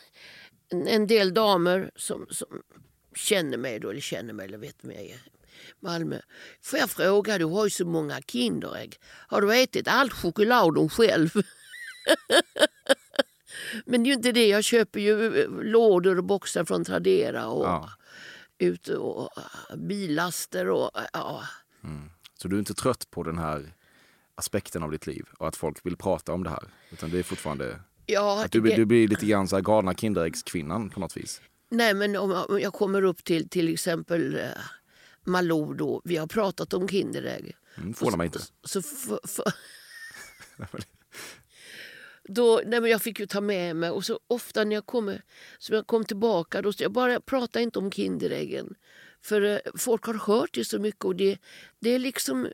en 0.70 1.06
del 1.06 1.34
damer 1.34 1.90
som, 1.96 2.26
som 2.30 2.62
känner 3.14 3.58
mig 3.58 3.80
då, 3.80 3.90
eller 3.90 4.00
känner 4.00 4.32
mig 4.32 4.46
eller 4.46 4.58
vet 4.58 4.82
mig 4.82 5.10
i 5.10 5.14
Malmö. 5.80 6.18
Får 6.62 6.78
jag 6.78 6.90
fråga, 6.90 7.38
du 7.38 7.44
har 7.44 7.64
ju 7.64 7.70
så 7.70 7.86
många 7.86 8.20
Kinderägg. 8.20 8.96
Har 9.28 9.40
du 9.40 9.62
ätit 9.62 9.88
all 9.88 10.10
chokladen 10.10 10.88
själv? 10.88 11.30
Men 13.86 14.02
det 14.02 14.06
är 14.06 14.10
ju 14.10 14.14
inte 14.16 14.32
det. 14.32 14.46
Jag 14.48 14.64
köper 14.64 15.00
ju 15.00 15.42
eh, 15.42 15.50
lådor 15.50 16.18
och 16.18 16.24
boxar 16.24 16.64
från 16.64 16.84
Tradera 16.84 17.46
och, 17.48 17.64
Ja. 17.66 17.90
ut 18.58 18.88
och 18.88 19.30
eh, 19.70 19.76
billaster 19.76 20.68
och 20.68 20.90
ja. 21.12 21.42
Så 22.34 22.48
du 22.48 22.56
är 22.56 22.58
inte 22.60 22.74
trött 22.74 23.10
på 23.10 23.22
den 23.22 23.38
här 23.38 23.74
aspekten 24.34 24.82
av 24.82 24.90
ditt 24.90 25.06
liv 25.06 25.26
och 25.38 25.48
att 25.48 25.56
folk 25.56 25.86
vill 25.86 25.96
prata 25.96 26.32
om 26.32 26.44
det 26.44 26.50
här? 26.50 26.64
Utan 26.90 27.10
det 27.10 27.18
är 27.18 27.22
fortfarande... 27.22 27.80
ja 28.06 28.44
Att 28.44 28.52
du, 28.52 28.60
det- 28.60 28.76
du 28.76 28.84
blir 28.84 29.08
lite 29.08 29.26
grann 29.26 29.48
så 29.48 29.56
här 29.56 29.62
galna 29.62 29.94
Kinderäggskvinnan 29.94 30.90
på 30.90 31.00
något 31.00 31.16
vis. 31.16 31.40
Nej, 31.70 31.94
men 31.94 32.16
om 32.16 32.58
jag 32.60 32.72
kommer 32.72 33.02
upp 33.02 33.24
till 33.24 33.48
till 33.48 33.72
exempel 33.74 34.34
eh, 34.34 34.48
Malou 35.24 35.74
då. 35.74 36.02
Vi 36.04 36.16
har 36.16 36.26
pratat 36.26 36.74
om 36.74 36.88
Kinderägg. 36.88 37.56
Mm, 37.76 37.94
förvånar 37.94 38.16
mig 38.18 38.24
inte. 38.26 38.38
Så 38.64 38.78
f- 38.78 39.18
f- 39.24 39.54
då, 42.28 42.60
nej 42.66 42.80
men 42.80 42.90
jag 42.90 43.02
fick 43.02 43.20
ju 43.20 43.26
ta 43.26 43.40
med 43.40 43.76
mig 43.76 43.90
och 43.90 44.04
så 44.04 44.20
ofta 44.26 44.64
när 44.64 44.74
jag 44.76 44.86
kommer, 44.86 45.22
som 45.58 45.76
jag 45.76 45.86
kom 45.86 46.04
tillbaka 46.04 46.62
då, 46.62 46.72
jag 46.78 46.92
bara 46.92 47.20
prata 47.20 47.60
inte 47.60 47.78
om 47.78 47.90
Kinderäggen. 47.90 48.74
För 49.22 49.42
eh, 49.42 49.58
folk 49.78 50.04
har 50.04 50.14
hört 50.14 50.50
det 50.54 50.64
så 50.64 50.78
mycket 50.78 51.04
och 51.04 51.16
det, 51.16 51.38
det 51.80 51.90
är 51.90 51.98
liksom, 51.98 52.44
eh, 52.46 52.50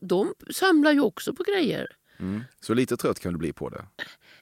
de 0.00 0.34
samlar 0.50 0.92
ju 0.92 1.00
också 1.00 1.34
på 1.34 1.42
grejer. 1.42 1.96
Mm. 2.18 2.40
Så 2.60 2.74
lite 2.74 2.96
trött 2.96 3.20
kan 3.20 3.32
du 3.32 3.38
bli 3.38 3.52
på 3.52 3.68
det. 3.68 3.84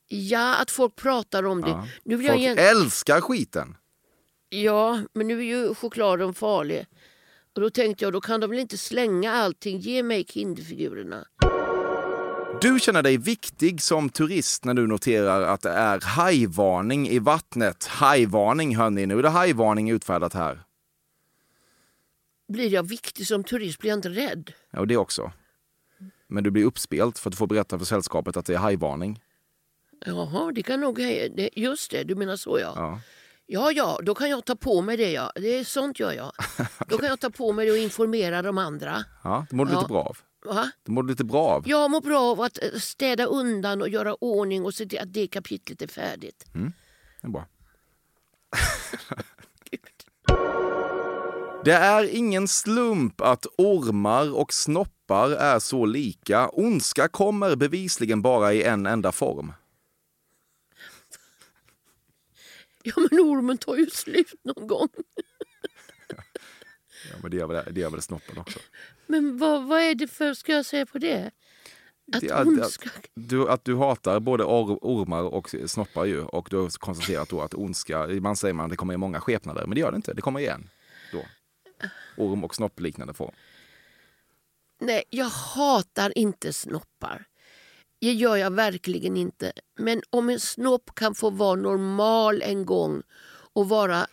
Ja, 0.08 0.56
att 0.56 0.70
folk 0.70 0.96
pratar 0.96 1.42
om 1.42 1.60
det. 1.60 1.68
Ja. 1.68 1.88
Nu 2.04 2.16
vill 2.16 2.26
jag 2.26 2.34
Folk 2.34 2.42
igen- 2.42 2.58
älskar 2.58 3.20
skiten! 3.20 3.76
Ja, 4.48 5.02
men 5.12 5.26
nu 5.28 5.38
är 5.38 5.42
ju 5.44 5.74
chokladen 5.74 6.34
farlig. 6.34 6.86
Och 7.54 7.60
då 7.60 7.70
tänkte 7.70 8.04
jag, 8.04 8.12
då 8.12 8.20
kan 8.20 8.40
de 8.40 8.50
väl 8.50 8.58
inte 8.58 8.78
slänga 8.78 9.32
allting. 9.32 9.78
Ge 9.78 10.02
mig 10.02 10.24
Kinderfigurerna. 10.28 11.26
Du 12.60 12.80
känner 12.80 13.02
dig 13.02 13.16
viktig 13.16 13.82
som 13.82 14.08
turist 14.10 14.64
när 14.64 14.74
du 14.74 14.86
noterar 14.86 15.42
att 15.42 15.60
det 15.60 15.70
är 15.70 16.00
hajvarning 16.00 17.08
i 17.08 17.18
vattnet. 17.18 17.84
Hajvarning 17.84 18.76
hörni, 18.76 19.06
nu 19.06 19.18
är 19.18 19.22
det 19.22 19.28
hajvarning 19.28 19.90
utfärdat 19.90 20.34
här. 20.34 20.62
Blir 22.48 22.68
jag 22.68 22.82
viktig 22.88 23.26
som 23.26 23.44
turist 23.44 23.78
blir 23.78 23.90
jag 23.90 23.98
inte 23.98 24.08
rädd. 24.08 24.52
Ja, 24.70 24.80
och 24.80 24.86
det 24.86 24.96
också. 24.96 25.32
Men 26.28 26.44
du 26.44 26.50
blir 26.50 26.64
uppspelt 26.64 27.18
för 27.18 27.30
att 27.30 27.32
du 27.32 27.36
får 27.36 27.46
berätta 27.46 27.78
för 27.78 27.84
sällskapet 27.84 28.36
att 28.36 28.46
det 28.46 28.54
är 28.54 28.58
hajvarning. 28.58 29.20
Jaha, 30.06 30.52
det 30.52 30.62
kan 30.62 30.80
nog... 30.80 30.98
Just 31.52 31.90
det, 31.90 32.04
du 32.04 32.14
menar 32.14 32.36
så 32.36 32.58
ja. 32.58 32.72
Ja. 32.76 33.00
Ja, 33.46 33.72
ja, 33.72 34.00
då 34.02 34.14
kan 34.14 34.30
jag 34.30 34.44
ta 34.44 34.56
på 34.56 34.82
mig 34.82 34.96
det. 34.96 35.10
Ja. 35.12 35.32
Det 35.34 35.58
är 35.58 35.64
sånt 35.64 36.00
gör 36.00 36.12
jag. 36.12 36.32
Då 36.88 36.98
kan 36.98 37.08
jag 37.08 37.20
ta 37.20 37.30
på 37.30 37.52
mig 37.52 37.66
det 37.66 37.72
och 37.72 37.78
informera 37.78 38.42
de 38.42 38.58
andra. 38.58 39.04
Ja, 39.24 39.46
det 39.50 39.56
mår 39.56 39.64
du 39.64 39.72
Ja. 39.72 39.78
lite 39.78 39.88
bra 39.88 40.02
av. 40.02 40.18
Va? 40.44 40.70
Det 40.82 40.92
mår 40.92 41.02
du 41.02 41.08
lite 41.08 41.24
bra 41.24 41.48
av. 41.48 41.68
Jag 41.68 41.90
mår 41.90 42.00
bra 42.00 42.20
av 42.20 42.40
att 42.40 42.62
eh, 42.62 42.70
städa 42.78 43.24
undan 43.24 43.82
och 43.82 43.88
göra 43.88 44.14
ordning 44.14 44.64
och 44.64 44.74
se 44.74 44.86
till 44.86 44.98
att 44.98 45.12
det 45.12 45.26
kapitlet 45.26 45.82
är 45.82 45.86
färdigt. 45.86 46.44
Mm. 46.54 46.72
Det 47.20 47.26
är 47.26 47.30
bra. 47.30 47.46
Det 51.64 51.72
är 51.72 52.04
ingen 52.14 52.48
slump 52.48 53.20
att 53.20 53.46
ormar 53.58 54.34
och 54.34 54.52
snoppar 54.52 55.30
är 55.30 55.58
så 55.58 55.86
lika. 55.86 56.48
Ondska 56.48 57.08
kommer 57.08 57.56
bevisligen 57.56 58.22
bara 58.22 58.52
i 58.52 58.62
en 58.62 58.86
enda 58.86 59.12
form. 59.12 59.52
Ja, 62.84 62.92
men 62.96 63.20
ormen 63.20 63.58
tar 63.58 63.76
ju 63.76 63.86
slut 63.90 64.32
någon 64.42 64.66
gång. 64.66 64.88
Ja, 67.10 67.16
men 67.22 67.30
det 67.30 67.36
gör 67.36 67.46
väl, 67.46 67.74
det 67.74 67.80
gör 67.80 67.90
väl 67.90 68.02
snoppen 68.02 68.38
också. 68.38 68.58
Men 69.12 69.38
vad, 69.38 69.64
vad 69.64 69.80
är 69.82 69.94
det 69.94 70.06
för, 70.08 70.34
ska 70.34 70.52
jag 70.52 70.66
säga 70.66 70.86
på 70.86 70.98
det? 70.98 71.30
Att 72.12 72.20
Det 72.20 72.28
är- 72.28 72.48
ondska... 72.48 72.90
Du, 73.14 73.48
att 73.48 73.64
du 73.64 73.76
hatar 73.76 74.20
både 74.20 74.44
or, 74.44 74.78
ormar 74.82 75.22
och 75.22 75.54
snoppar 75.66 76.04
ju. 76.04 76.20
Och 76.24 76.48
du 76.50 76.56
har 76.56 76.78
konstaterat 76.78 77.28
då 77.28 77.40
att 77.40 77.54
ondska, 77.54 78.06
man 78.06 78.36
säger 78.36 78.54
man 78.54 78.70
det 78.70 78.76
kommer 78.76 78.94
i 78.94 78.96
många 78.96 79.20
skepnader. 79.20 79.66
Men 79.66 79.74
det 79.74 79.80
gör 79.80 79.90
det 79.90 79.96
inte, 79.96 80.14
det 80.14 80.22
kommer 80.22 80.40
igen. 80.40 80.68
Då. 81.12 81.24
Orm 82.16 82.44
och 82.44 82.54
snoppliknande 82.54 83.14
form. 83.14 83.34
Nej, 84.80 85.02
jag 85.10 85.26
hatar 85.28 86.18
inte 86.18 86.52
snoppar. 86.52 87.24
Det 88.00 88.12
gör 88.12 88.36
jag 88.36 88.50
verkligen 88.50 89.16
inte. 89.16 89.52
Men 89.78 90.02
om 90.10 90.28
en 90.30 90.40
snopp 90.40 90.94
kan 90.94 91.14
få 91.14 91.30
vara 91.30 91.54
normal 91.54 92.42
en 92.42 92.66
gång 92.66 93.02
och 93.54 93.68
vara 93.68 94.06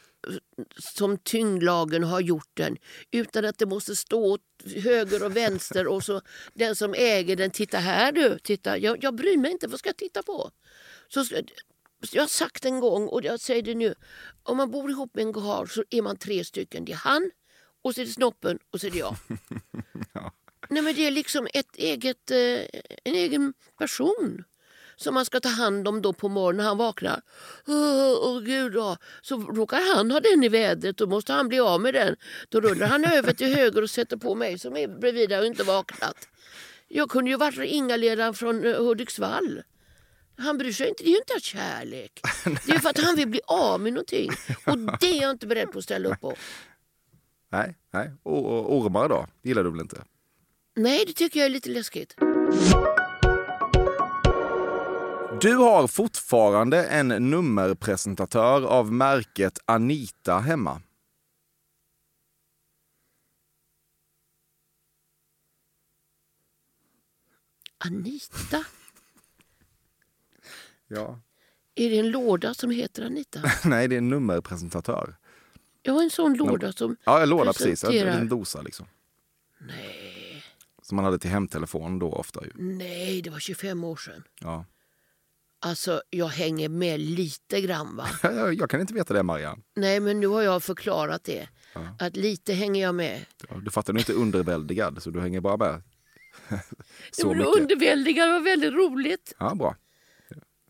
som 0.78 1.18
tyngdlagen 1.18 2.04
har 2.04 2.20
gjort 2.20 2.52
den 2.54 2.78
utan 3.12 3.46
att 3.46 3.58
det 3.58 3.66
måste 3.66 3.96
stå 3.96 4.26
åt 4.26 4.42
höger 4.76 5.24
och 5.24 5.36
vänster 5.36 5.88
och 5.88 6.04
så 6.04 6.22
den 6.54 6.76
som 6.76 6.94
äger 6.94 7.36
den, 7.36 7.52
titta 7.52 7.78
här 7.78 8.12
du, 8.12 8.40
titta. 8.40 8.78
Jag, 8.78 9.04
jag 9.04 9.16
bryr 9.16 9.38
mig 9.38 9.52
inte, 9.52 9.68
vad 9.68 9.80
ska 9.80 9.90
jag 9.90 9.98
titta 9.98 10.24
på? 10.24 10.52
Så 11.08 11.26
jag 12.12 12.24
har 12.24 12.28
sagt 12.28 12.66
en 12.66 12.80
gång 12.80 13.08
och 13.08 13.24
jag 13.24 13.40
säger 13.40 13.62
det 13.62 13.76
nu, 13.76 13.96
om 14.44 14.58
man 14.58 14.72
bor 14.72 14.92
ihop 14.92 15.16
med 15.16 15.26
en 15.26 15.34
karl 15.34 15.68
så 15.68 15.84
är 15.90 16.02
man 16.02 16.18
tre 16.18 16.46
stycken. 16.46 16.86
Det 16.86 16.92
är 16.92 16.96
han, 16.96 17.32
och 17.82 17.96
så 17.96 18.02
är 18.02 18.06
det 18.06 18.12
snoppen 18.12 18.60
och 18.72 18.82
så 18.82 18.88
är 18.88 18.92
det 18.92 18.98
jag. 18.98 19.16
Nej, 20.70 20.84
men 20.84 20.96
det 20.96 21.08
är 21.08 21.12
liksom 21.12 21.48
ett 21.54 21.76
eget, 21.76 22.32
eh, 22.32 22.38
en 23.04 23.16
egen 23.16 23.54
person 23.78 24.44
som 25.00 25.14
man 25.14 25.26
ska 25.26 25.40
ta 25.40 25.50
hand 25.50 25.88
om 25.88 26.02
då 26.02 26.14
på 26.14 26.30
morgonen 26.30 26.58
när 26.58 26.64
han 26.64 26.78
vaknar. 26.78 27.22
Åh, 27.68 28.18
åh, 28.22 28.42
gud, 28.42 28.76
ja. 28.76 28.98
Så 29.22 29.38
råkar 29.38 29.96
han 29.96 30.12
ha 30.12 30.20
den 30.20 30.44
i 30.44 30.50
vädret, 30.50 30.98
då 30.98 31.08
måste 31.08 31.34
han 31.34 31.48
bli 31.48 31.60
av 31.60 31.82
med 31.82 31.94
den. 31.94 32.16
Då 32.50 32.62
rullar 32.62 32.88
han 32.88 33.06
över 33.06 33.34
till 33.34 33.56
höger 33.56 33.82
och 33.82 33.90
sätter 33.90 34.18
på 34.18 34.36
mig 34.36 34.60
som 34.60 34.78
är 34.78 34.88
bredvid 34.88 35.34
och 35.34 35.46
inte 35.46 35.64
vaknat. 35.64 36.28
Jag 36.88 37.10
kunde 37.10 37.32
ju 37.32 37.38
varit 37.38 37.60
Inga-ledaren 37.60 38.34
från 38.34 38.66
eh, 38.66 38.78
Hudiksvall. 38.78 39.62
Han 40.38 40.58
bryr 40.58 40.72
sig 40.72 40.90
inte, 40.90 41.04
det 41.04 41.10
är 41.10 41.12
ju 41.12 41.18
inte 41.18 41.34
av 41.34 41.40
kärlek. 41.40 42.22
Det 42.66 42.72
är 42.72 42.80
för 42.80 42.90
att 42.90 42.98
han 43.00 43.16
vill 43.16 43.28
bli 43.28 43.42
av 43.48 43.82
med 43.82 43.94
någonting. 43.94 44.30
Och 44.66 44.78
det 45.00 45.18
är 45.18 45.22
jag 45.22 45.32
inte 45.32 45.48
beredd 45.48 45.72
på 45.72 45.78
att 45.78 45.84
ställa 45.84 46.10
upp 46.10 46.22
på. 46.22 46.36
Nej, 47.52 47.78
nej. 47.94 48.12
Ormar 48.24 49.10
då? 49.10 49.28
Gillar 49.44 49.64
du 49.64 49.72
väl 49.72 49.80
inte? 49.80 50.04
Nej, 50.76 51.04
det 51.08 51.14
tycker 51.14 51.40
jag 51.40 51.46
är 51.46 51.50
lite 51.50 51.70
läskigt. 51.70 52.16
Du 55.42 55.56
har 55.56 55.88
fortfarande 55.88 56.86
en 56.86 57.08
nummerpresentatör 57.08 58.62
av 58.66 58.94
märket 58.94 59.60
Anita 59.66 60.38
hemma. 60.40 60.82
Anita? 67.78 68.66
Ja. 70.88 71.20
Är 71.76 71.90
det 71.90 72.00
en 72.00 72.12
låda 72.12 72.54
som 72.54 72.70
heter 72.72 73.06
Anita? 73.06 73.40
Nej, 73.66 73.88
det 73.88 73.96
är 73.96 73.98
en 73.98 74.10
nummerpresentatör. 74.10 75.16
Jag 75.82 75.94
har 75.94 76.04
en 76.04 76.10
sån 76.10 76.34
låda 76.34 76.72
som 76.74 76.96
Ja, 77.04 77.22
en 77.22 77.30
låda 77.30 77.54
precis. 77.54 77.84
En, 77.84 77.90
presenterar- 77.92 78.20
en 78.22 78.30
dosa 78.30 78.62
liksom. 78.62 78.86
Nej, 79.60 80.44
Som 80.82 80.96
man 80.96 81.06
hade 81.06 81.20
till 81.20 81.30
hemtelefon 81.30 82.00
då 82.00 82.12
ofta 82.14 82.46
ju. 82.46 82.52
nej, 82.56 83.22
det 83.22 83.30
var 83.30 83.40
25 83.40 83.84
år 83.84 83.96
sedan. 83.96 84.24
Ja. 84.40 84.66
Alltså, 85.62 86.02
jag 86.10 86.28
hänger 86.28 86.70
med 86.70 87.00
lite 87.00 87.62
grann 87.62 87.96
va? 87.96 88.08
Jag, 88.58 88.70
kan 88.70 88.82
inte 88.82 88.94
veta 88.94 89.14
det 89.14 89.24
Marianne. 89.24 89.62
Nej, 89.76 90.00
men 90.00 90.20
nu 90.20 90.28
har 90.28 90.42
jag 90.42 90.64
förklarat 90.64 91.24
det. 91.24 91.48
Att 92.00 92.16
lite 92.16 92.54
hänger 92.54 92.82
jag 92.82 92.96
med. 92.96 93.26
Ja, 93.50 93.56
Du 93.66 93.72
fattar, 93.72 93.94
du 93.94 93.98
är 93.98 94.02
inte 94.02 94.14
underväldigad 94.14 95.04
så 95.04 95.10
du 95.10 95.20
hänger 95.22 95.42
bara 95.42 95.58
med. 95.58 95.82
Så 97.12 97.30
blev 97.30 97.38
mycket. 97.48 97.62
underväldigad, 97.62 98.30
var 98.32 98.40
väldigt 98.40 98.74
roligt. 98.74 99.34
Ja, 99.40 99.56
bra. 99.56 99.76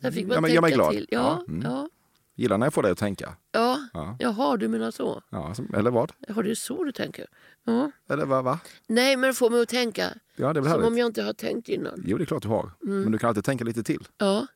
Där 0.01 0.11
fick 0.11 0.27
man 0.27 0.35
Ja, 0.35 0.41
men 0.41 0.47
tänka 0.49 0.61
mig 0.61 0.71
glad. 0.71 0.91
till. 0.91 1.07
Ja, 1.11 1.43
Ja, 1.47 1.53
mm. 1.53 1.71
ja, 1.71 1.89
Gillar 2.35 2.57
när 2.57 2.65
jag 2.65 2.73
får 2.73 2.83
dig 2.83 2.91
att 2.91 2.97
tänka. 2.97 3.33
ja. 3.51 3.79
Ja. 3.93 4.15
Jaha, 4.19 4.57
du 4.57 4.67
menar 4.67 4.91
så? 4.91 5.23
Ja, 5.29 5.53
eller 5.73 5.91
vad? 5.91 6.11
Jaha, 6.27 6.41
det 6.41 6.51
är 6.51 6.55
så 6.55 6.83
du 6.83 6.91
tänker? 6.91 7.27
Ja. 7.65 7.91
Eller 8.09 8.25
vad? 8.25 8.43
Va? 8.43 8.59
Nej, 8.87 9.17
men 9.17 9.33
få 9.33 9.49
mig 9.49 9.61
att 9.61 9.69
tänka. 9.69 10.13
Ja, 10.35 10.53
det 10.53 10.61
Som 10.61 10.71
härligt. 10.71 10.87
om 10.87 10.97
jag 10.97 11.05
inte 11.05 11.23
har 11.23 11.33
tänkt 11.33 11.69
innan. 11.69 12.03
Jo, 12.05 12.17
det 12.17 12.23
är 12.23 12.25
klart 12.25 12.43
du 12.43 12.49
har. 12.49 12.71
Mm. 12.85 13.01
Men 13.01 13.11
du 13.11 13.17
kan 13.17 13.27
alltid 13.29 13.43
tänka 13.45 13.63
lite 13.63 13.83
till. 13.83 14.07
Ja. 14.17 14.47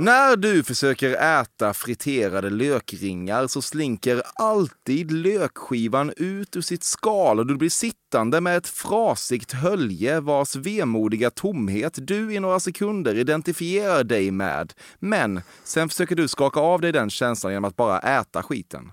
När 0.00 0.36
du 0.36 0.64
försöker 0.64 1.40
äta 1.40 1.74
friterade 1.74 2.50
lökringar 2.50 3.46
så 3.46 3.62
slinker 3.62 4.22
alltid 4.34 5.10
lökskivan 5.10 6.12
ut 6.16 6.56
ur 6.56 6.60
sitt 6.60 6.82
skal 6.82 7.38
och 7.38 7.46
du 7.46 7.56
blir 7.56 7.70
sittande 7.70 8.40
med 8.40 8.56
ett 8.56 8.68
frasigt 8.68 9.52
hölje 9.52 10.20
vars 10.20 10.56
vemodiga 10.56 11.30
tomhet 11.30 11.98
du 12.06 12.34
i 12.34 12.40
några 12.40 12.60
sekunder 12.60 13.14
identifierar 13.14 14.04
dig 14.04 14.30
med. 14.30 14.72
Men 14.98 15.40
sen 15.64 15.88
försöker 15.88 16.16
du 16.16 16.28
skaka 16.28 16.60
av 16.60 16.80
dig 16.80 16.92
den 16.92 17.10
känslan 17.10 17.52
genom 17.52 17.68
att 17.68 17.76
bara 17.76 17.98
äta 17.98 18.42
skiten. 18.42 18.92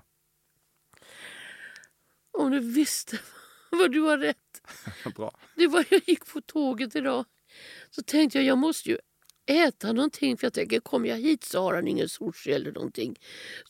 Om 2.38 2.50
du 2.50 2.60
visste 2.60 3.18
vad 3.70 3.92
du 3.92 4.00
har 4.00 4.18
rätt. 4.18 4.36
Bra. 5.16 5.32
Det 5.56 5.66
var 5.66 5.84
jag 5.90 6.00
gick 6.06 6.26
på 6.26 6.40
tåget 6.40 6.96
idag. 6.96 7.24
Så 7.90 8.02
tänkte 8.02 8.38
jag 8.38 8.44
jag 8.44 8.58
måste 8.58 8.88
ju 8.90 8.98
äta 9.48 9.92
någonting 9.92 10.36
för 10.36 10.46
jag 10.46 10.52
tänker 10.52 10.80
kommer 10.80 11.08
jag 11.08 11.16
hit 11.16 11.44
så 11.44 11.62
har 11.62 11.74
han 11.74 11.88
ingen 11.88 12.08
sushi 12.08 12.52
eller 12.52 12.72
någonting. 12.72 13.18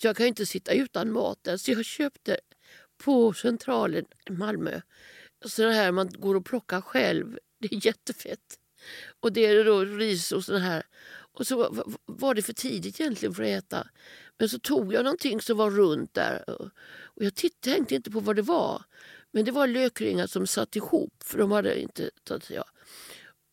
Så 0.01 0.07
jag 0.07 0.17
kan 0.17 0.27
inte 0.27 0.47
sitta 0.47 0.73
utan 0.73 1.13
mat 1.13 1.39
där. 1.43 1.57
Så 1.57 1.71
jag 1.71 1.85
köpte 1.85 2.39
på 3.05 3.33
Centralen 3.33 4.05
i 4.31 4.33
Malmö 4.33 4.81
sådana 5.45 5.75
här 5.75 5.93
man 5.93 6.11
går 6.13 6.35
och 6.35 6.45
plockar 6.45 6.81
själv. 6.81 7.39
Det 7.61 7.73
är 7.73 7.87
jättefett. 7.87 8.59
Och 9.21 9.33
det 9.33 9.47
är 9.47 9.65
då 9.65 9.85
ris 9.85 10.33
och 10.33 10.45
sådana 10.45 10.65
här. 10.65 10.83
Och 11.33 11.47
så 11.47 11.85
var 12.07 12.35
det 12.35 12.43
för 12.43 12.53
tidigt 12.53 13.01
egentligen 13.01 13.35
för 13.35 13.43
att 13.43 13.49
äta. 13.65 13.89
Men 14.39 14.49
så 14.49 14.59
tog 14.59 14.95
jag 14.95 15.05
någonting 15.05 15.41
som 15.41 15.57
var 15.57 15.71
runt 15.71 16.15
där. 16.15 16.51
Och 17.03 17.25
jag 17.25 17.35
tittade, 17.35 17.77
tänkte 17.77 17.95
inte 17.95 18.11
på 18.11 18.21
vad 18.21 18.37
det 18.37 18.43
var. 18.43 18.83
Men 19.31 19.45
det 19.45 19.53
var 19.53 19.67
lökringar 19.67 20.27
som 20.27 20.47
satt 20.47 20.77
ihop 20.77 21.23
för 21.25 21.39
de 21.39 21.51
hade 21.51 21.81
inte 21.81 22.11
tagit 22.25 22.51
ja. 22.51 22.65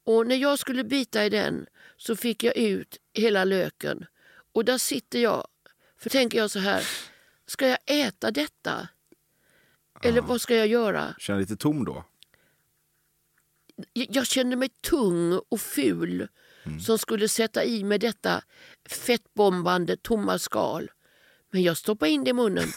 Och 0.05 0.27
när 0.27 0.35
jag 0.35 0.59
skulle 0.59 0.83
bita 0.83 1.25
i 1.25 1.29
den 1.29 1.65
så 1.97 2.15
fick 2.15 2.43
jag 2.43 2.57
ut 2.57 2.97
hela 3.13 3.43
löken. 3.43 4.05
Och 4.53 4.65
där 4.65 4.77
sitter 4.77 5.19
jag. 5.19 5.47
För 5.97 6.09
tänker 6.09 6.37
jag 6.37 6.51
så 6.51 6.59
här, 6.59 6.87
ska 7.45 7.67
jag 7.67 7.79
äta 7.85 8.31
detta? 8.31 8.87
Eller 10.03 10.21
vad 10.21 10.41
ska 10.41 10.55
jag 10.55 10.67
göra? 10.67 11.15
Känner 11.19 11.39
lite 11.39 11.55
tom 11.55 11.85
då? 11.85 12.03
Jag, 13.93 14.07
jag 14.09 14.27
kände 14.27 14.55
mig 14.55 14.69
tung 14.69 15.39
och 15.49 15.61
ful 15.61 16.27
som 16.85 16.97
skulle 16.97 17.27
sätta 17.27 17.63
i 17.63 17.83
mig 17.83 17.99
detta 17.99 18.43
fettbombande 18.89 19.97
tomma 19.97 20.39
skal. 20.39 20.91
Men 21.51 21.63
jag 21.63 21.77
stoppade 21.77 22.11
in 22.11 22.23
det 22.23 22.29
i 22.29 22.33
munnen. 22.33 22.67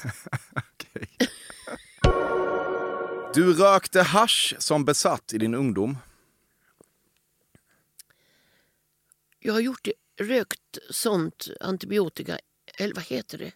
Du 3.35 3.53
rökte 3.53 4.03
hasch 4.03 4.55
som 4.59 4.85
besatt 4.85 5.33
i 5.33 5.39
din 5.39 5.55
ungdom. 5.55 5.97
Jag 9.39 9.53
har 9.53 9.61
gjort 9.61 9.81
det, 9.83 9.93
rökt 10.25 10.79
sånt 10.91 11.49
antibiotika, 11.61 12.39
eller 12.79 12.95
vad 12.95 13.05
heter 13.05 13.39
det? 13.39 13.53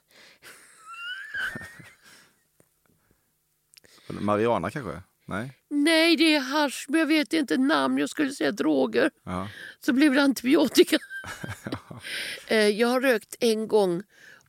Mariana 4.20 4.70
kanske? 4.70 5.03
Nej? 5.26 5.59
Nej, 5.68 6.16
det 6.16 6.35
är 6.35 6.41
hasch, 6.41 6.87
men 6.89 7.01
jag 7.01 7.07
vet 7.07 7.33
inte 7.33 7.57
namn. 7.57 7.99
Jag 7.99 8.11
skulle 8.11 8.30
säga 8.30 8.53
droger. 8.53 9.11
Ja. 9.24 9.49
Så 9.80 9.93
blev 9.93 10.14
det 10.14 10.22
antibiotika. 10.22 10.99
Eh, 12.47 12.68
jag 12.68 12.89
har 12.89 13.01
rökt 13.01 13.37
en 13.41 13.68
gång 13.68 14.03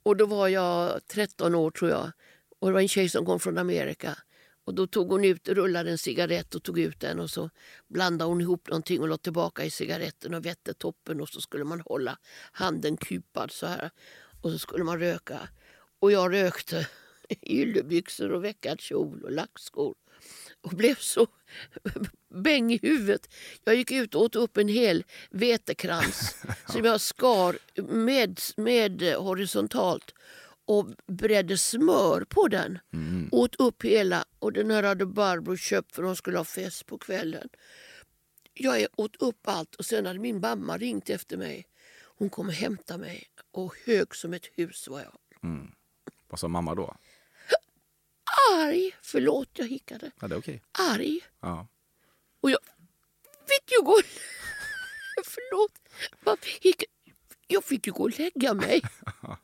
och 0.03 0.17
då 0.17 0.25
var 0.25 0.47
jag 0.47 1.07
13 1.07 1.55
år 1.55 1.71
tror 1.71 1.91
jag. 1.91 2.11
Och 2.59 2.67
det 2.67 2.73
var 2.73 2.81
en 2.81 2.87
tjej 2.87 3.09
som 3.09 3.25
kom 3.25 3.39
från 3.39 3.57
Amerika. 3.57 4.17
Och 4.65 4.73
då 4.73 4.87
tog 4.87 5.11
hon 5.11 5.25
ut, 5.25 5.49
rullade 5.49 5.91
en 5.91 5.97
cigarett 5.97 6.55
och 6.55 6.63
tog 6.63 6.79
ut 6.79 6.99
den 6.99 7.19
och 7.19 7.29
så 7.29 7.49
blandade 7.87 8.29
hon 8.29 8.41
ihop 8.41 8.67
någonting 8.67 9.01
och 9.01 9.07
la 9.07 9.17
tillbaka 9.17 9.65
i 9.65 9.69
cigaretten 9.69 10.33
och 10.33 10.45
vette 10.45 10.73
toppen 10.73 11.21
och 11.21 11.29
så 11.29 11.41
skulle 11.41 11.63
man 11.63 11.81
hålla 11.81 12.17
handen 12.51 12.97
kupad 12.97 13.51
så 13.51 13.65
här. 13.67 13.89
Och 14.41 14.51
så 14.51 14.59
skulle 14.59 14.83
man 14.83 14.99
röka. 14.99 15.49
Och 15.99 16.11
jag 16.11 16.33
rökte 16.33 16.87
yllebyxor 17.41 18.31
och 18.31 18.43
veckad 18.43 18.81
kjol 18.81 19.23
och 19.23 19.31
lackskor 19.31 19.95
och 20.61 20.71
blev 20.71 20.95
så 20.95 21.27
bäng 22.29 22.73
i 22.73 22.79
huvudet. 22.81 23.33
Jag 23.63 23.75
gick 23.75 23.91
ut 23.91 24.15
och 24.15 24.21
åt 24.21 24.35
upp 24.35 24.57
en 24.57 24.67
hel 24.67 25.03
vetekrans 25.29 26.45
som 26.67 26.85
jag 26.85 27.01
skar 27.01 27.57
med, 27.81 28.39
med 28.57 29.01
horisontalt 29.01 30.13
och 30.65 30.87
bredde 31.07 31.57
smör 31.57 32.21
på 32.21 32.47
den. 32.47 32.79
Åt 33.31 33.55
upp 33.55 33.83
hela 33.83 34.25
och 34.39 34.53
den 34.53 34.71
här 34.71 34.83
hade 34.83 35.05
Barbro 35.05 35.57
köpt 35.57 35.95
för 35.95 36.03
hon 36.03 36.15
skulle 36.15 36.37
ha 36.37 36.45
fest 36.45 36.85
på 36.85 36.97
kvällen. 36.97 37.49
Jag 38.53 38.85
åt 38.95 39.15
upp 39.15 39.47
allt 39.47 39.75
och 39.75 39.85
sen 39.85 40.05
hade 40.05 40.19
min 40.19 40.39
mamma 40.39 40.77
ringt 40.77 41.09
efter 41.09 41.37
mig. 41.37 41.65
Hon 42.17 42.29
kom 42.29 42.47
och 42.47 42.53
hämtade 42.53 42.99
mig 42.99 43.27
och 43.51 43.75
hög 43.85 44.15
som 44.15 44.33
ett 44.33 44.45
hus 44.53 44.87
var 44.87 44.99
jag. 44.99 45.17
Mm. 45.43 45.71
Vad 46.29 46.39
sa 46.39 46.47
mamma 46.47 46.75
då? 46.75 46.95
Arg! 48.53 48.95
Förlåt, 49.01 49.49
jag 49.53 49.67
hickade. 49.67 50.11
Ja, 50.19 50.27
det 50.27 50.35
är 50.35 50.39
okej. 50.39 50.63
Arg. 50.71 51.19
Ja. 51.39 51.67
Och 52.41 52.51
jag 52.51 52.59
fick 53.47 53.71
ju 53.71 53.81
gå... 53.85 53.95
Förlåt. 55.25 55.71
Jag 57.47 57.63
fick 57.63 57.87
ju 57.87 57.93
gå 57.93 58.03
och 58.03 58.19
lägga 58.19 58.53
mig. 58.53 58.81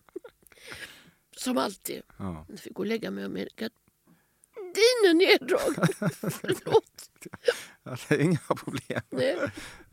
Som 1.39 1.57
alltid. 1.57 2.01
Ja. 2.17 2.45
Jag 2.49 2.59
fick 2.59 2.73
gå 2.73 2.81
och 2.81 2.85
lägga 2.85 3.11
mig 3.11 3.29
med 3.29 3.47
gardinen 3.55 5.17
neddragen. 5.17 5.87
Förlåt. 6.31 7.09
Ja, 7.83 7.97
det 8.09 8.15
är 8.15 8.19
inga 8.19 8.39
problem. 8.39 9.01
Nej. 9.09 9.37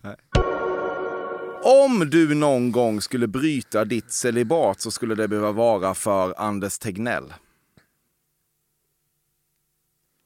Nej. 0.01 0.17
Om 1.63 2.11
du 2.11 2.35
någon 2.35 2.73
gång 2.73 3.01
skulle 3.01 3.27
bryta 3.27 3.85
ditt 3.85 4.13
celibat 4.13 4.81
så 4.81 4.91
skulle 4.91 5.15
det 5.15 5.29
behöva 5.29 5.53
vara 5.53 5.95
för 5.95 6.41
Anders 6.41 6.79
Tegnell. 6.79 7.35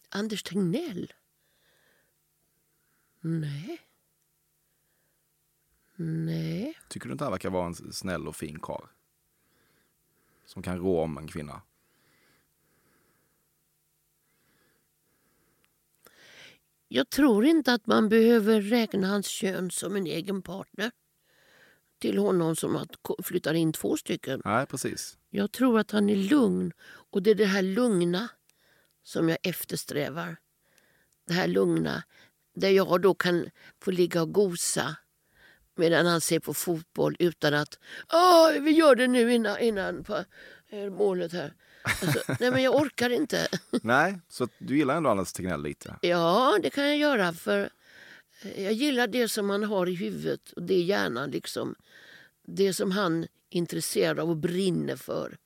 Anders 0.09 0.43
Tegnell? 0.43 1.13
Nej. 3.21 3.81
Nej. 5.97 6.79
Tycker 6.89 7.07
du 7.07 7.13
inte 7.13 7.25
han 7.25 7.33
verkar 7.33 7.51
vara 7.51 7.67
en 7.67 7.75
snäll 7.93 8.29
och 8.29 8.37
fin 8.37 8.59
karl? 8.59 8.87
Som 10.53 10.63
kan 10.63 10.79
rå 10.79 11.01
om 11.01 11.19
en 11.19 11.29
kvinna. 11.29 11.63
Jag 16.89 17.11
tror 17.11 17.45
inte 17.45 17.73
att 17.73 17.87
man 17.87 18.09
behöver 18.09 18.61
räkna 18.61 19.09
hans 19.09 19.27
kön 19.27 19.71
som 19.71 19.97
en 19.97 20.07
egen 20.07 20.43
partner 20.43 20.91
till 21.99 22.19
honom 22.19 22.57
som 22.57 22.77
att 22.77 22.91
flyttar 23.23 23.55
in 23.55 23.73
två 23.73 23.97
stycken. 23.97 24.43
Nej, 24.45 24.67
precis. 24.67 25.19
Jag 25.29 25.53
tror 25.53 25.79
att 25.79 25.91
han 25.91 26.11
är 26.11 26.17
lugn 26.17 26.73
och 26.83 27.23
det 27.23 27.31
är 27.31 27.35
det 27.35 27.45
här 27.45 27.63
lugna 27.63 28.29
som 29.03 29.29
jag 29.29 29.39
eftersträvar. 29.43 30.37
Det 31.27 31.33
här 31.33 31.49
lugna 31.49 32.03
där 32.55 32.71
jag 32.71 33.03
då 33.03 33.15
kan 33.15 33.51
få 33.81 33.91
ligga 33.91 34.23
och 34.23 34.33
gosa 34.33 34.97
medan 35.81 36.07
han 36.07 36.21
ser 36.21 36.41
på 36.41 36.55
fotboll 36.55 37.17
utan 37.19 37.55
att 37.55 37.79
Åh, 38.13 38.51
vi 38.61 38.71
gör 38.71 38.95
det 38.95 39.07
nu 39.07 39.33
innan, 39.35 39.59
innan 39.59 40.05
på 40.05 40.25
eh, 40.69 40.91
målet 40.91 41.33
här. 41.33 41.55
Alltså, 41.83 42.23
nej 42.41 42.51
men 42.51 42.63
jag 42.63 42.75
orkar 42.75 43.11
inte. 43.11 43.49
Nej, 43.83 44.21
så 44.29 44.49
du 44.59 44.77
gillar 44.79 44.97
ändå 44.97 45.11
Anders 45.11 45.33
Tegnell 45.33 45.63
lite? 45.63 45.97
Ja, 46.03 46.59
det 46.63 46.71
kan 46.71 46.85
jag 46.85 46.97
göra. 46.97 47.33
för 47.33 47.71
eh, 48.43 48.63
Jag 48.65 48.73
gillar 48.73 49.07
det 49.07 49.29
som 49.29 49.47
man 49.47 49.63
har 49.65 49.89
i 49.89 49.95
huvudet 49.95 50.53
och 50.53 50.63
det 50.63 50.75
är 50.75 50.83
hjärnan. 50.83 51.31
liksom. 51.31 51.75
Det 52.47 52.75
som 52.75 52.91
han 52.91 53.23
är 53.23 53.29
intresserad 53.51 54.19
av 54.19 54.31
och 54.31 54.37
brinner 54.37 54.97
för. 54.97 55.37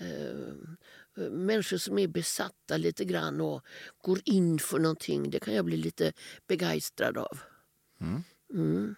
Eh, 0.00 1.28
människor 1.30 1.76
som 1.76 1.98
är 1.98 2.06
besatta 2.06 2.76
lite 2.76 3.04
grann 3.04 3.40
och 3.40 3.62
går 4.02 4.18
in 4.24 4.58
för 4.58 4.78
någonting. 4.78 5.30
Det 5.30 5.40
kan 5.40 5.54
jag 5.54 5.64
bli 5.64 5.76
lite 5.76 6.12
begeistrad 6.46 7.18
av. 7.18 7.38
Mm. 8.00 8.22
Mm. 8.54 8.94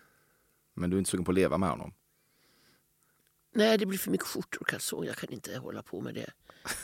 Men 0.80 0.90
du 0.90 0.96
är 0.96 0.98
inte 0.98 1.10
sugen 1.10 1.24
på 1.24 1.30
att 1.30 1.34
leva 1.34 1.58
med 1.58 1.70
honom? 1.70 1.94
Nej, 3.54 3.78
det 3.78 3.86
blir 3.86 3.98
för 3.98 4.10
mycket 4.10 4.26
skjortor 4.26 4.60
och 4.60 4.68
kalsonger. 4.68 5.08
Jag 5.08 5.16
kan 5.16 5.30
inte 5.30 5.58
hålla 5.58 5.82
på 5.82 6.00
med 6.00 6.14
det. 6.14 6.30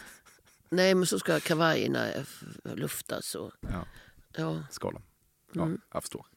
Nej, 0.69 0.95
men 0.95 1.07
så 1.07 1.19
ska 1.19 1.41
kavajerna 1.41 2.13
eh, 2.13 2.25
luftas. 2.65 3.35
Och, 3.35 3.53
Ja. 3.61 3.87
ja. 4.37 4.63
Ska 4.71 4.91
de? 4.91 5.03
Ja, 5.53 5.63
Mm. 5.63 5.81
jag 5.93 6.03
förstår. 6.03 6.27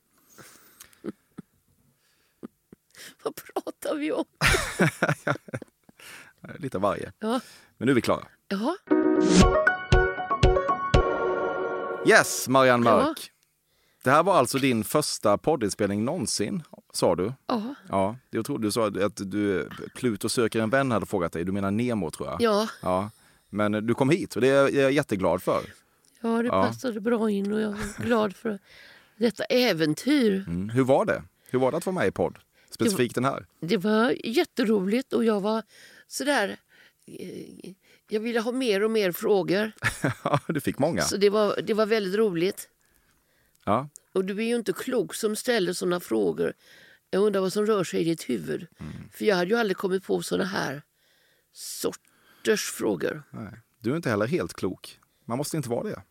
Vad 3.23 3.35
pratar 3.35 3.95
vi 3.95 4.11
om? 4.11 4.25
Lite 6.59 6.77
av 6.77 6.81
varje. 6.81 7.13
Ja. 7.19 7.39
Men 7.77 7.85
nu 7.85 7.91
är 7.91 7.95
vi 7.95 8.01
klara. 8.01 8.27
Jaha. 8.47 8.77
Yes, 12.07 12.47
Marianne 12.47 12.89
Ja. 12.89 12.95
Mörk. 13.03 13.31
Det 14.03 14.11
här 14.11 14.23
var 14.23 14.35
alltså 14.37 14.57
din 14.57 14.83
första 14.83 15.37
poddinspelning 15.37 16.05
någonsin, 16.05 16.63
sa 16.93 17.15
du? 17.15 17.33
Ja. 17.47 17.75
Ja, 17.89 18.15
jag 18.29 18.45
trodde 18.45 18.67
du 18.67 18.71
sa 18.71 18.87
att 18.87 19.21
du, 19.31 19.69
Pluto 19.95 20.29
söker 20.29 20.59
en 20.61 20.69
vän 20.69 20.91
hade 20.91 21.05
frågat 21.05 21.31
dig. 21.31 21.43
Du 21.45 21.51
menar 21.51 21.71
Nemo 21.71 22.11
tror 22.11 22.29
jag? 22.29 22.37
Ja. 22.41 22.67
ja. 22.81 23.11
Men 23.49 23.71
du 23.71 23.93
kom 23.93 24.09
hit 24.09 24.35
och 24.35 24.41
det 24.41 24.47
är 24.47 24.81
jag 24.81 24.91
jätteglad 24.91 25.41
för. 25.43 25.61
Ja, 26.21 26.29
det 26.41 26.47
Ja. 26.47 26.63
passade 26.63 27.01
bra 27.01 27.29
in 27.29 27.53
och 27.53 27.61
jag 27.61 27.71
är 27.71 28.03
glad 28.03 28.35
för 28.35 28.59
detta 29.17 29.43
äventyr. 29.43 30.43
Mm. 30.47 30.69
Hur 30.69 30.83
var 30.83 31.05
det? 31.05 31.23
Hur 31.49 31.59
var 31.59 31.71
det 31.71 31.77
att 31.77 31.85
vara 31.85 31.93
med 31.95 32.07
i 32.07 32.11
podd? 32.11 32.37
Specifikt 32.69 33.15
den 33.15 33.25
här. 33.25 33.45
Det 33.59 33.77
var 33.77 34.15
jätteroligt 34.27 35.13
och 35.13 35.25
jag 35.25 35.41
var 35.41 35.63
sådär... 36.07 36.57
eh, 37.05 37.71
Jag 38.09 38.19
ville 38.19 38.39
ha 38.39 38.51
mer 38.51 38.83
och 38.83 38.91
mer 38.91 39.11
frågor. 39.11 39.71
Ja, 40.23 40.39
du 40.47 40.59
fick 40.61 40.79
många. 40.79 41.01
Så 41.01 41.17
det 41.17 41.29
var, 41.29 41.59
det 41.63 41.73
var 41.73 41.85
väldigt 41.85 42.15
roligt. 42.15 42.69
Ja. 43.69 43.89
Och 44.13 44.25
du 44.25 44.37
är 44.37 44.43
ju 44.47 44.55
inte 44.55 44.73
klok 44.73 45.15
som 45.15 45.35
ställer 45.35 45.73
såna 45.73 45.99
frågor. 45.99 46.53
Jag 47.09 47.23
undrar 47.23 47.41
vad 47.41 47.53
som 47.53 47.65
rör 47.65 47.83
sig 47.83 48.01
i 48.01 48.03
ditt 48.03 48.29
huvud. 48.29 48.67
För 49.11 49.25
jag 49.25 49.35
hade 49.35 49.49
ju 49.51 49.55
aldrig 49.57 49.77
kommit 49.77 50.03
på 50.03 50.21
såna 50.21 50.43
här 50.43 50.81
sorters 51.51 52.63
frågor. 52.71 53.23
Nej. 53.31 53.53
Du 53.79 53.91
är 53.91 53.95
inte 53.95 54.09
heller 54.09 54.27
helt 54.27 54.53
klok. 54.53 54.99
Man 55.25 55.37
måste 55.37 55.57
inte 55.57 55.69
vara 55.69 55.83
det. 55.83 56.01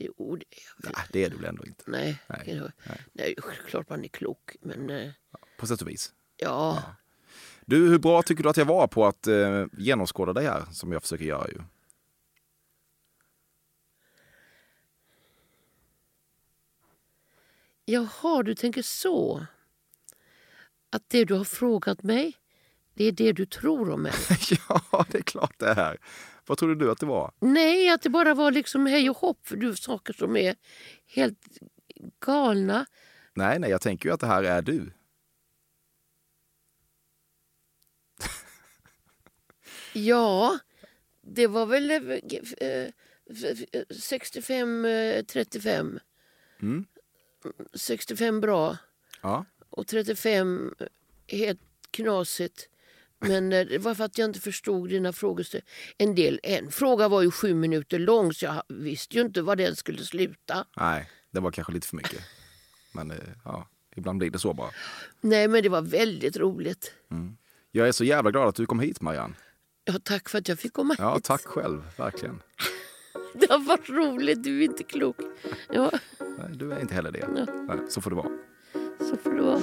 Jo, 0.00 0.36
det, 0.36 0.44
Nej, 0.78 0.94
det 1.12 1.24
är 1.24 1.30
du 1.30 1.36
väl 1.36 1.44
ändå 1.44 1.64
inte? 1.66 1.84
nej, 1.86 2.22
Nej, 2.26 2.60
nej. 2.84 3.00
nej. 3.12 3.34
klart 3.66 3.88
man 3.88 4.04
är 4.04 4.08
klok. 4.08 4.56
Men 4.60 4.90
eh, 4.90 5.10
På 5.58 5.66
sätt 5.66 5.82
och 5.82 5.88
vis. 5.88 6.12
ja, 6.36 6.82
Du, 7.64 7.88
hur 7.88 7.98
bra 7.98 8.22
tycker 8.22 8.42
du 8.42 8.48
att 8.48 8.56
jag 8.56 8.64
var 8.64 8.86
på 8.86 9.06
att 9.06 9.26
eh, 9.26 9.66
genomskåda 9.72 10.32
dig 10.32 10.44
här, 10.46 10.64
som 10.72 10.92
jag 10.92 11.02
försöker 11.02 11.24
göra 11.24 11.48
ju? 11.48 11.58
Jaha, 17.90 18.42
du 18.42 18.54
tänker 18.54 18.82
så. 18.82 19.46
Att 20.90 21.08
det 21.08 21.24
du 21.24 21.34
har 21.34 21.44
frågat 21.44 22.02
mig, 22.02 22.36
det 22.94 23.04
är 23.04 23.12
det 23.12 23.32
du 23.32 23.46
tror 23.46 23.90
om 23.90 24.02
mig. 24.02 24.12
ja, 24.68 25.06
det 25.10 25.18
är 25.18 25.22
klart 25.22 25.58
det 25.58 25.66
är. 25.66 25.98
Vad 26.46 26.58
trodde 26.58 26.74
du 26.74 26.90
att 26.90 26.98
det 26.98 27.06
var? 27.06 27.32
Nej, 27.40 27.90
att 27.90 28.02
det 28.02 28.10
bara 28.10 28.34
var 28.34 28.50
liksom 28.50 28.86
hej 28.86 29.10
och 29.10 29.16
hopp 29.16 29.48
för 29.48 29.56
du 29.56 29.76
saker 29.76 30.12
som 30.12 30.36
är 30.36 30.56
helt 31.06 31.58
galna. 32.20 32.86
Nej, 33.34 33.58
nej, 33.58 33.70
jag 33.70 33.80
tänker 33.80 34.08
ju 34.08 34.12
att 34.12 34.20
det 34.20 34.26
här 34.26 34.42
är 34.42 34.62
du. 34.62 34.92
Ja, 39.92 40.58
det 41.22 41.46
var 41.46 41.66
väl 41.66 41.90
eh, 41.90 41.98
eh, 42.68 42.90
65-35. 43.90 46.00
Mm. 46.62 46.86
65 47.74 48.40
bra 48.40 48.76
Ja. 49.22 49.44
och 49.70 49.86
35 49.86 50.74
helt 51.26 51.60
knasigt. 51.90 52.68
Men 53.20 53.52
eh, 53.52 53.66
det 53.66 53.78
var 53.78 53.94
för 53.94 54.04
att 54.04 54.18
jag 54.18 54.24
inte 54.28 54.40
förstod 54.40 54.88
dina 54.88 55.12
frågor. 55.12 55.46
En, 55.98 56.14
del, 56.14 56.40
en 56.42 56.70
fråga 56.70 57.08
var 57.08 57.22
ju 57.22 57.30
sju 57.30 57.54
minuter 57.54 57.98
lång 57.98 58.32
så 58.32 58.44
jag 58.44 58.62
visste 58.68 59.16
ju 59.16 59.22
inte 59.22 59.42
var 59.42 59.56
den 59.56 59.76
skulle 59.76 60.04
sluta. 60.04 60.64
Nej, 60.76 61.10
det 61.30 61.40
var 61.40 61.50
kanske 61.50 61.72
lite 61.72 61.86
för 61.88 61.96
mycket. 61.96 62.20
Men 62.92 63.10
eh, 63.10 63.16
ja, 63.44 63.68
ibland 63.96 64.18
blir 64.18 64.30
det 64.30 64.38
så 64.38 64.54
bara. 64.54 64.70
Nej, 65.20 65.48
men 65.48 65.62
det 65.62 65.68
var 65.68 65.82
väldigt 65.82 66.36
roligt. 66.36 66.92
Jag 67.70 67.88
är 67.88 67.92
så 67.92 68.04
jävla 68.04 68.30
glad 68.30 68.48
att 68.48 68.54
du 68.54 68.66
kom 68.66 68.80
hit, 68.80 69.00
Marianne. 69.00 69.34
Ja, 69.84 69.94
tack 70.02 70.28
för 70.28 70.38
att 70.38 70.48
jag 70.48 70.58
fick 70.58 70.72
komma 70.72 70.94
Ja, 70.98 71.14
hit. 71.14 71.24
tack 71.24 71.44
själv, 71.44 71.82
verkligen. 71.96 72.42
Det 73.40 73.50
har 73.50 73.58
varit 73.58 73.88
roligt, 73.88 74.42
du 74.42 74.58
är 74.60 74.64
inte 74.64 74.82
klok. 74.84 75.16
Ja, 75.70 75.90
Nej, 76.20 76.48
du 76.54 76.72
är 76.72 76.80
inte 76.80 76.94
heller 76.94 77.10
det. 77.10 77.18
Ja. 77.18 77.46
Nej, 77.68 77.76
så 77.88 78.00
får 78.00 78.10
det 78.10 78.16
vara. 78.16 78.30
så 78.98 79.16
får 79.16 79.30
det 79.30 79.42
vara. 79.42 79.60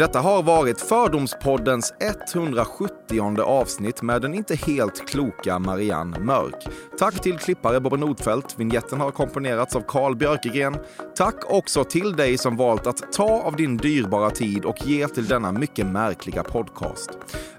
Detta 0.00 0.20
har 0.20 0.42
varit 0.42 0.80
Fördomspoddens 0.80 1.94
170 2.00 3.42
avsnitt 3.42 4.02
med 4.02 4.22
den 4.22 4.34
inte 4.34 4.54
helt 4.54 5.08
kloka 5.08 5.58
Marianne 5.58 6.18
Mörk. 6.18 6.68
Tack 6.98 7.22
till 7.22 7.38
klippare 7.38 7.80
Bobbe 7.80 7.96
Nordfeldt. 7.96 8.58
Vignetten 8.58 9.00
har 9.00 9.10
komponerats 9.10 9.76
av 9.76 9.80
Carl 9.80 10.16
Björkegren. 10.16 10.76
Tack 11.16 11.34
också 11.52 11.84
till 11.84 12.16
dig 12.16 12.38
som 12.38 12.56
valt 12.56 12.86
att 12.86 13.12
ta 13.12 13.42
av 13.42 13.56
din 13.56 13.76
dyrbara 13.76 14.30
tid 14.30 14.64
och 14.64 14.86
ge 14.86 15.08
till 15.08 15.26
denna 15.26 15.52
mycket 15.52 15.86
märkliga 15.86 16.42
podcast. 16.42 17.10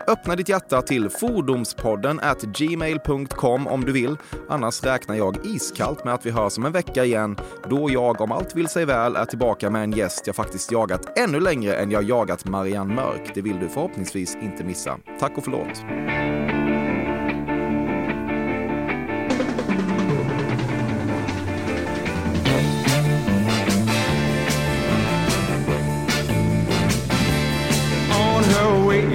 Öppna 0.07 0.35
ditt 0.35 0.49
hjärta 0.49 0.81
till 0.81 1.09
fordomspodden 1.09 2.19
at 2.19 2.41
gmail.com 2.41 3.67
om 3.67 3.85
du 3.85 3.91
vill. 3.91 4.17
Annars 4.49 4.83
räknar 4.83 5.15
jag 5.15 5.45
iskallt 5.45 6.05
med 6.05 6.13
att 6.13 6.25
vi 6.25 6.31
hörs 6.31 6.57
om 6.57 6.65
en 6.65 6.71
vecka 6.71 7.05
igen 7.05 7.37
då 7.69 7.91
jag, 7.91 8.21
om 8.21 8.31
allt 8.31 8.55
vill 8.55 8.67
sig 8.67 8.85
väl, 8.85 9.15
är 9.15 9.25
tillbaka 9.25 9.69
med 9.69 9.83
en 9.83 9.91
gäst 9.91 10.27
jag 10.27 10.35
faktiskt 10.35 10.71
jagat 10.71 11.17
ännu 11.19 11.39
längre 11.39 11.75
än 11.75 11.91
jag 11.91 12.03
jagat 12.03 12.45
Marianne 12.45 12.93
Mörk. 12.93 13.31
Det 13.33 13.41
vill 13.41 13.59
du 13.59 13.69
förhoppningsvis 13.69 14.37
inte 14.41 14.63
missa. 14.63 14.97
Tack 15.19 15.37
och 15.37 15.43
förlåt. 15.43 16.40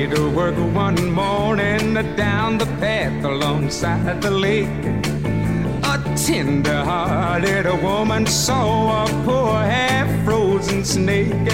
To 0.08 0.30
work 0.30 0.56
one 0.74 1.12
morning 1.12 1.94
down 2.16 2.58
the 2.58 2.66
path 2.80 3.24
alongside 3.24 4.20
the 4.22 4.30
lake. 4.30 4.68
A 5.84 5.98
tender-hearted 6.16 7.66
woman 7.82 8.26
saw 8.26 9.04
a 9.04 9.24
poor 9.24 9.52
half-frozen 9.52 10.84
snake. 10.84 11.52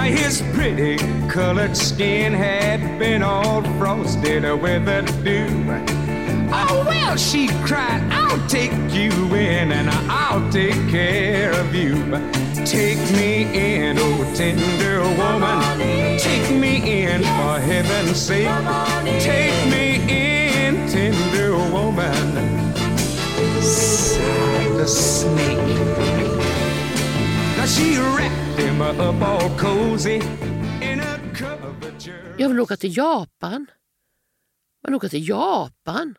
His 0.00 0.42
pretty 0.52 0.98
colored 1.28 1.76
skin 1.76 2.32
had 2.32 2.98
been 2.98 3.22
all 3.22 3.62
frosted 3.78 4.44
with 4.60 4.84
the 4.84 5.02
dew. 5.22 6.03
Oh, 6.56 6.84
well, 6.86 7.16
she 7.16 7.48
cried, 7.64 8.02
I'll 8.10 8.46
take 8.48 8.72
you 8.92 9.10
in 9.34 9.72
and 9.72 9.90
I'll 10.08 10.44
take 10.50 10.88
care 10.88 11.52
of 11.60 11.74
you. 11.74 11.94
Take 12.64 12.98
me 13.12 13.44
in, 13.54 13.98
oh 13.98 14.24
tender 14.34 15.02
woman. 15.02 16.18
Take 16.18 16.50
me 16.62 17.02
in 17.02 17.20
for 17.22 17.58
heaven's 17.60 18.16
sake. 18.16 18.48
Take 19.20 19.58
me 19.70 19.86
in, 20.08 20.88
tender 20.88 21.52
woman. 21.72 22.72
Sighed 23.62 24.72
the 24.78 24.86
snake. 24.86 25.58
Now 27.56 27.66
she 27.66 27.98
wrapped 27.98 28.58
him 28.58 28.80
up 28.80 29.20
all 29.22 29.50
cozy 29.58 30.20
in 30.80 31.00
a 31.00 31.18
coverture. 31.34 32.34
Jag 32.38 32.48
vill 32.48 32.60
åka 32.60 32.76
till 32.76 32.96
Japan. 32.96 33.66
Man 34.84 34.94
åker 34.94 35.08
till 35.08 35.28
Japan. 35.28 36.14